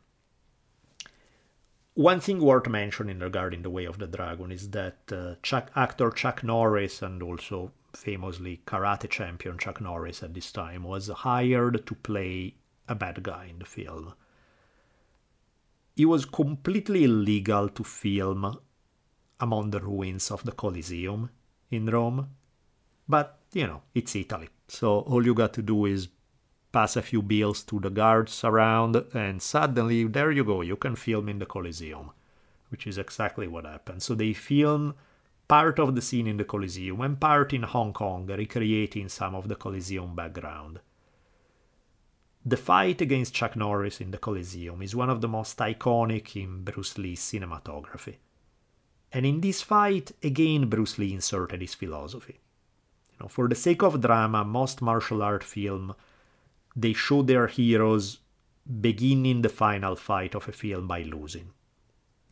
[1.94, 6.10] One thing worth mentioning regarding The Way of the Dragon is that uh, Chuck, actor
[6.12, 11.96] Chuck Norris and also famously karate champion Chuck Norris at this time was hired to
[11.96, 12.56] play
[12.90, 14.14] a bad guy in the film.
[15.96, 18.58] It was completely illegal to film
[19.40, 21.30] among the ruins of the Colosseum
[21.72, 22.30] in Rome,
[23.08, 24.50] but you know, it's Italy.
[24.68, 26.10] So all you got to do is
[26.72, 30.96] pass a few bills to the guards around, and suddenly there you go, you can
[30.96, 32.12] film in the Colosseum,
[32.70, 34.02] which is exactly what happened.
[34.02, 34.96] So they film
[35.48, 39.50] part of the scene in the Colosseum and part in Hong Kong, recreating some of
[39.50, 40.80] the Colosseum background.
[42.46, 46.64] The fight against Chuck Norris in the Colosseum is one of the most iconic in
[46.64, 48.16] Bruce Lee's cinematography.
[49.14, 52.40] And in this fight, again, Bruce Lee inserted his philosophy.
[53.14, 55.96] You know, for the sake of drama, most martial art film
[56.76, 58.20] they show their heroes
[58.80, 61.52] beginning the final fight of a film by losing.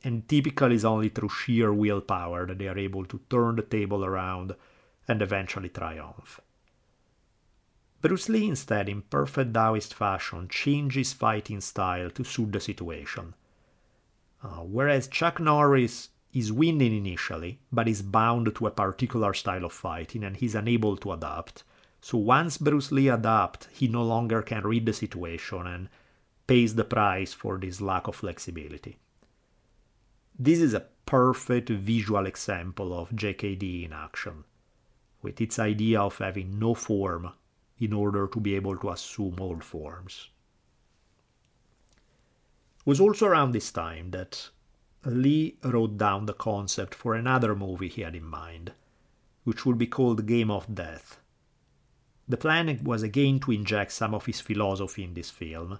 [0.03, 4.06] And typically it's only through sheer willpower that they are able to turn the table
[4.06, 4.56] around
[5.07, 6.39] and eventually triumph.
[8.01, 13.34] Bruce Lee instead, in perfect Taoist fashion, changes fighting style to suit the situation.
[14.41, 19.73] Uh, whereas Chuck Norris is winning initially, but is bound to a particular style of
[19.73, 21.64] fighting and he's unable to adapt,
[22.01, 25.89] so once Bruce Lee adapts, he no longer can read the situation and
[26.47, 28.97] pays the price for this lack of flexibility.
[30.38, 34.45] This is a perfect visual example of JKD in action,
[35.22, 37.31] with its idea of having no form
[37.77, 40.30] in order to be able to assume all forms.
[42.80, 44.49] It was also around this time that
[45.05, 48.73] Lee wrote down the concept for another movie he had in mind,
[49.43, 51.19] which would be called Game of Death.
[52.27, 55.80] The plan was again to inject some of his philosophy in this film,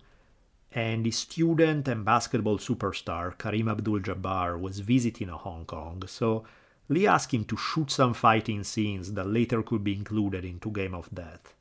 [0.72, 6.46] and the student and basketball superstar Kareem Abdul Jabbar was visiting Hong Kong, so
[6.88, 10.96] Lee asked him to shoot some fighting scenes that later could be included into Game
[10.96, 11.54] of Death.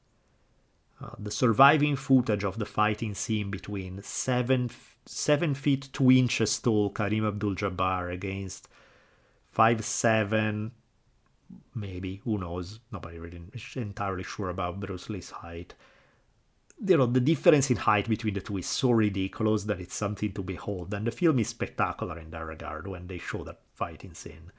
[1.01, 4.71] Uh, the surviving footage of the fighting scene between seven,
[5.09, 8.69] seven feet two inches tall Kareem Abdul Jabbar against
[9.51, 10.73] five seven,
[11.75, 12.81] maybe who knows?
[12.93, 15.75] Nobody really is entirely sure about Bruce Lee's height
[16.85, 20.33] you know the difference in height between the two is so ridiculous that it's something
[20.33, 24.15] to behold and the film is spectacular in that regard when they show that fighting
[24.15, 24.53] scene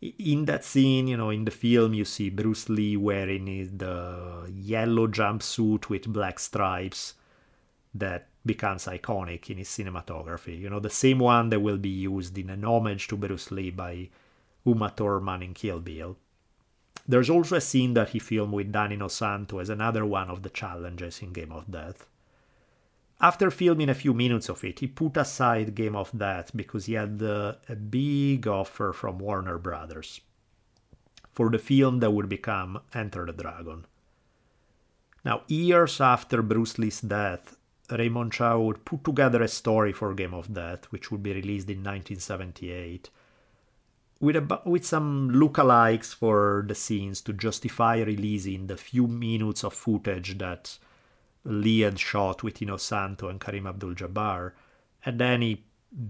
[0.00, 3.46] in that scene you know in the film you see bruce lee wearing
[3.78, 7.14] the yellow jumpsuit with black stripes
[7.94, 12.36] that becomes iconic in his cinematography you know the same one that will be used
[12.36, 14.08] in an homage to bruce lee by
[14.64, 16.16] uma thurman in kill bill
[17.08, 20.50] there's also a scene that he filmed with Danny Inosanto as another one of the
[20.50, 22.06] challenges in Game of Death.
[23.18, 26.92] After filming a few minutes of it, he put aside Game of Death because he
[26.92, 30.20] had uh, a big offer from Warner Brothers
[31.30, 33.86] for the film that would become Enter the Dragon.
[35.24, 37.56] Now, years after Bruce Lee's death,
[37.96, 41.70] Raymond Chow would put together a story for Game of Death, which would be released
[41.70, 43.08] in 1978,
[44.20, 49.72] with a, with some lookalikes for the scenes to justify releasing the few minutes of
[49.72, 50.78] footage that
[51.44, 54.52] Lee had shot with Inosanto and Kareem Abdul-Jabbar,
[55.04, 55.64] and then he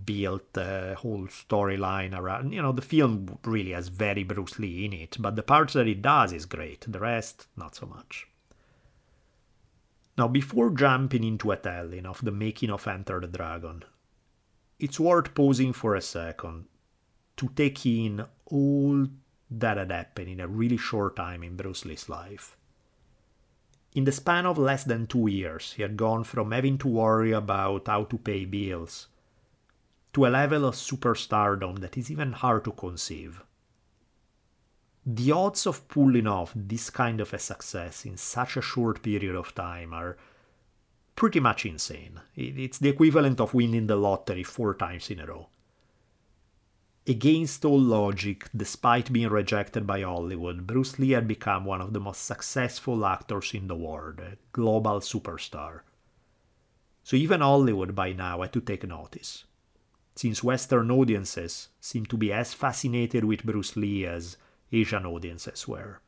[0.05, 2.53] built a whole storyline around.
[2.53, 5.87] You know, the film really has very Bruce Lee in it, but the parts that
[5.87, 6.85] it does is great.
[6.89, 8.27] The rest, not so much.
[10.19, 13.85] Now, before jumping into a telling of the making of Enter the Dragon,
[14.81, 16.65] it's worth pausing for a second
[17.36, 19.07] to take in all
[19.49, 22.57] that had happened in a really short time in Bruce Lee's life.
[23.95, 27.31] In the span of less than two years, he had gone from having to worry
[27.31, 29.07] about how to pay bills
[30.15, 33.45] to a level of superstardom that is even hard to conceive.
[35.11, 39.35] The odds of pulling off this kind of a success in such a short period
[39.35, 40.19] of time are
[41.17, 42.21] pretty much insane.
[42.37, 45.49] It's the equivalent of winning the lottery four times in a row.
[47.07, 52.01] Against all logic, despite being rejected by Hollywood, Bruce Lee had become one of the
[52.01, 55.81] most successful actors in the world, a global superstar.
[57.03, 59.45] So even Hollywood by now had to take notice,
[60.17, 64.37] since Western audiences seem to be as fascinated with Bruce Lee as
[64.73, 66.01] Asian audiences were.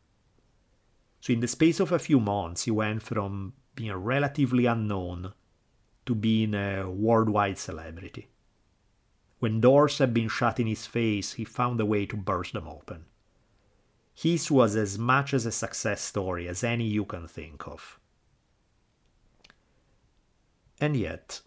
[1.21, 5.33] So in the space of a few months, he went from being relatively unknown
[6.07, 8.29] to being a worldwide celebrity.
[9.39, 12.69] When doors had been shut in his face, he found a way to burst them
[12.69, 13.05] open.
[14.15, 17.99] His was as much as a success story as any you can think of.
[20.79, 21.41] And yet,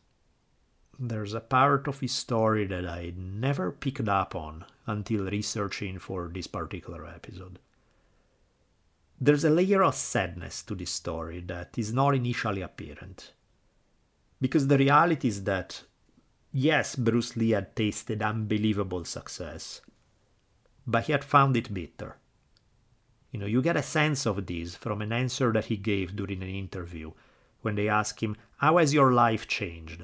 [0.99, 6.30] there's a part of his story that I never picked up on until researching for
[6.34, 7.60] this particular episode.
[9.19, 13.34] There's a layer of sadness to this story that is not initially apparent.
[14.41, 15.84] Because the reality is that
[16.51, 19.81] yes, Bruce Lee had tasted unbelievable success,
[20.85, 22.18] but he had found it bitter.
[23.31, 26.43] You know, you get a sense of this from an answer that he gave during
[26.43, 27.14] an interview
[27.61, 30.03] when they asked him, How has your life changed?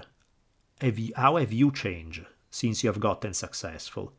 [0.81, 4.14] Have you, how have you changed since you have gotten successful?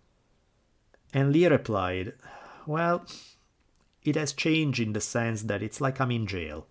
[1.12, 2.14] And Lee replied,
[2.66, 3.04] Well,
[4.02, 6.66] it has changed in the sense that it's like I'm in jail.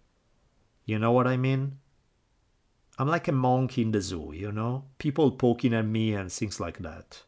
[0.86, 1.78] You know what I mean?
[2.98, 4.86] I'm like a monkey in the zoo, you know?
[4.98, 7.24] People poking at me and things like that.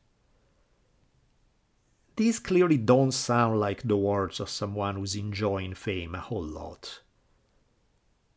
[2.18, 7.02] These clearly don't sound like the words of someone who's enjoying fame a whole lot.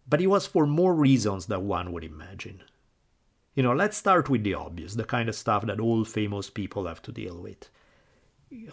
[0.09, 2.63] But it was for more reasons than one would imagine.
[3.55, 6.87] You know, let's start with the obvious, the kind of stuff that all famous people
[6.87, 7.69] have to deal with.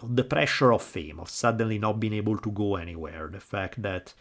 [0.02, 4.14] The pressure of fame, of suddenly not being able to go anywhere, the fact that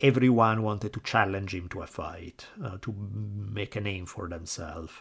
[0.00, 4.92] everyone wanted to challenge him to a fight, uh, to make a name for themselves.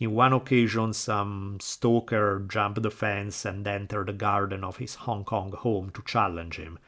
[0.00, 5.24] In one occasion, some stalker jumped the fence and entered the garden of his Hong
[5.24, 6.78] Kong home to challenge him,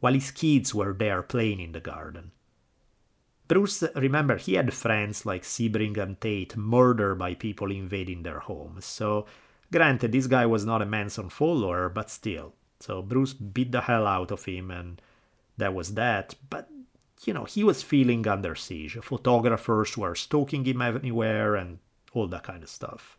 [0.00, 2.32] while his kids were there playing in the garden.
[3.48, 8.84] Bruce, remember, he had friends like Sebring and Tate murdered by people invading their homes,
[8.84, 9.26] so
[9.72, 12.54] Granted, this guy was not a Manson follower, but still.
[12.78, 15.00] So Bruce beat the hell out of him, and
[15.56, 16.34] that was that.
[16.50, 16.68] But,
[17.24, 18.98] you know, he was feeling under siege.
[19.02, 21.78] Photographers were stalking him everywhere, and
[22.12, 23.18] all that kind of stuff.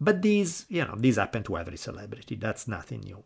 [0.00, 2.36] But these, you know, these happen to every celebrity.
[2.36, 3.24] That's nothing new.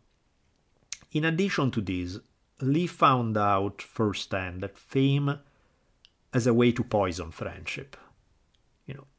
[1.11, 2.17] In addition to this,
[2.61, 5.39] Lee found out firsthand that fame
[6.33, 7.95] as a way to poison friendship.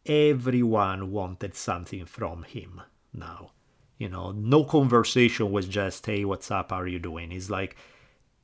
[0.06, 2.82] Everyone wanted something from him
[3.12, 3.52] now.
[3.96, 6.70] You know, no conversation was just, hey, what's up?
[6.70, 7.32] How are you doing?
[7.32, 7.76] It's like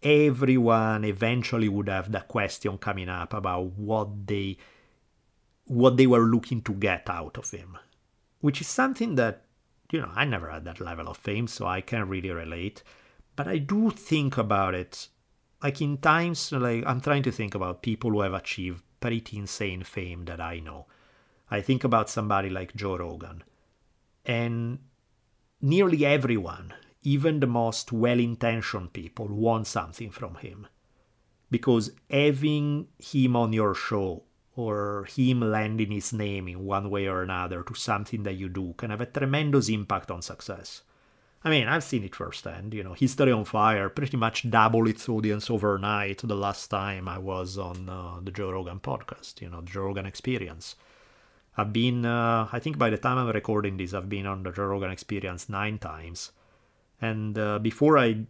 [0.03, 4.57] everyone eventually would have that question coming up about what they
[5.67, 7.77] what they were looking to get out of him.
[8.41, 9.45] Which is something that,
[9.93, 12.83] you know, I never had that level of fame, so I can't really relate.
[13.37, 15.09] But I do think about it
[15.63, 19.83] like in times like I'm trying to think about people who have achieved pretty insane
[19.83, 20.87] fame that I know.
[21.51, 23.43] I think about somebody like Joe Rogan.
[24.25, 24.79] And
[25.61, 30.67] nearly everyone, even the most well intentioned people, want something from him.
[31.51, 34.23] Because having him on your show
[34.55, 38.75] or him lending his name in one way or another to something that you do
[38.77, 40.83] can have a tremendous impact on success.
[41.43, 42.75] I mean, I've seen it firsthand.
[42.75, 47.19] You know, History on Fire pretty much doubled its audience overnight the last time I
[47.19, 50.77] was on uh, the Joe Rogan podcast, you know, the Joe Rogan Experience.
[51.57, 54.53] I've been, uh, I think by the time I'm recording this, I've been on the
[54.53, 56.33] Joe Rogan Experience nine times.
[57.01, 58.25] And uh, before I,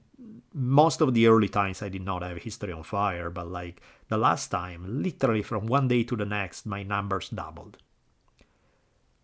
[0.54, 4.18] most of the early times I did not have History on Fire, but like the
[4.18, 7.78] last time, literally from one day to the next, my numbers doubled.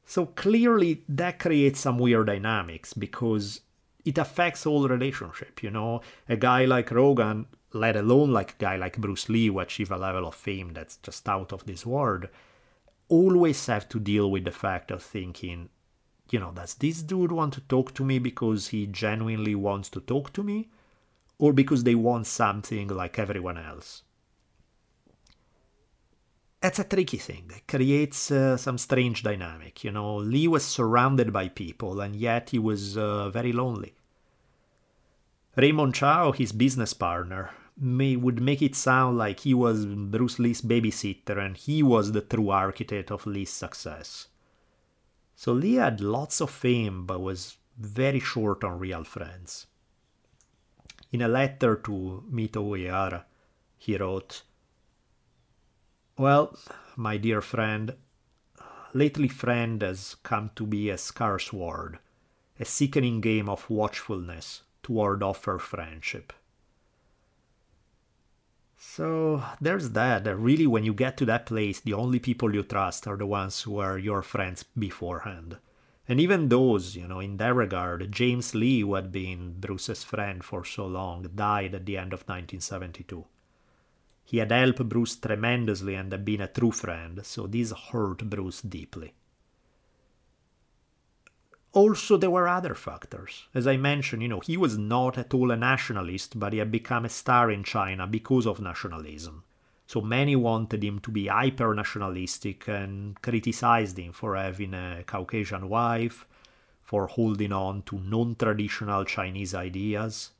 [0.04, 3.60] So clearly that creates some weird dynamics because
[4.04, 5.62] it affects all relationship.
[5.62, 9.58] You know, a guy like Rogan, let alone like a guy like Bruce Lee, who
[9.58, 12.28] achieve a level of fame that's just out of this world,
[13.08, 15.68] always have to deal with the fact of thinking,
[16.30, 20.00] you know, does this dude want to talk to me because he genuinely wants to
[20.00, 20.68] talk to me,
[21.38, 24.02] or because they want something like everyone else?
[26.60, 27.50] That's a tricky thing.
[27.54, 29.84] It creates uh, some strange dynamic.
[29.84, 33.94] You know, Lee was surrounded by people, and yet he was uh, very lonely.
[35.54, 40.62] Raymond Chow, his business partner, may, would make it sound like he was Bruce Lee's
[40.62, 44.28] babysitter and he was the true architect of Lee's success.
[45.34, 49.66] So Lee had lots of fame but was very short on real friends.
[51.12, 53.24] In a letter to Mito Uehara,
[53.78, 54.42] he wrote,
[56.18, 56.58] Well,
[56.96, 57.94] my dear friend,
[58.94, 61.98] lately friend has come to be a scarce word,
[62.58, 66.32] a sickening game of watchfulness toward offer friendship.
[68.78, 70.26] So there's that.
[70.26, 73.62] really, when you get to that place, the only people you trust are the ones
[73.62, 75.58] who are your friends beforehand.
[76.08, 80.44] And even those, you know, in that regard, James Lee, who had been Bruce's friend
[80.44, 83.24] for so long, died at the end of 1972.
[84.24, 88.60] He had helped Bruce tremendously and had been a true friend, so this hurt Bruce
[88.60, 89.12] deeply.
[91.76, 93.48] Also, there were other factors.
[93.52, 96.72] As I mentioned, you know, he was not at all a nationalist, but he had
[96.72, 99.44] become a star in China because of nationalism.
[99.86, 105.68] So many wanted him to be hyper nationalistic and criticized him for having a Caucasian
[105.68, 106.26] wife,
[106.82, 110.30] for holding on to non traditional Chinese ideas.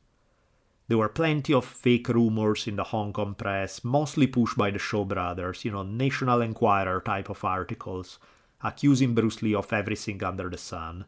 [0.89, 4.79] There were plenty of fake rumors in the Hong Kong press, mostly pushed by the
[4.79, 8.19] Shaw brothers, you know, National Enquirer type of articles,
[8.63, 11.05] accusing Bruce Lee of everything under the sun.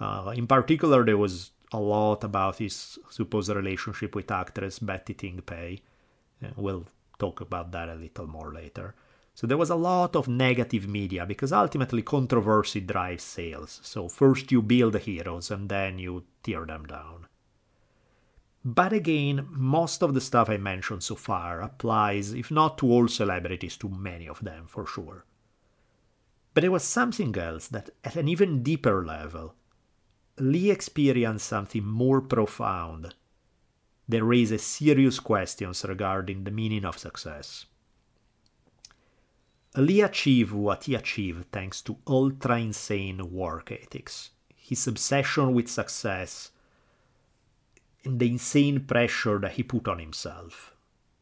[0.00, 5.42] Uh, in particular, there was a lot about his supposed relationship with actress Betty Ting
[5.42, 5.82] Pei.
[6.56, 6.86] we'll
[7.18, 8.94] talk about that a little more later.
[9.34, 13.80] So there was a lot of negative media because ultimately controversy drives sales.
[13.82, 17.26] So first you build the heroes and then you tear them down.
[18.64, 23.08] But again, most of the stuff I mentioned so far applies, if not to all
[23.08, 25.24] celebrities, to many of them for sure.
[26.52, 29.54] But there was something else that, at an even deeper level,
[30.40, 33.14] Lee experienced something more profound
[34.08, 37.66] that raises serious questions regarding the meaning of success.
[39.76, 46.50] Lee achieved what he achieved thanks to ultra insane work ethics, his obsession with success,
[48.04, 50.74] and the insane pressure that he put on himself,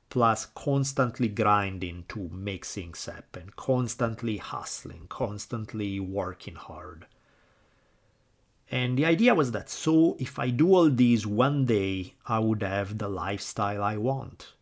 [0.08, 7.06] plus constantly grinding to make things happen, constantly hustling, constantly working hard.
[8.70, 12.62] And the idea was that so if I do all these one day, I would
[12.62, 14.52] have the lifestyle I want.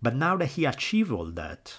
[0.00, 1.78] But now that he achieved all that,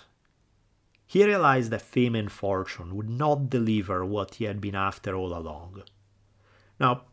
[1.05, 5.37] he realized that fame and fortune would not deliver what he had been after all
[5.37, 5.83] along.
[6.79, 7.03] Now,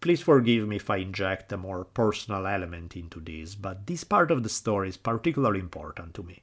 [0.00, 4.30] please forgive me if I inject a more personal element into this, but this part
[4.30, 6.42] of the story is particularly important to me.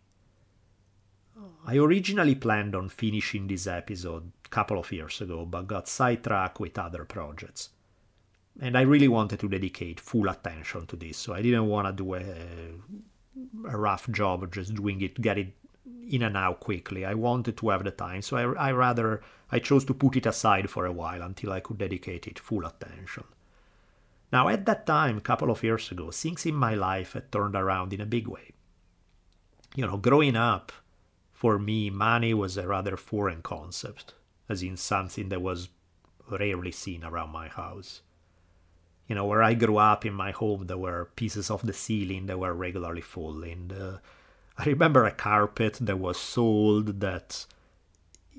[1.40, 1.52] Oh.
[1.66, 6.78] I originally planned on finishing this episode couple of years ago, but got sidetracked with
[6.78, 7.70] other projects.
[8.60, 11.94] And I really wanted to dedicate full attention to this, so I didn't want to
[11.94, 12.24] do a,
[13.70, 15.54] a rough job just doing it, get it
[16.10, 17.06] in and out quickly.
[17.06, 19.22] I wanted to have the time, so I, I rather
[19.52, 22.66] I chose to put it aside for a while until I could dedicate it full
[22.66, 23.26] attention.
[24.32, 27.56] Now, at that time, a couple of years ago, things in my life had turned
[27.56, 28.52] around in a big way.
[29.76, 30.72] You know, growing up,
[31.32, 34.16] for me, money was a rather foreign concept,
[34.50, 35.70] as in something that was
[36.30, 38.02] rarely seen around my house.
[39.08, 42.26] You know, where I grew up in my home, there were pieces of the ceiling
[42.26, 43.72] that were regularly falling.
[43.72, 44.00] Uh,
[44.58, 47.46] I remember a carpet that was so old that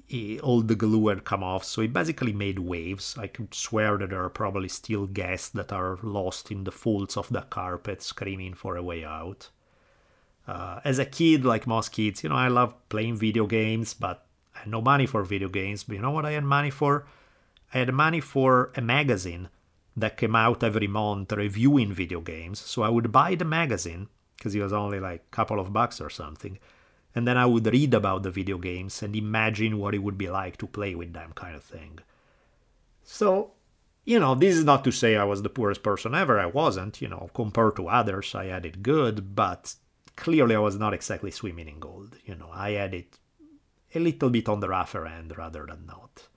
[0.08, 3.16] it, all the glue had come off, so it basically made waves.
[3.18, 7.16] I could swear that there are probably still guests that are lost in the folds
[7.16, 9.50] of the carpet screaming for a way out.
[10.46, 14.26] Uh, as a kid, like most kids, you know, I love playing video games, but
[14.58, 15.84] I had no money for video games.
[15.84, 17.06] But you know what I had money for?
[17.72, 19.48] I had money for a magazine
[19.96, 22.60] that came out every month reviewing video games.
[22.60, 26.00] So I would buy the magazine because it was only like a couple of bucks
[26.00, 26.58] or something.
[27.14, 30.28] And then I would read about the video games and imagine what it would be
[30.28, 31.98] like to play with them, kind of thing.
[33.02, 33.52] So,
[34.04, 36.38] you know, this is not to say I was the poorest person ever.
[36.38, 39.74] I wasn't, you know, compared to others, I had it good, but
[40.16, 42.16] clearly I was not exactly swimming in gold.
[42.24, 43.18] You know, I had it
[43.94, 46.28] a little bit on the rougher end rather than not.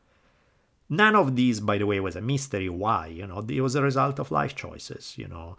[0.90, 3.08] None of these, by the way, was a mystery why.
[3.08, 5.18] You know, it was a result of life choices.
[5.18, 5.58] You know,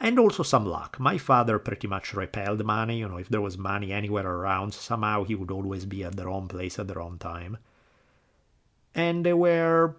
[0.00, 0.98] and also some luck.
[0.98, 2.98] My father pretty much repelled money.
[2.98, 6.26] You know, if there was money anywhere around, somehow he would always be at the
[6.26, 7.58] wrong place at the wrong time.
[8.94, 9.96] And there were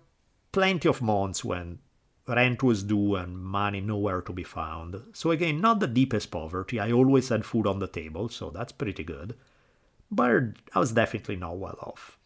[0.51, 1.79] plenty of months when
[2.27, 5.01] rent was due and money nowhere to be found.
[5.13, 6.79] So again, not the deepest poverty.
[6.79, 9.35] I always had food on the table, so that's pretty good.
[10.15, 10.43] But
[10.75, 12.19] I was definitely not well off.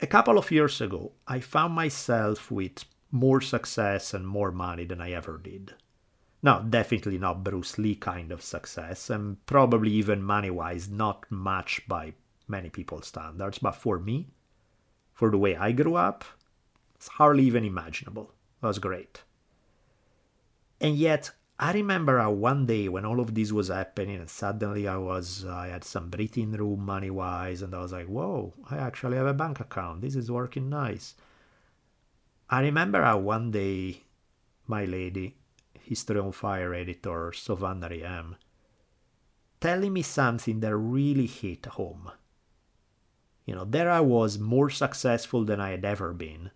[0.00, 5.00] A couple of years ago, I found myself with more success and more money than
[5.00, 5.74] I ever did.
[6.42, 11.86] Now, definitely not Bruce Lee kind of success, and probably even money wise, not much
[11.86, 12.14] by
[12.48, 14.26] many people's standards, but for me,
[15.12, 16.24] for the way I grew up,
[16.96, 18.34] it's hardly even imaginable.
[18.60, 19.22] It was great.
[20.80, 24.86] And yet, I remember how one day when all of this was happening, and suddenly
[24.86, 28.76] I was, I had some breathing room money wise, and I was like, whoa, I
[28.76, 30.02] actually have a bank account.
[30.02, 31.14] This is working nice.
[32.50, 34.02] I remember how one day
[34.66, 35.36] my lady,
[35.80, 38.36] History on Fire editor Sovanna M,
[39.58, 42.10] telling me something that really hit home.
[43.46, 46.50] You know, there I was more successful than I had ever been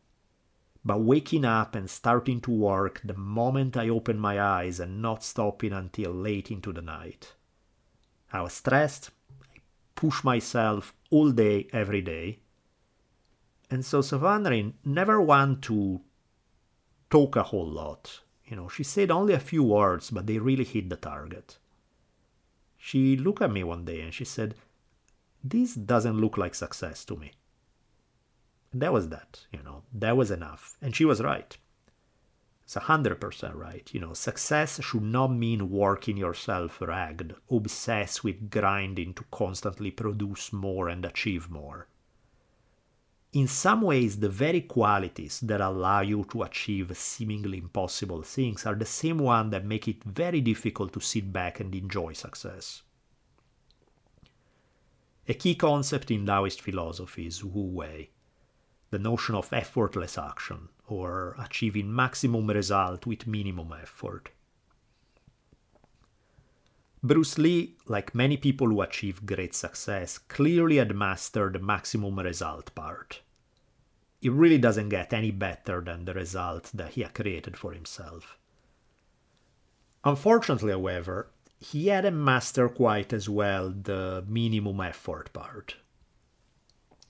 [0.84, 5.22] but waking up and starting to work the moment I opened my eyes and not
[5.22, 7.34] stopping until late into the night.
[8.32, 9.10] I was stressed,
[9.42, 9.58] I
[9.94, 12.38] pushed myself all day, every day.
[13.70, 16.00] And so Savannah never want to
[17.10, 18.20] talk a whole lot.
[18.46, 21.58] You know, she said only a few words, but they really hit the target.
[22.78, 24.54] She looked at me one day and she said,
[25.44, 27.32] This doesn't look like success to me
[28.72, 30.76] that was that, you know, that was enough.
[30.80, 31.56] And she was right.
[32.64, 33.88] It's a hundred percent right.
[33.92, 40.52] You know, success should not mean working yourself ragged, obsessed with grinding to constantly produce
[40.52, 41.88] more and achieve more.
[43.32, 48.74] In some ways, the very qualities that allow you to achieve seemingly impossible things are
[48.74, 52.82] the same ones that make it very difficult to sit back and enjoy success.
[55.28, 58.10] A key concept in Taoist philosophy is Wu Wei,
[58.90, 64.30] the notion of effortless action, or achieving maximum result with minimum effort.
[67.02, 72.74] Bruce Lee, like many people who achieve great success, clearly had mastered the maximum result
[72.74, 73.22] part.
[74.20, 78.36] It really doesn't get any better than the result that he had created for himself.
[80.04, 85.76] Unfortunately, however, he hadn't mastered quite as well the minimum effort part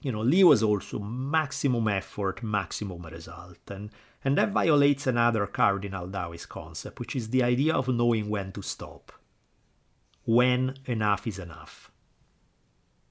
[0.03, 3.59] you know, Lee was also maximum effort, maximum result.
[3.69, 3.91] And,
[4.25, 8.63] and that violates another cardinal Taoist concept, which is the idea of knowing when to
[8.63, 9.13] stop.
[10.25, 11.91] When enough is enough.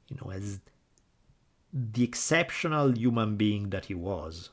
[0.08, 0.60] You know, as
[1.72, 4.50] the exceptional human being that he was,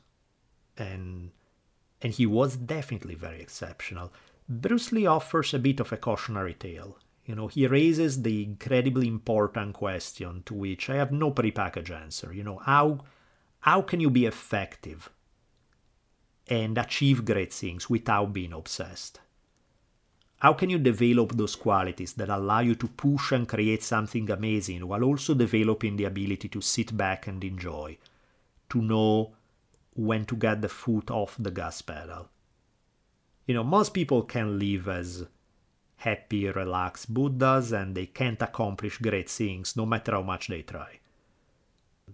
[0.77, 1.31] and
[2.01, 4.13] and he was definitely very exceptional.
[4.47, 6.99] Bruce Lee offers a bit of a cautionary tale.
[7.27, 12.31] You know, he raises the incredibly important question to which I have no prepackaged answer.
[12.33, 13.01] You know, how
[13.59, 15.09] how can you be effective
[16.47, 19.19] and achieve great things without being obsessed?
[20.37, 24.87] How can you develop those qualities that allow you to push and create something amazing
[24.87, 27.97] while also developing the ability to sit back and enjoy,
[28.69, 29.33] to know
[29.95, 32.29] when to get the foot off the gas pedal?
[33.47, 35.25] You know, most people can live as
[35.97, 40.99] happy, relaxed Buddhas and they can't accomplish great things no matter how much they try.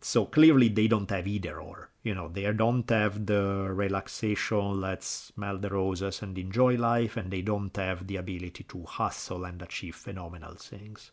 [0.02, 1.90] So clearly they don't have either or.
[2.02, 7.32] You know, they don't have the relaxation, let's smell the roses and enjoy life, and
[7.32, 11.12] they don't have the ability to hustle and achieve phenomenal things.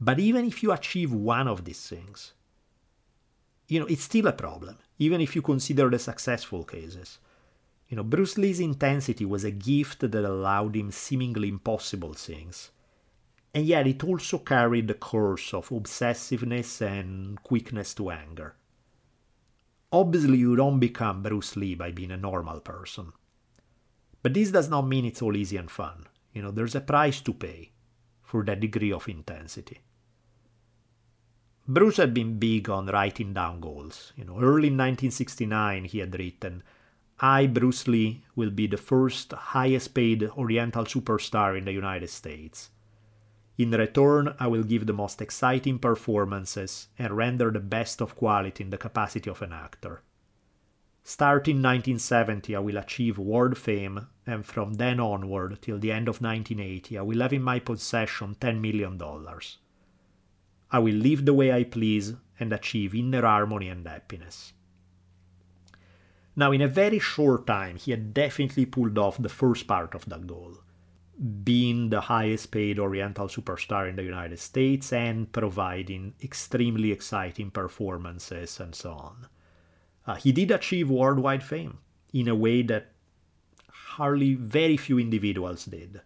[0.00, 2.32] But even if you achieve one of these things,
[3.68, 7.18] you know, it's still a problem, even if you consider the successful cases.
[7.92, 12.70] You know, Bruce Lee's intensity was a gift that allowed him seemingly impossible things.
[13.52, 18.54] And yet it also carried the curse of obsessiveness and quickness to anger.
[19.92, 23.12] Obviously, you don't become Bruce Lee by being a normal person.
[24.22, 26.06] But this does not mean it's all easy and fun.
[26.32, 27.72] You know, there's a price to pay
[28.22, 29.82] for that degree of intensity.
[31.68, 34.14] Bruce had been big on writing down goals.
[34.16, 36.62] You know, early in 1969 he had written,
[37.24, 42.70] I, Bruce Lee, will be the first highest paid Oriental superstar in the United States.
[43.56, 48.64] In return, I will give the most exciting performances and render the best of quality
[48.64, 50.02] in the capacity of an actor.
[51.04, 56.20] Starting 1970, I will achieve world fame, and from then onward till the end of
[56.20, 59.00] 1980, I will have in my possession $10 million.
[60.72, 64.54] I will live the way I please and achieve inner harmony and happiness.
[66.34, 70.06] Now, in a very short time, he had definitely pulled off the first part of
[70.06, 70.58] that goal,
[71.44, 78.58] being the highest paid Oriental superstar in the United States and providing extremely exciting performances
[78.60, 79.26] and so on.
[80.06, 81.78] Uh, he did achieve worldwide fame
[82.12, 82.92] in a way that
[83.70, 86.00] hardly very few individuals did.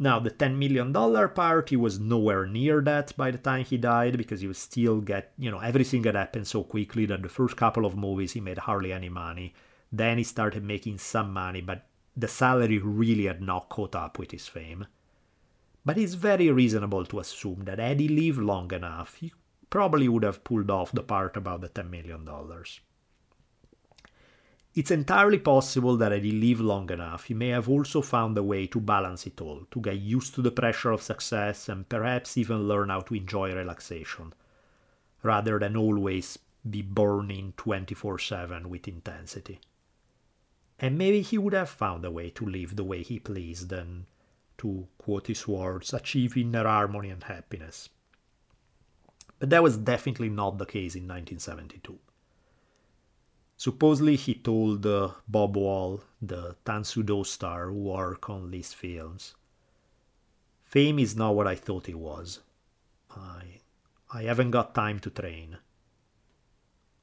[0.00, 4.16] Now, the $10 million part, he was nowhere near that by the time he died
[4.16, 7.56] because he was still get, you know, everything had happened so quickly that the first
[7.56, 9.54] couple of movies he made hardly any money.
[9.90, 14.30] Then he started making some money, but the salary really had not caught up with
[14.30, 14.86] his fame.
[15.84, 19.32] But it's very reasonable to assume that had he lived long enough, he
[19.68, 22.28] probably would have pulled off the part about the $10 million.
[24.74, 28.42] It's entirely possible that had he lived long enough, he may have also found a
[28.42, 32.36] way to balance it all, to get used to the pressure of success and perhaps
[32.36, 34.32] even learn how to enjoy relaxation,
[35.22, 36.38] rather than always
[36.68, 39.58] be burning 24 7 with intensity.
[40.78, 44.06] And maybe he would have found a way to live the way he pleased and,
[44.58, 47.88] to quote his words, achieve inner harmony and happiness.
[49.38, 51.98] But that was definitely not the case in 1972.
[53.58, 58.72] Supposedly, he told uh, Bob Wall, the Tang Soo Do star who worked on Lee's
[58.72, 59.34] films,
[60.62, 62.40] Fame is not what I thought it was.
[63.10, 63.60] I,
[64.12, 65.56] I haven't got time to train.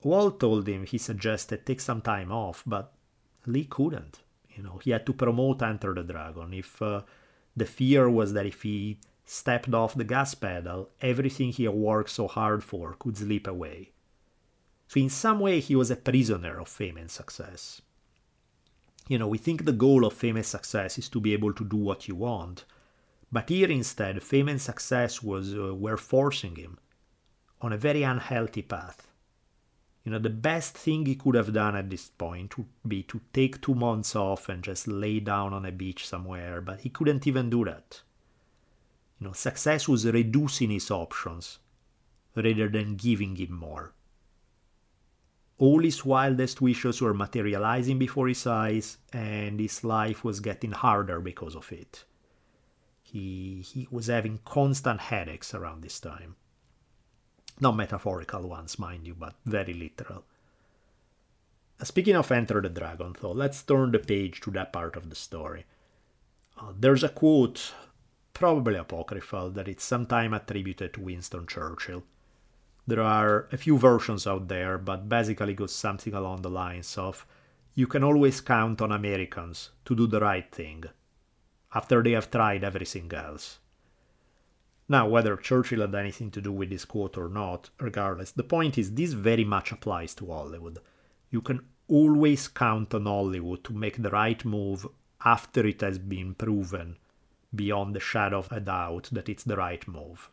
[0.04, 2.94] Wall told him he suggested take some time off, but
[3.48, 4.20] Lee couldn't.
[4.56, 6.54] You know, he had to promote Enter the Dragon.
[6.54, 7.02] If uh,
[7.58, 12.28] the fear was that if he stepped off the gas pedal, everything he worked so
[12.28, 13.90] hard for could slip away.
[14.88, 17.82] So, in some way, he was a prisoner of fame and success.
[19.08, 21.66] You know, we think the goal of fame and success is to be able to
[21.66, 22.66] do what you want,
[23.32, 26.78] but here instead, fame and success was uh, were forcing him
[27.62, 29.08] on a very unhealthy path.
[30.04, 33.22] You know, the best thing he could have done at this point would be to
[33.34, 37.26] take two months off and just lay down on a beach somewhere, but he couldn't
[37.26, 38.02] even do that.
[39.20, 41.58] You know, success was reducing his options
[42.36, 43.95] rather than giving him more.
[45.58, 51.22] All his wildest wishes were materializing before his eyes, and his life was getting harder
[51.22, 52.04] because of it.
[53.02, 56.36] He, he was having constant headaches around this time.
[57.60, 60.26] Not metaphorical ones, mind you, but very literal.
[61.84, 65.16] Speaking of Enter the Dragon, though, let's turn the page to that part of the
[65.16, 65.66] story.
[66.60, 67.74] Uh, there's a quote,
[68.34, 72.04] probably apocryphal, that it's sometime attributed to Winston Churchill.
[72.88, 77.26] There are a few versions out there, but basically goes something along the lines of
[77.74, 80.86] You can always count on Americans to do the right thing
[81.74, 83.60] after they have tried everything else.
[84.88, 88.78] Now, whether Churchill had anything to do with this quote or not, regardless, the point
[88.78, 90.78] is this very much applies to Hollywood.
[91.32, 94.88] You can always count on Hollywood to make the right move
[95.24, 96.98] after it has been proven
[97.54, 100.30] beyond the shadow of a doubt that it's the right move.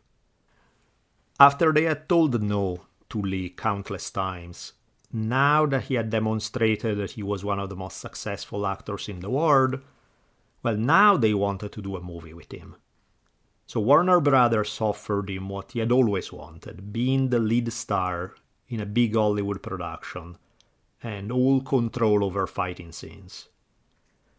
[1.39, 4.73] After they had told no to Lee countless times,
[5.11, 9.19] now that he had demonstrated that he was one of the most successful actors in
[9.19, 9.81] the world,
[10.61, 12.75] well, now they wanted to do a movie with him.
[13.65, 18.35] So Warner Brothers offered him what he had always wanted being the lead star
[18.69, 20.37] in a big Hollywood production
[21.01, 23.49] and all control over fighting scenes.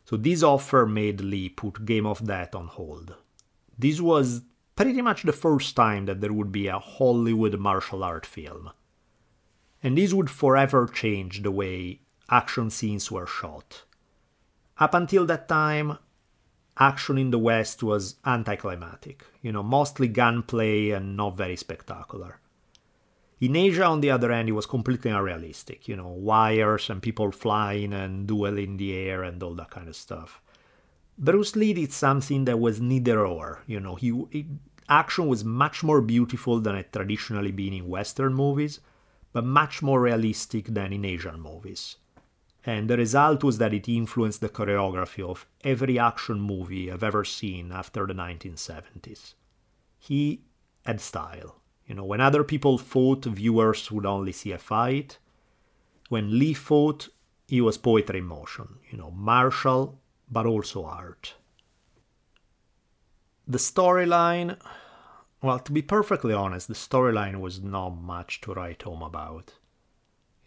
[0.05, 3.15] So this offer made Lee put Game of Death on hold.
[3.79, 4.43] This was
[4.77, 8.71] pretty much the first time that there would be a Hollywood martial art film.
[9.83, 13.85] And this would forever change the way action scenes were shot.
[14.79, 15.99] Up until that time,
[16.79, 22.41] action in the West was anticlimactic, you know, mostly gunplay and not very spectacular.
[23.41, 27.31] In Asia, on the other hand, it was completely unrealistic, you know, wires and people
[27.31, 30.41] flying and duel in the air and all that kind of stuff.
[31.17, 34.47] Bruce Lee did something that was neither or, you know, he, it,
[34.89, 38.81] action was much more beautiful than it traditionally been in Western movies,
[39.33, 41.97] but much more realistic than in Asian movies
[42.67, 47.25] and the result was that it influenced the choreography of every action movie I've ever
[47.25, 49.35] seen after the 1970s.
[49.99, 50.43] He
[50.87, 51.61] had style.
[51.87, 55.19] You know, when other people fought, viewers would only see a fight.
[56.09, 57.09] When Lee fought,
[57.47, 60.01] he was poetry in motion, you know, martial,
[60.31, 61.35] but also art.
[63.47, 64.59] The storyline,
[65.43, 69.53] well, to be perfectly honest, the storyline was not much to write home about.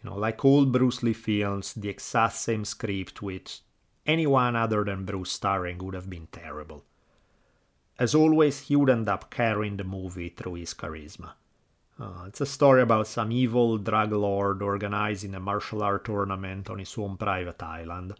[0.02, 3.60] You know, like all Bruce Lee films, the exact same script with
[4.06, 6.84] anyone other than Bruce starring would have been terrible.
[7.98, 11.32] As always, he would end up carrying the movie through his charisma.
[12.00, 16.78] Uh, it's a story about some evil drug lord organizing a martial art tournament on
[16.78, 18.14] his own private island,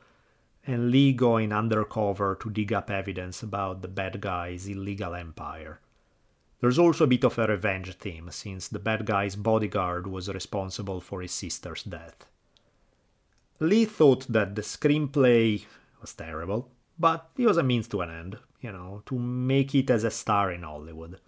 [0.69, 5.81] and Lee going undercover to dig up evidence about the bad guy's illegal empire.
[6.61, 11.01] There's also a bit of a revenge theme, since the bad guy's bodyguard was responsible
[11.01, 12.27] for his sister's death.
[13.61, 15.65] Lee thought that the screenplay
[16.03, 16.69] was terrible,
[16.99, 20.11] but it was a means to an end, you know, to make it as a
[20.11, 21.19] star in Hollywood.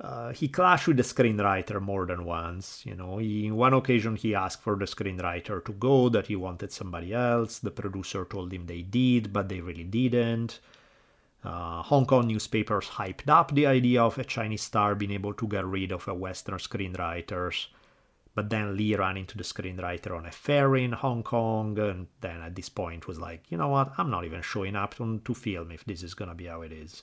[0.00, 2.84] Uh, he clashed with the screenwriter more than once.
[2.84, 6.36] You know, he, in one occasion he asked for the screenwriter to go, that he
[6.36, 7.60] wanted somebody else.
[7.60, 10.60] The producer told him they did, but they really didn't.
[11.44, 15.46] Uh, Hong Kong newspapers hyped up the idea of a Chinese star being able to
[15.46, 17.66] get rid of a Western screenwriters,
[18.34, 22.40] but then Lee ran into the screenwriter on a ferry in Hong Kong, and then
[22.40, 25.34] at this point was like, you know what, I'm not even showing up to, to
[25.34, 27.02] film if this is gonna be how it is.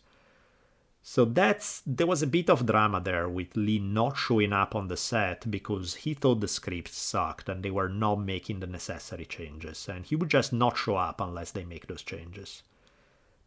[1.04, 4.88] So that's there was a bit of drama there with Lee not showing up on
[4.88, 9.26] the set because he thought the script sucked and they were not making the necessary
[9.26, 12.64] changes, and he would just not show up unless they make those changes.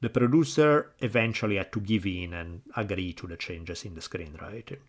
[0.01, 4.81] The producer eventually had to give in and agree to the changes in the screenwriting.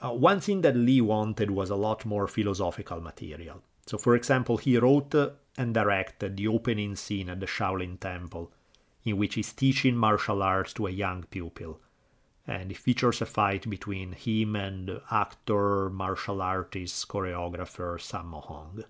[0.00, 3.60] Uh, one thing that Lee wanted was a lot more philosophical material.
[3.86, 5.14] So, for example, he wrote
[5.58, 8.52] and directed the opening scene at the Shaolin Temple,
[9.04, 11.80] in which he's teaching martial arts to a young pupil.
[12.46, 18.84] And it features a fight between him and actor, martial artist, choreographer Sammo Hung.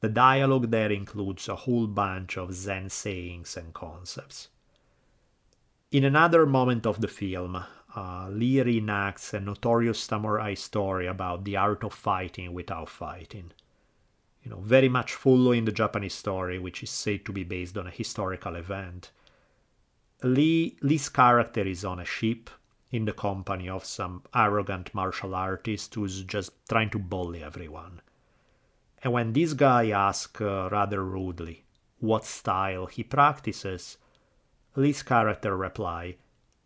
[0.00, 4.48] The dialogue there includes a whole bunch of Zen sayings and concepts.
[5.90, 7.64] In another moment of the film,
[7.96, 13.52] uh, Lee reenacts a notorious samurai story about the art of fighting without fighting.
[14.48, 17.86] You know, very much following the Japanese story, which is said to be based on
[17.86, 19.10] a historical event.
[20.22, 22.48] Lee, Lee's character is on a ship
[22.90, 28.00] in the company of some arrogant martial artist who's just trying to bully everyone.
[29.02, 31.64] And when this guy asks uh, rather rudely
[31.98, 33.98] what style he practices,
[34.74, 36.16] Lee's character reply,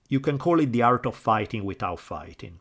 [0.08, 2.60] "You can call it the art of fighting without fighting."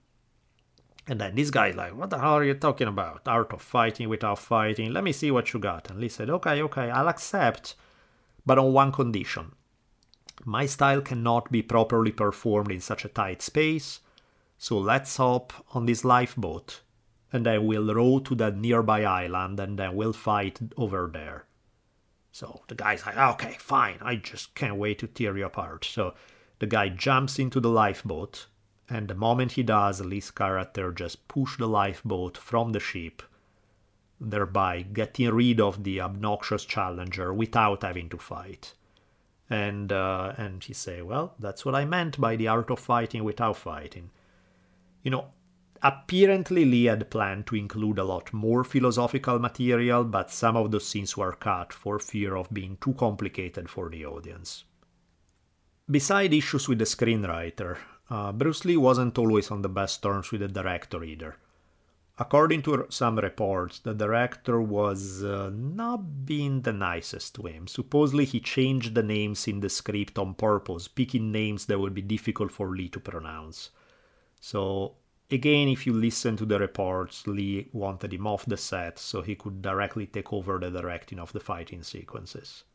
[1.12, 3.28] And then this guy's like, "What the hell are you talking about?
[3.28, 4.94] Art of fighting without fighting?
[4.94, 7.76] Let me see what you got." And Lee said, "Okay, okay, I'll accept,
[8.46, 9.52] but on one condition.
[10.46, 14.00] My style cannot be properly performed in such a tight space,
[14.58, 16.80] so let's hop on this lifeboat
[17.34, 21.46] and then we'll row to that nearby island and then we'll fight over there.
[22.32, 25.84] So the guy's like, okay, fine, I just can't wait to tear you apart.
[25.84, 26.14] So
[26.60, 28.48] the guy jumps into the lifeboat,
[28.92, 33.24] and the moment he does, Lee's character just push the lifeboat from the ship,
[34.20, 38.74] thereby getting rid of the obnoxious challenger without having to fight.
[39.50, 43.24] And uh, and he say, well, that's what I meant by the art of fighting
[43.24, 44.10] without fighting.
[45.04, 45.26] You know,
[45.84, 50.88] Apparently, Lee had planned to include a lot more philosophical material, but some of those
[50.88, 54.64] scenes were cut for fear of being too complicated for the audience.
[55.90, 57.78] Beside issues with the screenwriter,
[58.12, 61.38] uh, Bruce Lee wasn't always on the best terms with the director either.
[62.20, 67.68] According to some reports, the director was uh, not being the nicest to him.
[67.68, 72.02] Supposedly, he changed the names in the script on purpose, picking names that would be
[72.02, 73.70] difficult for Lee to pronounce.
[74.42, 74.96] So,
[75.32, 79.36] again, if you listen to the reports, Lee wanted him off the set so he
[79.36, 82.66] could directly take over the directing of the fighting sequences.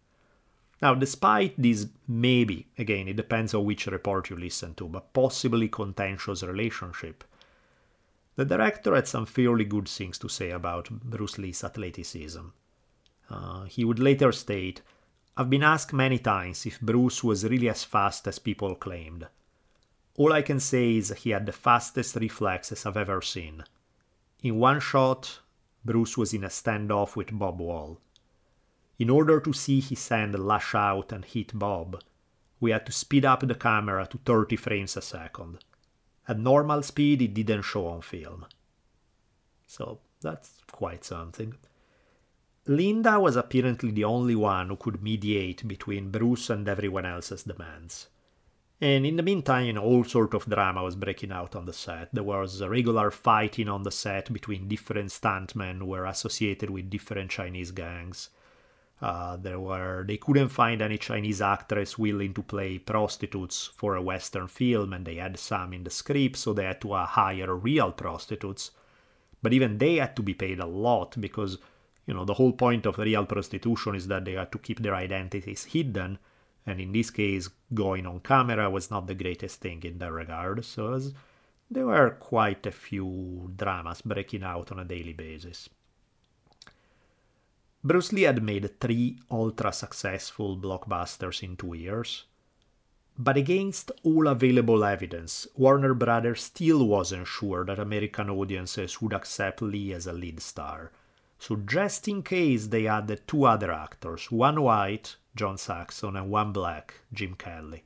[0.82, 5.69] Now, despite this maybe, again, it depends on which report you listen to, but possibly
[5.69, 7.24] contentious relationship,
[8.36, 12.47] the director had some fairly good things to say about Bruce Lee's athleticism.
[13.31, 14.82] Uh, he would later state,
[15.39, 19.27] I've been asked many times if Bruce was really as fast as people claimed.
[20.16, 23.65] All I can say is he had the fastest reflexes I've ever seen.
[24.43, 25.40] In one shot,
[25.85, 28.01] Bruce was in a standoff with Bob Wall.
[28.98, 32.02] In order to see his hand lash out and hit Bob,
[32.60, 35.59] we had to speed up the camera to 30 frames a second.
[36.27, 38.47] At normal speed, it didn't show on film.
[39.66, 41.55] So that's quite something.
[42.66, 48.09] Linda was apparently the only one who could mediate between Bruce and everyone else's demands.
[48.81, 52.12] And in the meantime, all sort of drama was breaking out on the set.
[52.12, 57.31] There was regular fighting on the set between different stuntmen who were associated with different
[57.31, 58.31] Chinese gangs.
[59.01, 64.02] Uh, there were they couldn't find any Chinese actress willing to play prostitutes for a
[64.02, 67.55] Western film, and they had some in the script, so they had to uh, hire
[67.55, 68.70] real prostitutes.
[69.43, 71.59] But even they had to be paid a lot because
[72.06, 74.94] you know the whole point of real prostitution is that they had to keep their
[74.94, 76.18] identities hidden,
[76.64, 80.64] and in this case, going on camera was not the greatest thing in that regard.
[80.64, 80.98] So
[81.70, 85.68] there were quite a few dramas breaking out on a daily basis.
[87.86, 92.24] Bruce Lee had made three ultra successful blockbusters in two years.
[93.16, 99.62] But against all available evidence, Warner Brothers still wasn't sure that American audiences would accept
[99.62, 100.90] Lee as a lead star.
[101.38, 106.52] So, just in case, they added two other actors, one white, John Saxon, and one
[106.52, 107.84] black, Jim Kelly,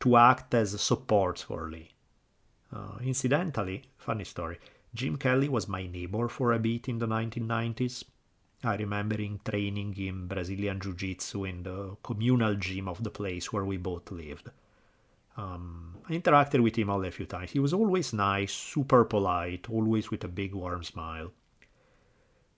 [0.00, 1.92] to act as supports for Lee.
[2.72, 4.58] Uh, incidentally, funny story,
[4.92, 8.02] Jim Kelly was my neighbor for a bit in the 1990s.
[8.64, 13.52] I remember him training in Brazilian Jiu Jitsu in the communal gym of the place
[13.52, 14.50] where we both lived.
[15.36, 17.50] Um, I interacted with him only a few times.
[17.50, 21.32] He was always nice, super polite, always with a big warm smile.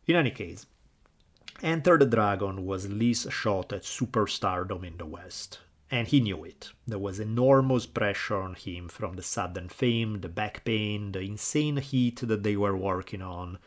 [0.06, 0.66] In any case,
[1.62, 5.60] Enter the Dragon was Lee's shot at superstardom in the West,
[5.90, 6.70] and he knew it.
[6.86, 11.78] There was enormous pressure on him from the sudden fame, the back pain, the insane
[11.78, 13.58] heat that they were working on,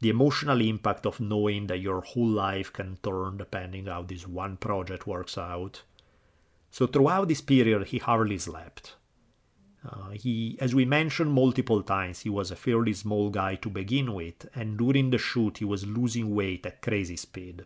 [0.00, 4.56] the emotional impact of knowing that your whole life can turn depending how this one
[4.56, 5.82] project works out.
[6.70, 8.94] So throughout this period, he hardly slept.
[9.88, 14.12] Uh, he, as we mentioned multiple times, he was a fairly small guy to begin
[14.12, 17.64] with, and during the shoot, he was losing weight at crazy speed.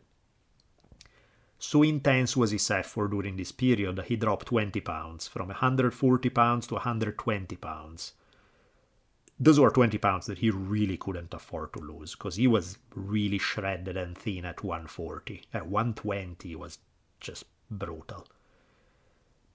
[1.58, 6.28] So intense was his effort during this period that he dropped 20 pounds, from 140
[6.30, 8.12] pounds to 120 pounds
[9.40, 13.38] those were 20 pounds that he really couldn't afford to lose because he was really
[13.38, 15.42] shredded and thin at 140.
[15.52, 16.78] At 120 was
[17.20, 18.26] just brutal.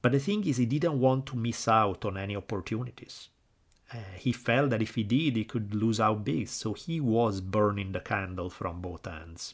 [0.01, 3.29] But the thing is, he didn't want to miss out on any opportunities.
[3.93, 7.39] Uh, he felt that if he did, he could lose out big, so he was
[7.39, 9.53] burning the candle from both ends.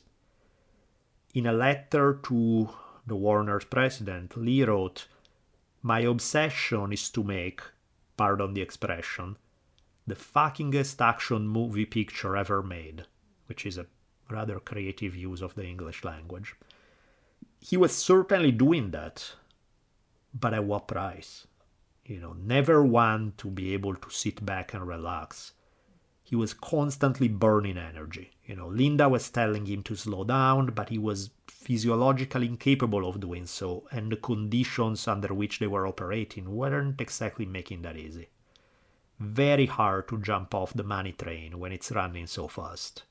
[1.34, 2.70] In a letter to
[3.06, 5.08] the Warner's president, Lee wrote,
[5.82, 7.62] My obsession is to make,
[8.18, 9.38] pardon the expression,
[10.06, 13.06] the fuckingest action movie picture ever made,
[13.46, 13.86] which is a
[14.30, 16.56] rather creative use of the English language.
[17.60, 19.36] He was certainly doing that,
[20.34, 21.48] but at what price?
[22.06, 25.54] You know, never one to be able to sit back and relax.
[26.22, 28.32] He was constantly burning energy.
[28.46, 33.22] You know, Linda was telling him to slow down, but he was physiologically incapable of
[33.22, 38.28] doing so, and the conditions under which they were operating weren't exactly making that easy
[39.24, 43.04] very hard to jump off the money train when it's running so fast.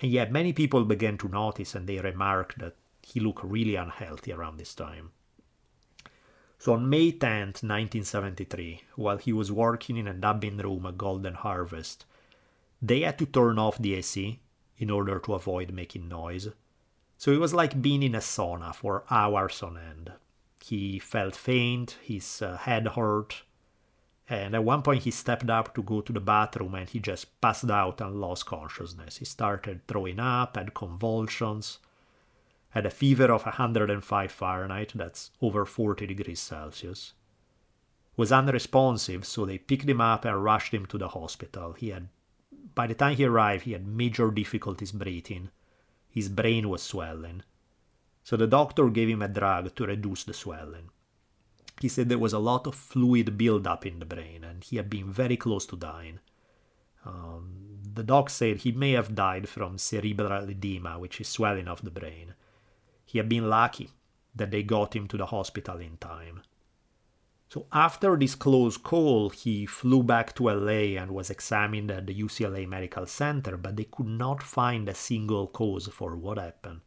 [0.00, 4.32] And yet many people began to notice and they remarked that he looked really unhealthy
[4.32, 5.12] around this time.
[6.58, 11.34] So on May 10th, 1973, while he was working in a dubbing room at Golden
[11.34, 12.06] Harvest,
[12.80, 14.40] they had to turn off the AC
[14.78, 16.48] in order to avoid making noise.
[17.18, 20.12] So it was like being in a sauna for hours on end.
[20.64, 23.42] He felt faint, his uh, head hurt,
[24.28, 27.40] and at one point, he stepped up to go to the bathroom and he just
[27.40, 29.18] passed out and lost consciousness.
[29.18, 31.78] He started throwing up, had convulsions.
[32.70, 37.12] had a fever of 105 Fahrenheit, that's over 40 degrees Celsius.
[38.16, 41.74] Was unresponsive, so they picked him up and rushed him to the hospital.
[41.74, 42.08] He had
[42.74, 45.50] by the time he arrived, he had major difficulties breathing.
[46.08, 47.42] His brain was swelling.
[48.22, 50.90] So the doctor gave him a drug to reduce the swelling.
[51.80, 54.88] He said there was a lot of fluid buildup in the brain and he had
[54.88, 56.20] been very close to dying.
[57.04, 61.82] Um, the doc said he may have died from cerebral edema, which is swelling of
[61.82, 62.34] the brain.
[63.04, 63.90] He had been lucky
[64.34, 66.42] that they got him to the hospital in time.
[67.48, 72.20] So after this close call, he flew back to LA and was examined at the
[72.20, 76.80] UCLA Medical Center, but they could not find a single cause for what happened.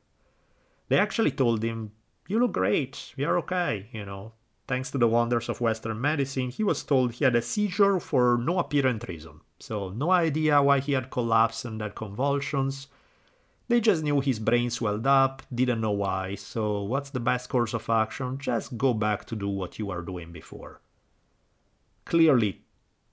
[0.89, 1.93] They actually told him,
[2.27, 4.33] You look great, you're okay, you know.
[4.67, 8.37] Thanks to the wonders of Western medicine, he was told he had a seizure for
[8.37, 9.39] no apparent reason.
[9.59, 12.87] So, no idea why he had collapsed and had convulsions.
[13.69, 17.73] They just knew his brain swelled up, didn't know why, so what's the best course
[17.73, 18.37] of action?
[18.39, 20.81] Just go back to do what you were doing before.
[22.05, 22.63] Clearly,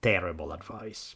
[0.02, 1.14] terrible advice.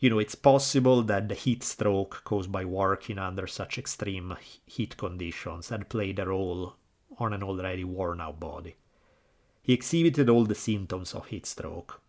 [0.00, 4.96] You know, it's possible that the heat stroke caused by working under such extreme heat
[4.96, 6.76] conditions had played a role
[7.18, 8.76] on an already worn out body.
[9.62, 12.00] He exhibited all the symptoms of heat stroke,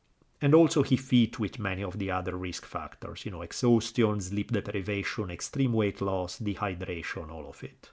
[0.42, 4.52] and also he fit with many of the other risk factors, you know, exhaustion, sleep
[4.52, 7.92] deprivation, extreme weight loss, dehydration, all of it.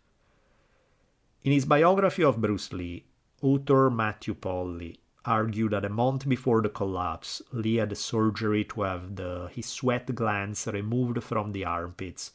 [1.42, 3.04] In his biography of Bruce Lee,
[3.42, 9.16] author Matthew Polly argued that a month before the collapse, Lee had surgery to have
[9.16, 12.30] the, his sweat glands removed from the armpits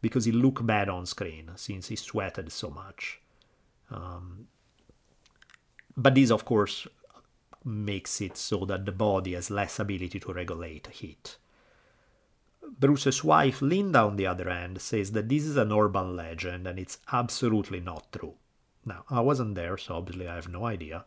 [0.00, 3.20] because he looked bad on screen since he sweated so much.
[3.90, 4.48] Um,
[5.96, 6.86] but this, of course,
[7.64, 11.36] makes it so that the body has less ability to regulate heat.
[12.78, 16.78] Bruce's wife, Linda, on the other hand, says that this is an urban legend and
[16.78, 18.34] it's absolutely not true.
[18.84, 21.04] Now, I wasn't there, so obviously I have no idea.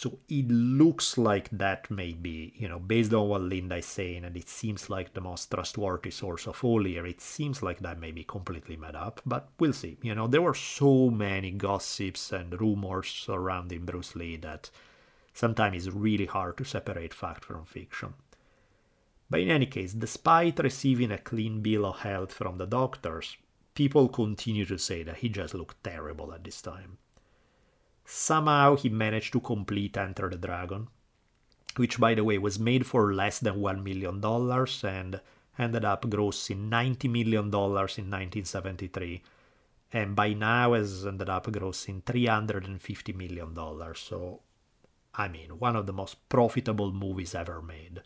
[0.00, 4.24] So it looks like that may be, you know, based on what Linda is saying,
[4.24, 7.98] and it seems like the most trustworthy source of all here, it seems like that
[7.98, 9.98] may be completely made up, but we'll see.
[10.00, 14.70] You know, there were so many gossips and rumors surrounding Bruce Lee that
[15.34, 18.14] sometimes it's really hard to separate fact from fiction.
[19.28, 23.36] But in any case, despite receiving a clean bill of health from the doctors,
[23.74, 26.98] people continue to say that he just looked terrible at this time.
[28.10, 30.88] Somehow he managed to complete Enter the Dragon,
[31.76, 35.20] which by the way was made for less than $1 million and
[35.58, 39.22] ended up grossing $90 million in 1973
[39.92, 43.54] and by now has ended up grossing $350 million.
[43.94, 44.40] So
[45.14, 48.00] I mean, one of the most profitable movies ever made.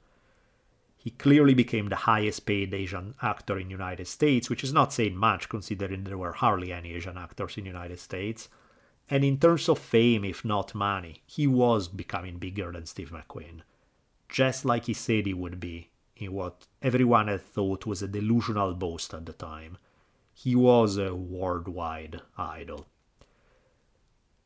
[0.97, 4.93] He clearly became the highest paid Asian actor in the United States, which is not
[4.93, 8.49] saying much considering there were hardly any Asian actors in the United States.
[9.11, 13.61] And in terms of fame, if not money, he was becoming bigger than Steve McQueen.
[14.29, 18.75] Just like he said he would be, in what everyone had thought was a delusional
[18.75, 19.77] boast at the time.
[20.33, 22.87] He was a worldwide idol.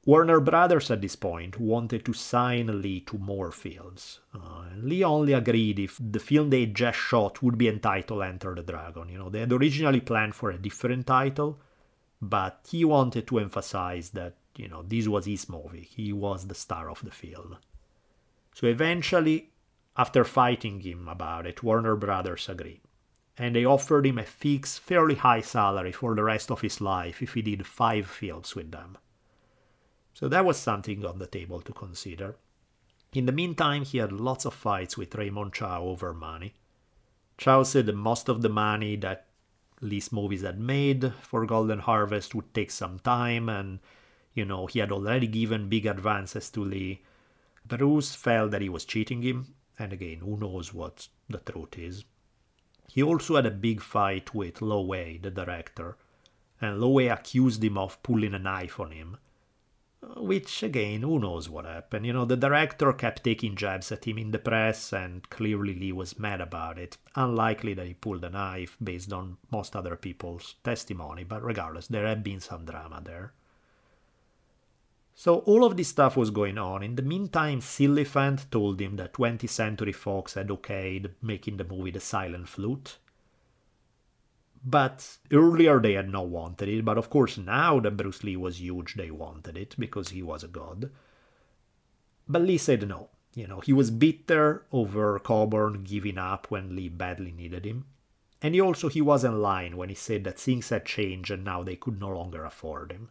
[0.05, 4.21] Warner Brothers at this point wanted to sign Lee to more films.
[4.33, 8.63] Uh, Lee only agreed if the film they just shot would be entitled Enter the
[8.63, 9.09] Dragon.
[9.09, 11.59] You know, they had originally planned for a different title,
[12.23, 15.89] but he wanted to emphasize that, you know, this was his movie.
[15.91, 17.59] He was the star of the film.
[18.55, 19.51] So eventually,
[19.97, 22.81] after fighting him about it, Warner Brothers agreed.
[23.39, 27.23] And they offered him a fixed, fairly high salary for the rest of his life
[27.23, 28.97] if he did five films with them.
[30.15, 32.37] So that was something on the table to consider.
[33.13, 36.55] In the meantime, he had lots of fights with Raymond Chow over money.
[37.37, 39.27] Chow said that most of the money that
[39.83, 43.79] Lee's movies had made for Golden Harvest would take some time, and
[44.37, 47.03] you know, he had already given big advances to Lee.
[47.67, 52.05] Bruce felt that he was cheating him, and again, who knows what the truth is.
[52.89, 55.97] He also had a big fight with Lo Wei, the director,
[56.61, 59.17] and Lo Wei accused him of pulling a knife on him
[60.15, 62.07] which again, who knows what happened.
[62.07, 65.93] You know, the director kept taking jabs at him in the press, and clearly Lee
[65.93, 66.97] was mad about it.
[67.15, 72.07] Unlikely that he pulled a knife based on most other people's testimony, but regardless, there
[72.07, 73.33] had been some drama there.
[75.19, 76.83] So all of this stuff was going on.
[76.83, 81.91] In the meantime, Silliphant told him that 20th Century Fox had okayed making the movie
[81.91, 82.99] The Silent Flute,
[84.63, 88.61] but earlier they had not wanted it, but of course now that Bruce Lee was
[88.61, 90.91] huge, they wanted it because he was a god.
[92.29, 93.09] But Lee said no.
[93.35, 97.87] You know, he was bitter over Coburn giving up when Lee badly needed him.
[98.43, 101.43] And he also he was in line when he said that things had changed and
[101.43, 103.09] now they could no longer afford him.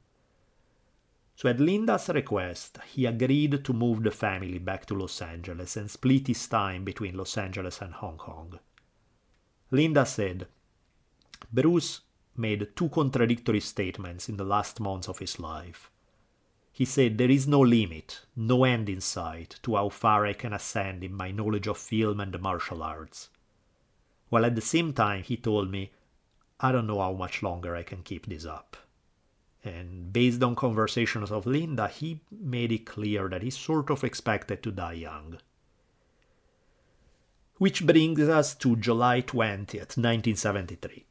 [1.35, 5.91] So at Linda's request, he agreed to move the family back to Los Angeles and
[5.91, 8.57] split his time between Los Angeles and Hong Kong.
[9.69, 10.47] Linda said,
[11.51, 12.01] Bruce
[12.37, 15.91] made two contradictory statements in the last months of his life.
[16.71, 20.53] He said there is no limit, no end in sight to how far I can
[20.53, 23.29] ascend in my knowledge of film and the martial arts.
[24.29, 25.91] While at the same time he told me,
[26.59, 28.77] I don't know how much longer I can keep this up.
[29.65, 34.61] And based on conversations of Linda, he made it clear that he sort of expected
[34.63, 35.39] to die young.
[37.57, 41.05] Which brings us to July 20th, 1973.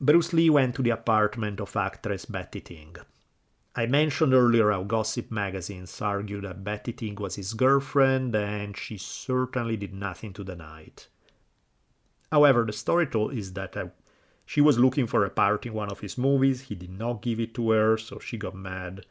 [0.00, 2.96] Bruce Lee went to the apartment of actress Betty Ting.
[3.76, 8.98] I mentioned earlier how gossip magazines argued that Betty Ting was his girlfriend, and she
[8.98, 11.06] certainly did nothing to deny it.
[12.32, 13.76] However, the story told is that
[14.52, 17.40] she was looking for a part in one of his movies, he did not give
[17.40, 19.06] it to her, so she got mad.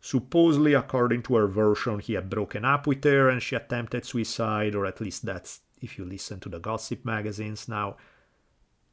[0.00, 4.74] Supposedly, according to her version, he had broken up with her and she attempted suicide,
[4.74, 7.68] or at least that's if you listen to the gossip magazines.
[7.68, 7.98] Now,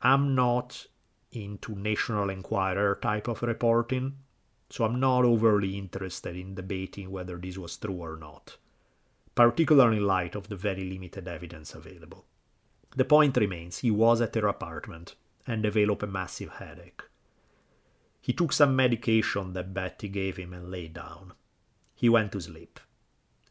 [0.01, 0.85] I'm not
[1.31, 4.17] into National Enquirer type of reporting,
[4.69, 8.57] so I'm not overly interested in debating whether this was true or not,
[9.33, 12.25] particularly in light of the very limited evidence available.
[12.97, 15.15] The point remains he was at her apartment
[15.49, 17.01] and developed a massive headache.
[18.21, 21.33] He took some medication that Betty gave him and lay down.
[21.95, 22.79] He went to sleep,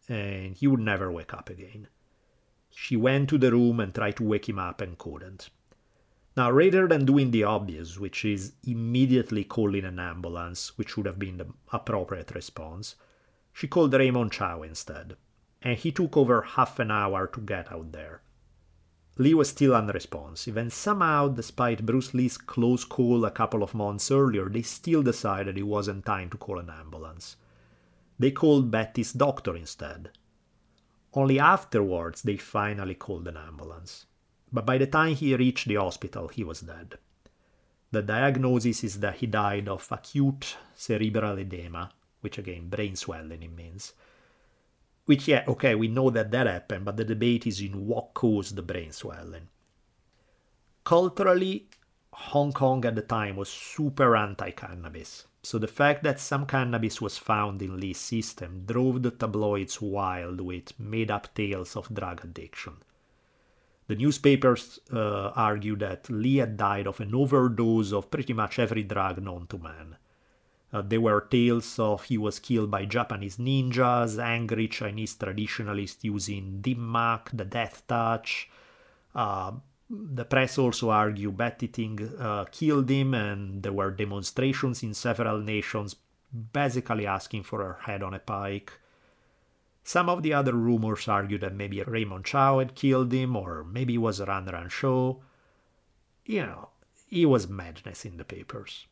[0.09, 1.89] and he would never wake up again.
[2.71, 5.51] She went to the room and tried to wake him up and couldn't.
[6.37, 11.19] Now, rather than doing the obvious, which is immediately calling an ambulance, which would have
[11.19, 12.95] been the appropriate response,
[13.53, 15.17] she called Raymond Chow instead,
[15.63, 18.23] and he took over half an hour to get out there.
[19.21, 24.13] Lee was still unresponsive, and somehow, despite Bruce Lee's close call a couple of months
[24.13, 27.35] earlier, they still decided it wasn't time to call an ambulance.
[28.17, 30.11] They called Betty's doctor instead.
[31.15, 34.07] Only afterwards they finally called an ambulance.
[34.53, 36.99] But by the time he reached the hospital, he was dead.
[37.91, 41.91] The diagnosis is that he died of acute cerebral edema,
[42.21, 43.95] which again, brain swelling it means,
[45.09, 48.57] which, yeah, okay, we know that that happened, but the debate is in what caused
[48.57, 49.49] the brain swelling.
[50.85, 51.71] Culturally,
[52.13, 57.01] Hong Kong at the time was super anti cannabis, so the fact that some cannabis
[57.01, 62.23] was found in Lee's system drove the tabloids wild with made up tales of drug
[62.23, 62.75] addiction.
[63.87, 68.83] The newspapers uh, argue that Lee had died of an overdose of pretty much every
[68.83, 69.97] drug known to man.
[70.71, 76.61] Uh, there were tales of he was killed by Japanese ninjas, angry Chinese traditionalists using
[76.61, 78.51] dim mak, the death touch.
[79.15, 79.53] Uh,
[79.91, 85.41] the press also argued Betty Ting uh, killed him, and there were demonstrations in several
[85.41, 85.97] nations
[86.53, 88.73] basically asking for her head on a pike.
[89.83, 93.95] Some of the other rumors argued that maybe Raymond Chow had killed him, or maybe
[93.95, 95.17] it was Run Run Shaw.
[96.27, 96.69] You know,
[97.11, 98.87] it was madness in the papers.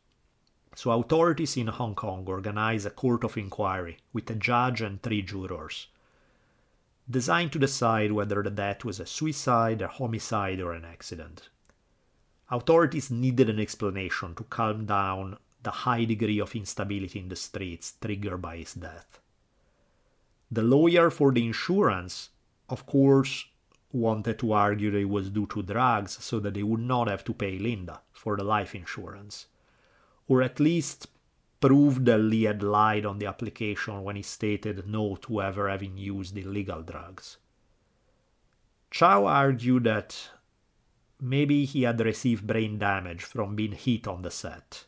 [0.77, 5.23] So authorities in Hong Kong organize a court of inquiry with a judge and three
[5.23, 5.86] jurors,
[7.11, 11.48] designed to decide whether the death was a suicide, a homicide, or an accident.
[12.51, 17.94] Authorities needed an explanation to calm down the high degree of instability in the streets
[17.98, 19.19] triggered by his death.
[20.51, 22.28] The lawyer for the insurance,
[22.69, 23.47] of course,
[23.93, 27.24] wanted to argue that it was due to drugs so that they would not have
[27.24, 29.47] to pay Linda for the life insurance
[30.28, 31.09] or at least
[31.61, 35.97] prove that Lee had lied on the application when he stated no to ever having
[35.97, 37.39] used illegal drugs.
[38.90, 40.31] Chow argued that
[41.20, 44.85] maybe he had received brain damage from being hit on the set.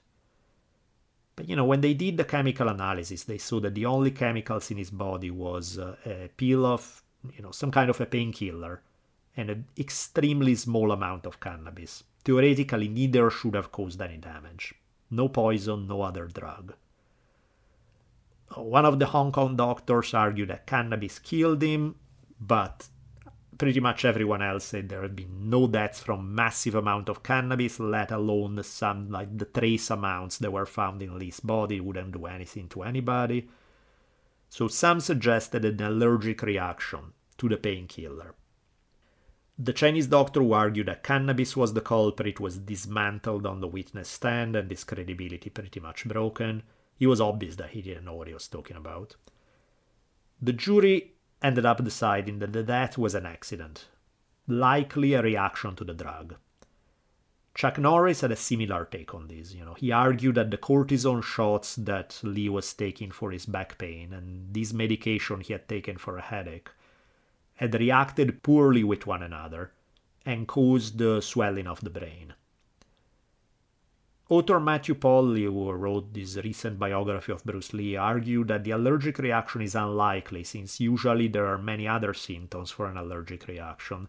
[1.36, 4.70] But you know, when they did the chemical analysis, they saw that the only chemicals
[4.70, 7.02] in his body was uh, a pill of,
[7.36, 8.82] you know, some kind of a painkiller
[9.36, 12.02] and an extremely small amount of cannabis.
[12.24, 14.74] Theoretically, neither should have caused any damage.
[15.10, 16.74] No poison, no other drug.
[18.54, 21.96] One of the Hong Kong doctors argued that cannabis killed him,
[22.40, 22.88] but
[23.58, 27.80] pretty much everyone else said there had been no deaths from massive amount of cannabis,
[27.80, 32.26] let alone some like the trace amounts that were found in Lee's body wouldn't do
[32.26, 33.48] anything to anybody.
[34.48, 38.34] So some suggested an allergic reaction to the painkiller.
[39.60, 44.08] The Chinese doctor who argued that cannabis was the culprit was dismantled on the witness
[44.08, 46.62] stand and his credibility pretty much broken.
[47.00, 49.16] It was obvious that he didn't know what he was talking about.
[50.40, 53.88] The jury ended up deciding that the death was an accident,
[54.46, 56.36] likely a reaction to the drug.
[57.56, 59.54] Chuck Norris had a similar take on this.
[59.54, 63.76] You know, he argued that the cortisone shots that Lee was taking for his back
[63.76, 66.70] pain and this medication he had taken for a headache
[67.58, 69.70] had reacted poorly with one another
[70.26, 72.34] and caused the swelling of the brain.
[74.28, 79.18] Author Matthew Polly, who wrote this recent biography of Bruce Lee, argued that the allergic
[79.18, 84.08] reaction is unlikely since usually there are many other symptoms for an allergic reaction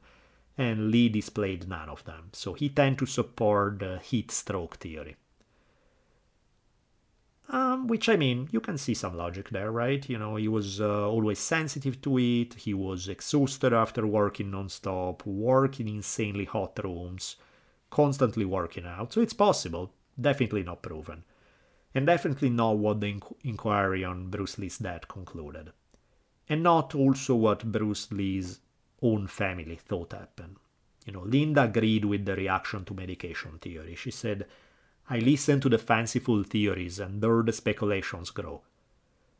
[0.59, 5.15] and Lee displayed none of them, so he tended to support the heat stroke theory.
[7.51, 10.07] Um, which I mean, you can see some logic there, right?
[10.07, 15.25] You know, he was uh, always sensitive to it, he was exhausted after working non-stop,
[15.25, 17.37] working in insanely hot rooms,
[17.89, 21.23] constantly working out, so it's possible, definitely not proven.
[21.95, 25.71] And definitely not what the inqu- inquiry on Bruce Lee's death concluded.
[26.47, 28.59] And not also what Bruce Lee's
[29.01, 30.57] own family thought happened.
[31.07, 33.95] You know, Linda agreed with the reaction to medication theory.
[33.95, 34.45] She said,
[35.11, 38.61] I listen to the fanciful theories and there the speculations grow.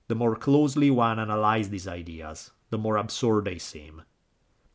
[0.07, 4.01] The more closely one analyzes these ideas, the more absurd they seem.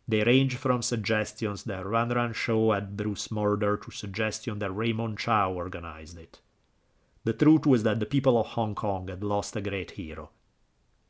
[0.06, 5.18] They range from suggestions that Run Run Shaw had Bruce murdered to suggestions that Raymond
[5.18, 6.40] Chow organized it.
[7.24, 10.30] The truth was that the people of Hong Kong had lost a great hero,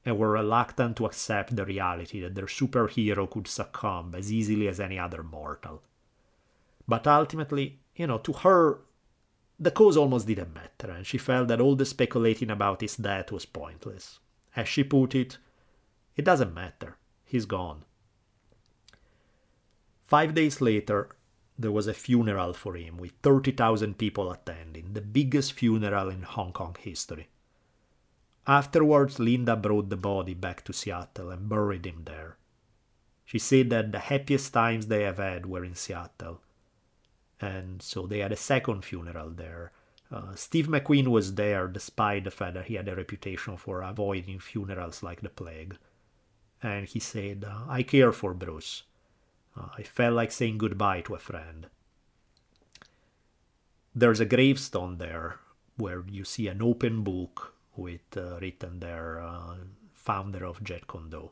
[0.05, 4.79] and were reluctant to accept the reality that their superhero could succumb as easily as
[4.79, 5.83] any other mortal.
[6.87, 8.79] But ultimately, you know, to her,
[9.59, 13.31] the cause almost didn't matter, and she felt that all the speculating about his death
[13.31, 14.19] was pointless.
[14.57, 15.39] As she put it,
[16.17, 17.85] it doesn't matter, he's gone.
[20.03, 21.11] Five days later,
[21.59, 26.53] there was a funeral for him with 30,000 people attending, the biggest funeral in Hong
[26.53, 27.29] Kong history.
[28.47, 32.37] Afterwards, Linda brought the body back to Seattle and buried him there.
[33.25, 36.43] She said that the happiest times they have had were in Seattle.
[37.45, 39.73] And so they had a second funeral there.
[40.11, 44.39] Uh, Steve McQueen was there despite the fact that he had a reputation for avoiding
[44.39, 45.77] funerals like the plague.
[46.63, 48.85] And he said, I care for Bruce.
[49.55, 51.67] Uh, I felt like saying goodbye to a friend.
[53.95, 55.39] There's a gravestone there
[55.77, 59.57] where you see an open book with uh, written there uh,
[59.93, 61.31] founder of Jeet Kune Do.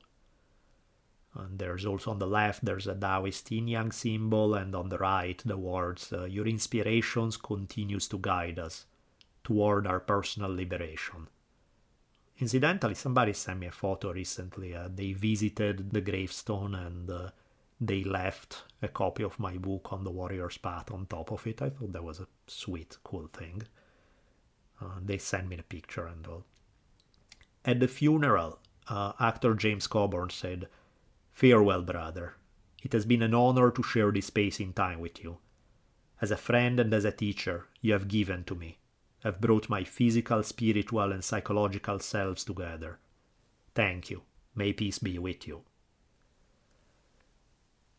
[1.35, 4.99] And there's also on the left there's a Taoist yin yang symbol, and on the
[4.99, 8.87] right the words uh, "Your inspirations continues to guide us
[9.43, 11.29] toward our personal liberation."
[12.39, 14.75] Incidentally, somebody sent me a photo recently.
[14.75, 17.31] Uh, they visited the gravestone and uh,
[17.81, 21.63] they left a copy of my book on the warrior's path on top of it.
[21.63, 23.63] I thought that was a sweet, cool thing.
[24.81, 26.45] Uh, they sent me the picture and all.
[27.65, 28.59] At the funeral,
[28.89, 30.69] uh, actor James Coburn said,
[31.33, 32.35] Farewell, brother.
[32.83, 35.39] It has been an honor to share this space in time with you.
[36.21, 38.79] As a friend and as a teacher, you have given to me,
[39.25, 42.99] have brought my physical, spiritual, and psychological selves together.
[43.75, 44.23] Thank you.
[44.55, 45.63] May peace be with you.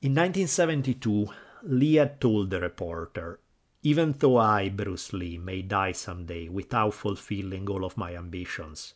[0.01, 1.29] In 1972,
[1.63, 3.39] Lee had told the reporter
[3.85, 8.93] even though I, Bruce Lee, may die someday without fulfilling all of my ambitions,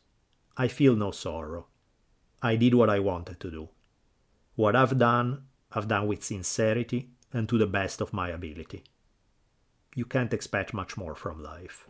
[0.55, 1.67] I feel no sorrow.
[2.41, 3.69] I did what I wanted to do.
[4.57, 8.83] What I've done, I've done with sincerity and to the best of my ability.
[9.93, 11.87] You can't expect much more from life.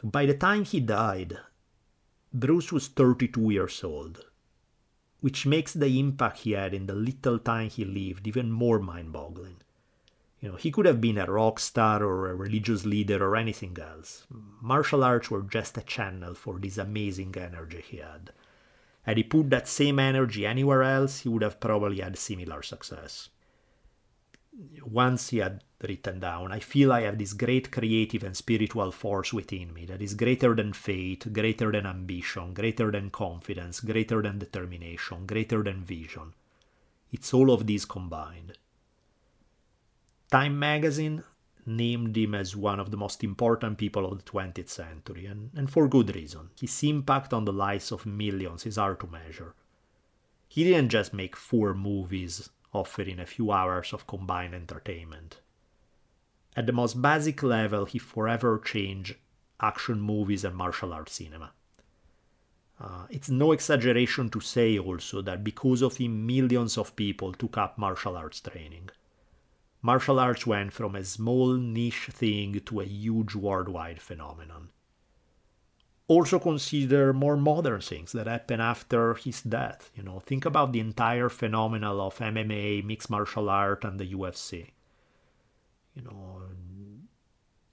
[0.00, 1.36] So by the time he died,
[2.32, 4.24] Bruce was 32 years old,
[5.18, 9.12] which makes the impact he had in the little time he lived even more mind
[9.12, 9.56] boggling.
[10.38, 13.76] You know, he could have been a rock star or a religious leader or anything
[13.80, 14.28] else.
[14.60, 18.30] Martial arts were just a channel for this amazing energy he had.
[19.04, 23.28] Had he put that same energy anywhere else, he would have probably had similar success.
[24.82, 29.32] Once he had written down, I feel I have this great creative and spiritual force
[29.32, 34.38] within me that is greater than fate, greater than ambition, greater than confidence, greater than
[34.38, 36.32] determination, greater than vision.
[37.12, 38.56] It's all of these combined.
[40.30, 41.24] Time magazine
[41.66, 45.70] named him as one of the most important people of the 20th century, and, and
[45.70, 46.50] for good reason.
[46.60, 49.54] His impact on the lives of millions is hard to measure.
[50.48, 55.40] He didn't just make four movies offering a few hours of combined entertainment.
[56.56, 59.16] At the most basic level, he forever changed
[59.60, 61.52] action movies and martial arts cinema.
[62.80, 67.56] Uh, it's no exaggeration to say also that because of him, millions of people took
[67.56, 68.90] up martial arts training
[69.84, 74.70] martial arts went from a small niche thing to a huge worldwide phenomenon.
[76.08, 79.90] Also consider more modern things that happen after his death.
[79.94, 84.70] You know, think about the entire phenomenon of MMA, mixed martial art, and the UFC.
[85.94, 86.42] You know,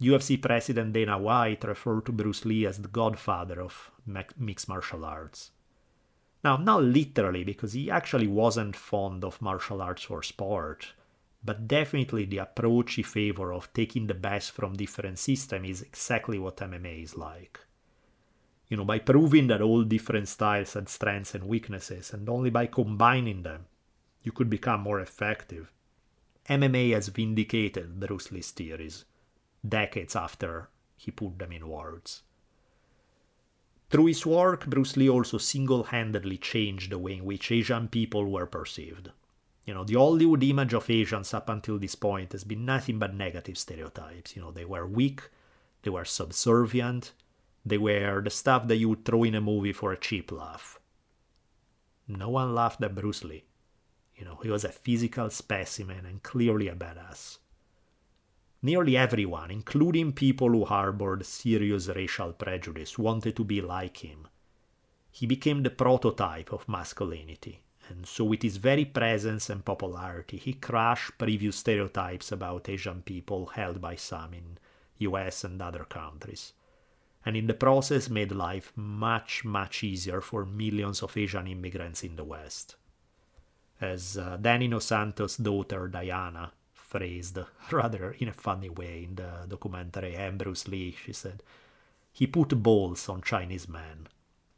[0.01, 3.89] UFC president Dana White referred to Bruce Lee as the godfather of
[4.37, 5.51] mixed martial arts.
[6.43, 10.87] Now, not literally, because he actually wasn't fond of martial arts for sport,
[11.43, 16.37] but definitely the approach he favored of taking the best from different systems is exactly
[16.37, 17.59] what MMA is like.
[18.69, 22.67] You know, by proving that all different styles had strengths and weaknesses, and only by
[22.67, 23.65] combining them,
[24.23, 25.71] you could become more effective.
[26.47, 29.05] MMA has vindicated Bruce Lee's theories
[29.67, 32.23] decades after he put them in words.
[33.89, 38.25] Through his work, Bruce Lee also single handedly changed the way in which Asian people
[38.25, 39.11] were perceived.
[39.65, 43.13] You know, the Hollywood image of Asians up until this point has been nothing but
[43.13, 44.35] negative stereotypes.
[44.35, 45.21] You know, they were weak,
[45.83, 47.13] they were subservient,
[47.65, 50.79] they were the stuff that you would throw in a movie for a cheap laugh.
[52.07, 53.45] No one laughed at Bruce Lee.
[54.15, 57.37] You know, he was a physical specimen and clearly a badass.
[58.63, 64.27] Nearly everyone, including people who harbored serious racial prejudice, wanted to be like him.
[65.09, 70.53] He became the prototype of masculinity, and so with his very presence and popularity, he
[70.53, 74.57] crushed previous stereotypes about Asian people held by some in
[74.99, 76.53] US and other countries,
[77.25, 82.15] and in the process made life much, much easier for millions of Asian immigrants in
[82.15, 82.75] the West.
[83.79, 86.53] As uh, Dan Inosanto's daughter Diana
[86.91, 87.39] phrased
[87.71, 90.95] rather in a funny way in the documentary and Bruce Lee.
[91.05, 91.41] She said,
[92.11, 94.07] he put balls on Chinese men,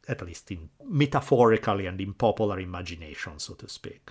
[0.08, 4.10] at least in metaphorically and in popular imagination, so to speak.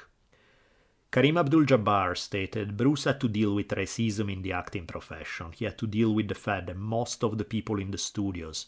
[1.12, 5.52] Kareem Abdul-Jabbar stated Bruce had to deal with racism in the acting profession.
[5.52, 8.66] He had to deal with the fact that most of the people in the studios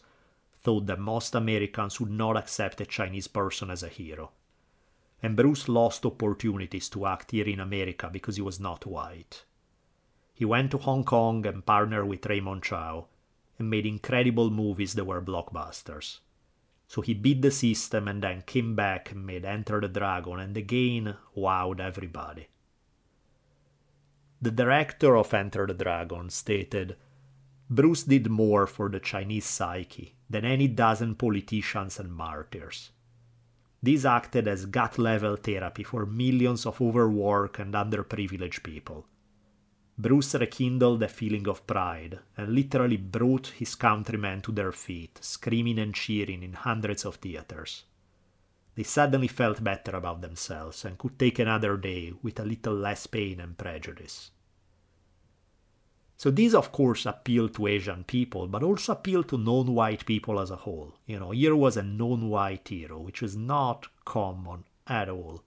[0.62, 4.32] thought that most Americans would not accept a Chinese person as a hero
[5.26, 9.44] and Bruce lost opportunities to act here in America because he was not white.
[10.36, 13.08] He went to Hong Kong and partnered with Raymond Chow
[13.58, 16.20] and made incredible movies that were blockbusters.
[16.88, 20.56] So he beat the system and then came back and made Enter the Dragon and
[20.56, 22.48] again wowed everybody.
[24.42, 26.96] The director of Enter the Dragon stated
[27.70, 32.92] Bruce did more for the Chinese psyche than any dozen politicians and martyrs.
[33.82, 39.08] This acted as gut level therapy for millions of overworked and underprivileged people.
[39.98, 45.80] Bruce rekindled a feeling of pride and literally brought his countrymen to their feet, screaming
[45.80, 47.84] and cheering in hundreds of theaters.
[48.76, 53.08] They suddenly felt better about themselves and could take another day with a little less
[53.08, 54.32] pain and prejudice.
[56.18, 60.52] So these, of course, appeal to Asian people, but also appeal to non-white people as
[60.52, 60.96] a whole.
[61.06, 65.44] You know, here was a non-white hero, which is not common at all.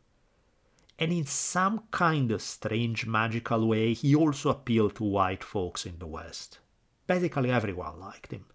[0.98, 5.98] And in some kind of strange magical way, he also appealed to white folks in
[5.98, 6.58] the West.
[7.06, 8.46] Basically, everyone liked him,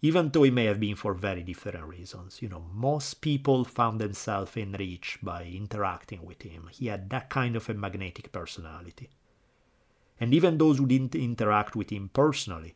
[0.00, 2.40] even though it may have been for very different reasons.
[2.40, 6.68] You know, most people found themselves enriched by interacting with him.
[6.72, 9.10] He had that kind of a magnetic personality
[10.20, 12.74] and even those who didn't interact with him personally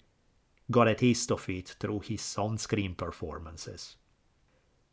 [0.70, 3.96] got a taste of it through his on screen performances.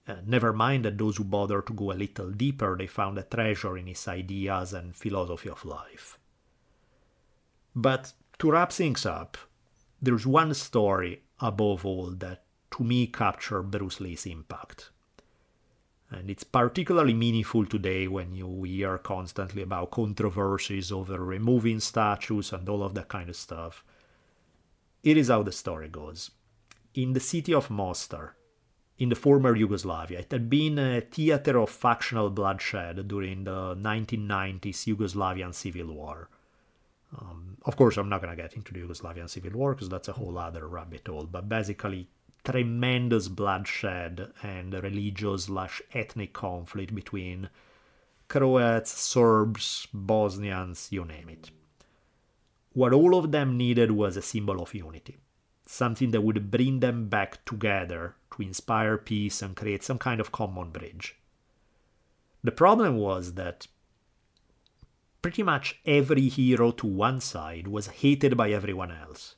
[0.08, 3.24] Uh, never mind that those who bothered to go a little deeper, they found a
[3.24, 6.18] treasure in his ideas and philosophy of life.
[7.76, 9.38] But to wrap things up,
[10.02, 14.90] there's one story above all that to me captured Bruce Lee's impact.
[16.10, 22.68] And it's particularly meaningful today when you hear constantly about controversies over removing statues and
[22.68, 23.86] all of that kind of stuff.
[25.04, 26.32] It is how the story goes.
[26.94, 28.36] In the city of Mostar,
[29.02, 34.86] in the former Yugoslavia, it had been a theater of factional bloodshed during the 1990s
[34.86, 36.30] Yugoslavian civil war.
[37.18, 40.08] Um, of course, I'm not going to get into the Yugoslavian civil war because that's
[40.08, 42.10] a whole other rabbit hole, but basically,
[42.44, 47.50] tremendous bloodshed and religious slash ethnic conflict between
[48.28, 51.50] Croats, Serbs, Bosnians, you name it.
[52.74, 55.18] What all of them needed was a symbol of unity,
[55.66, 60.32] something that would bring them back together to inspire peace and create some kind of
[60.32, 61.18] common bridge.
[62.44, 63.68] The problem was that
[65.22, 69.36] pretty much every hero to one side was hated by everyone else.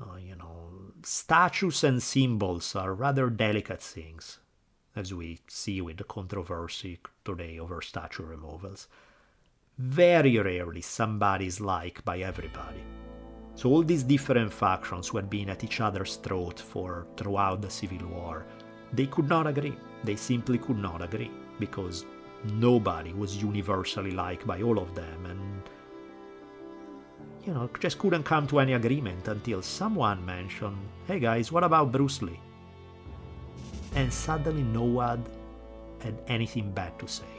[0.00, 4.38] Uh, you know, statues and symbols are rather delicate things,
[4.96, 8.88] as we see with the controversy today over statue removals.
[9.76, 12.82] Very rarely somebody is liked by everybody.
[13.58, 17.68] So all these different factions who had been at each other's throat for throughout the
[17.68, 18.46] Civil War,
[18.92, 19.74] they could not agree.
[20.04, 22.06] They simply could not agree because
[22.44, 25.62] nobody was universally liked by all of them and
[27.44, 30.78] you know, just couldn't come to any agreement until someone mentioned,
[31.08, 32.38] hey guys, what about Bruce Lee?
[33.96, 35.24] And suddenly no one
[35.98, 37.37] had anything bad to say.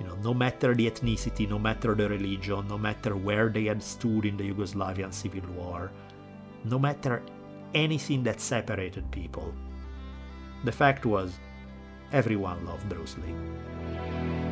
[0.00, 3.82] You know, no matter the ethnicity, no matter the religion, no matter where they had
[3.82, 5.92] stood in the Yugoslavian civil war,
[6.64, 7.22] no matter
[7.74, 9.54] anything that separated people.
[10.64, 11.38] The fact was,
[12.12, 14.43] everyone loved Bruce Lee.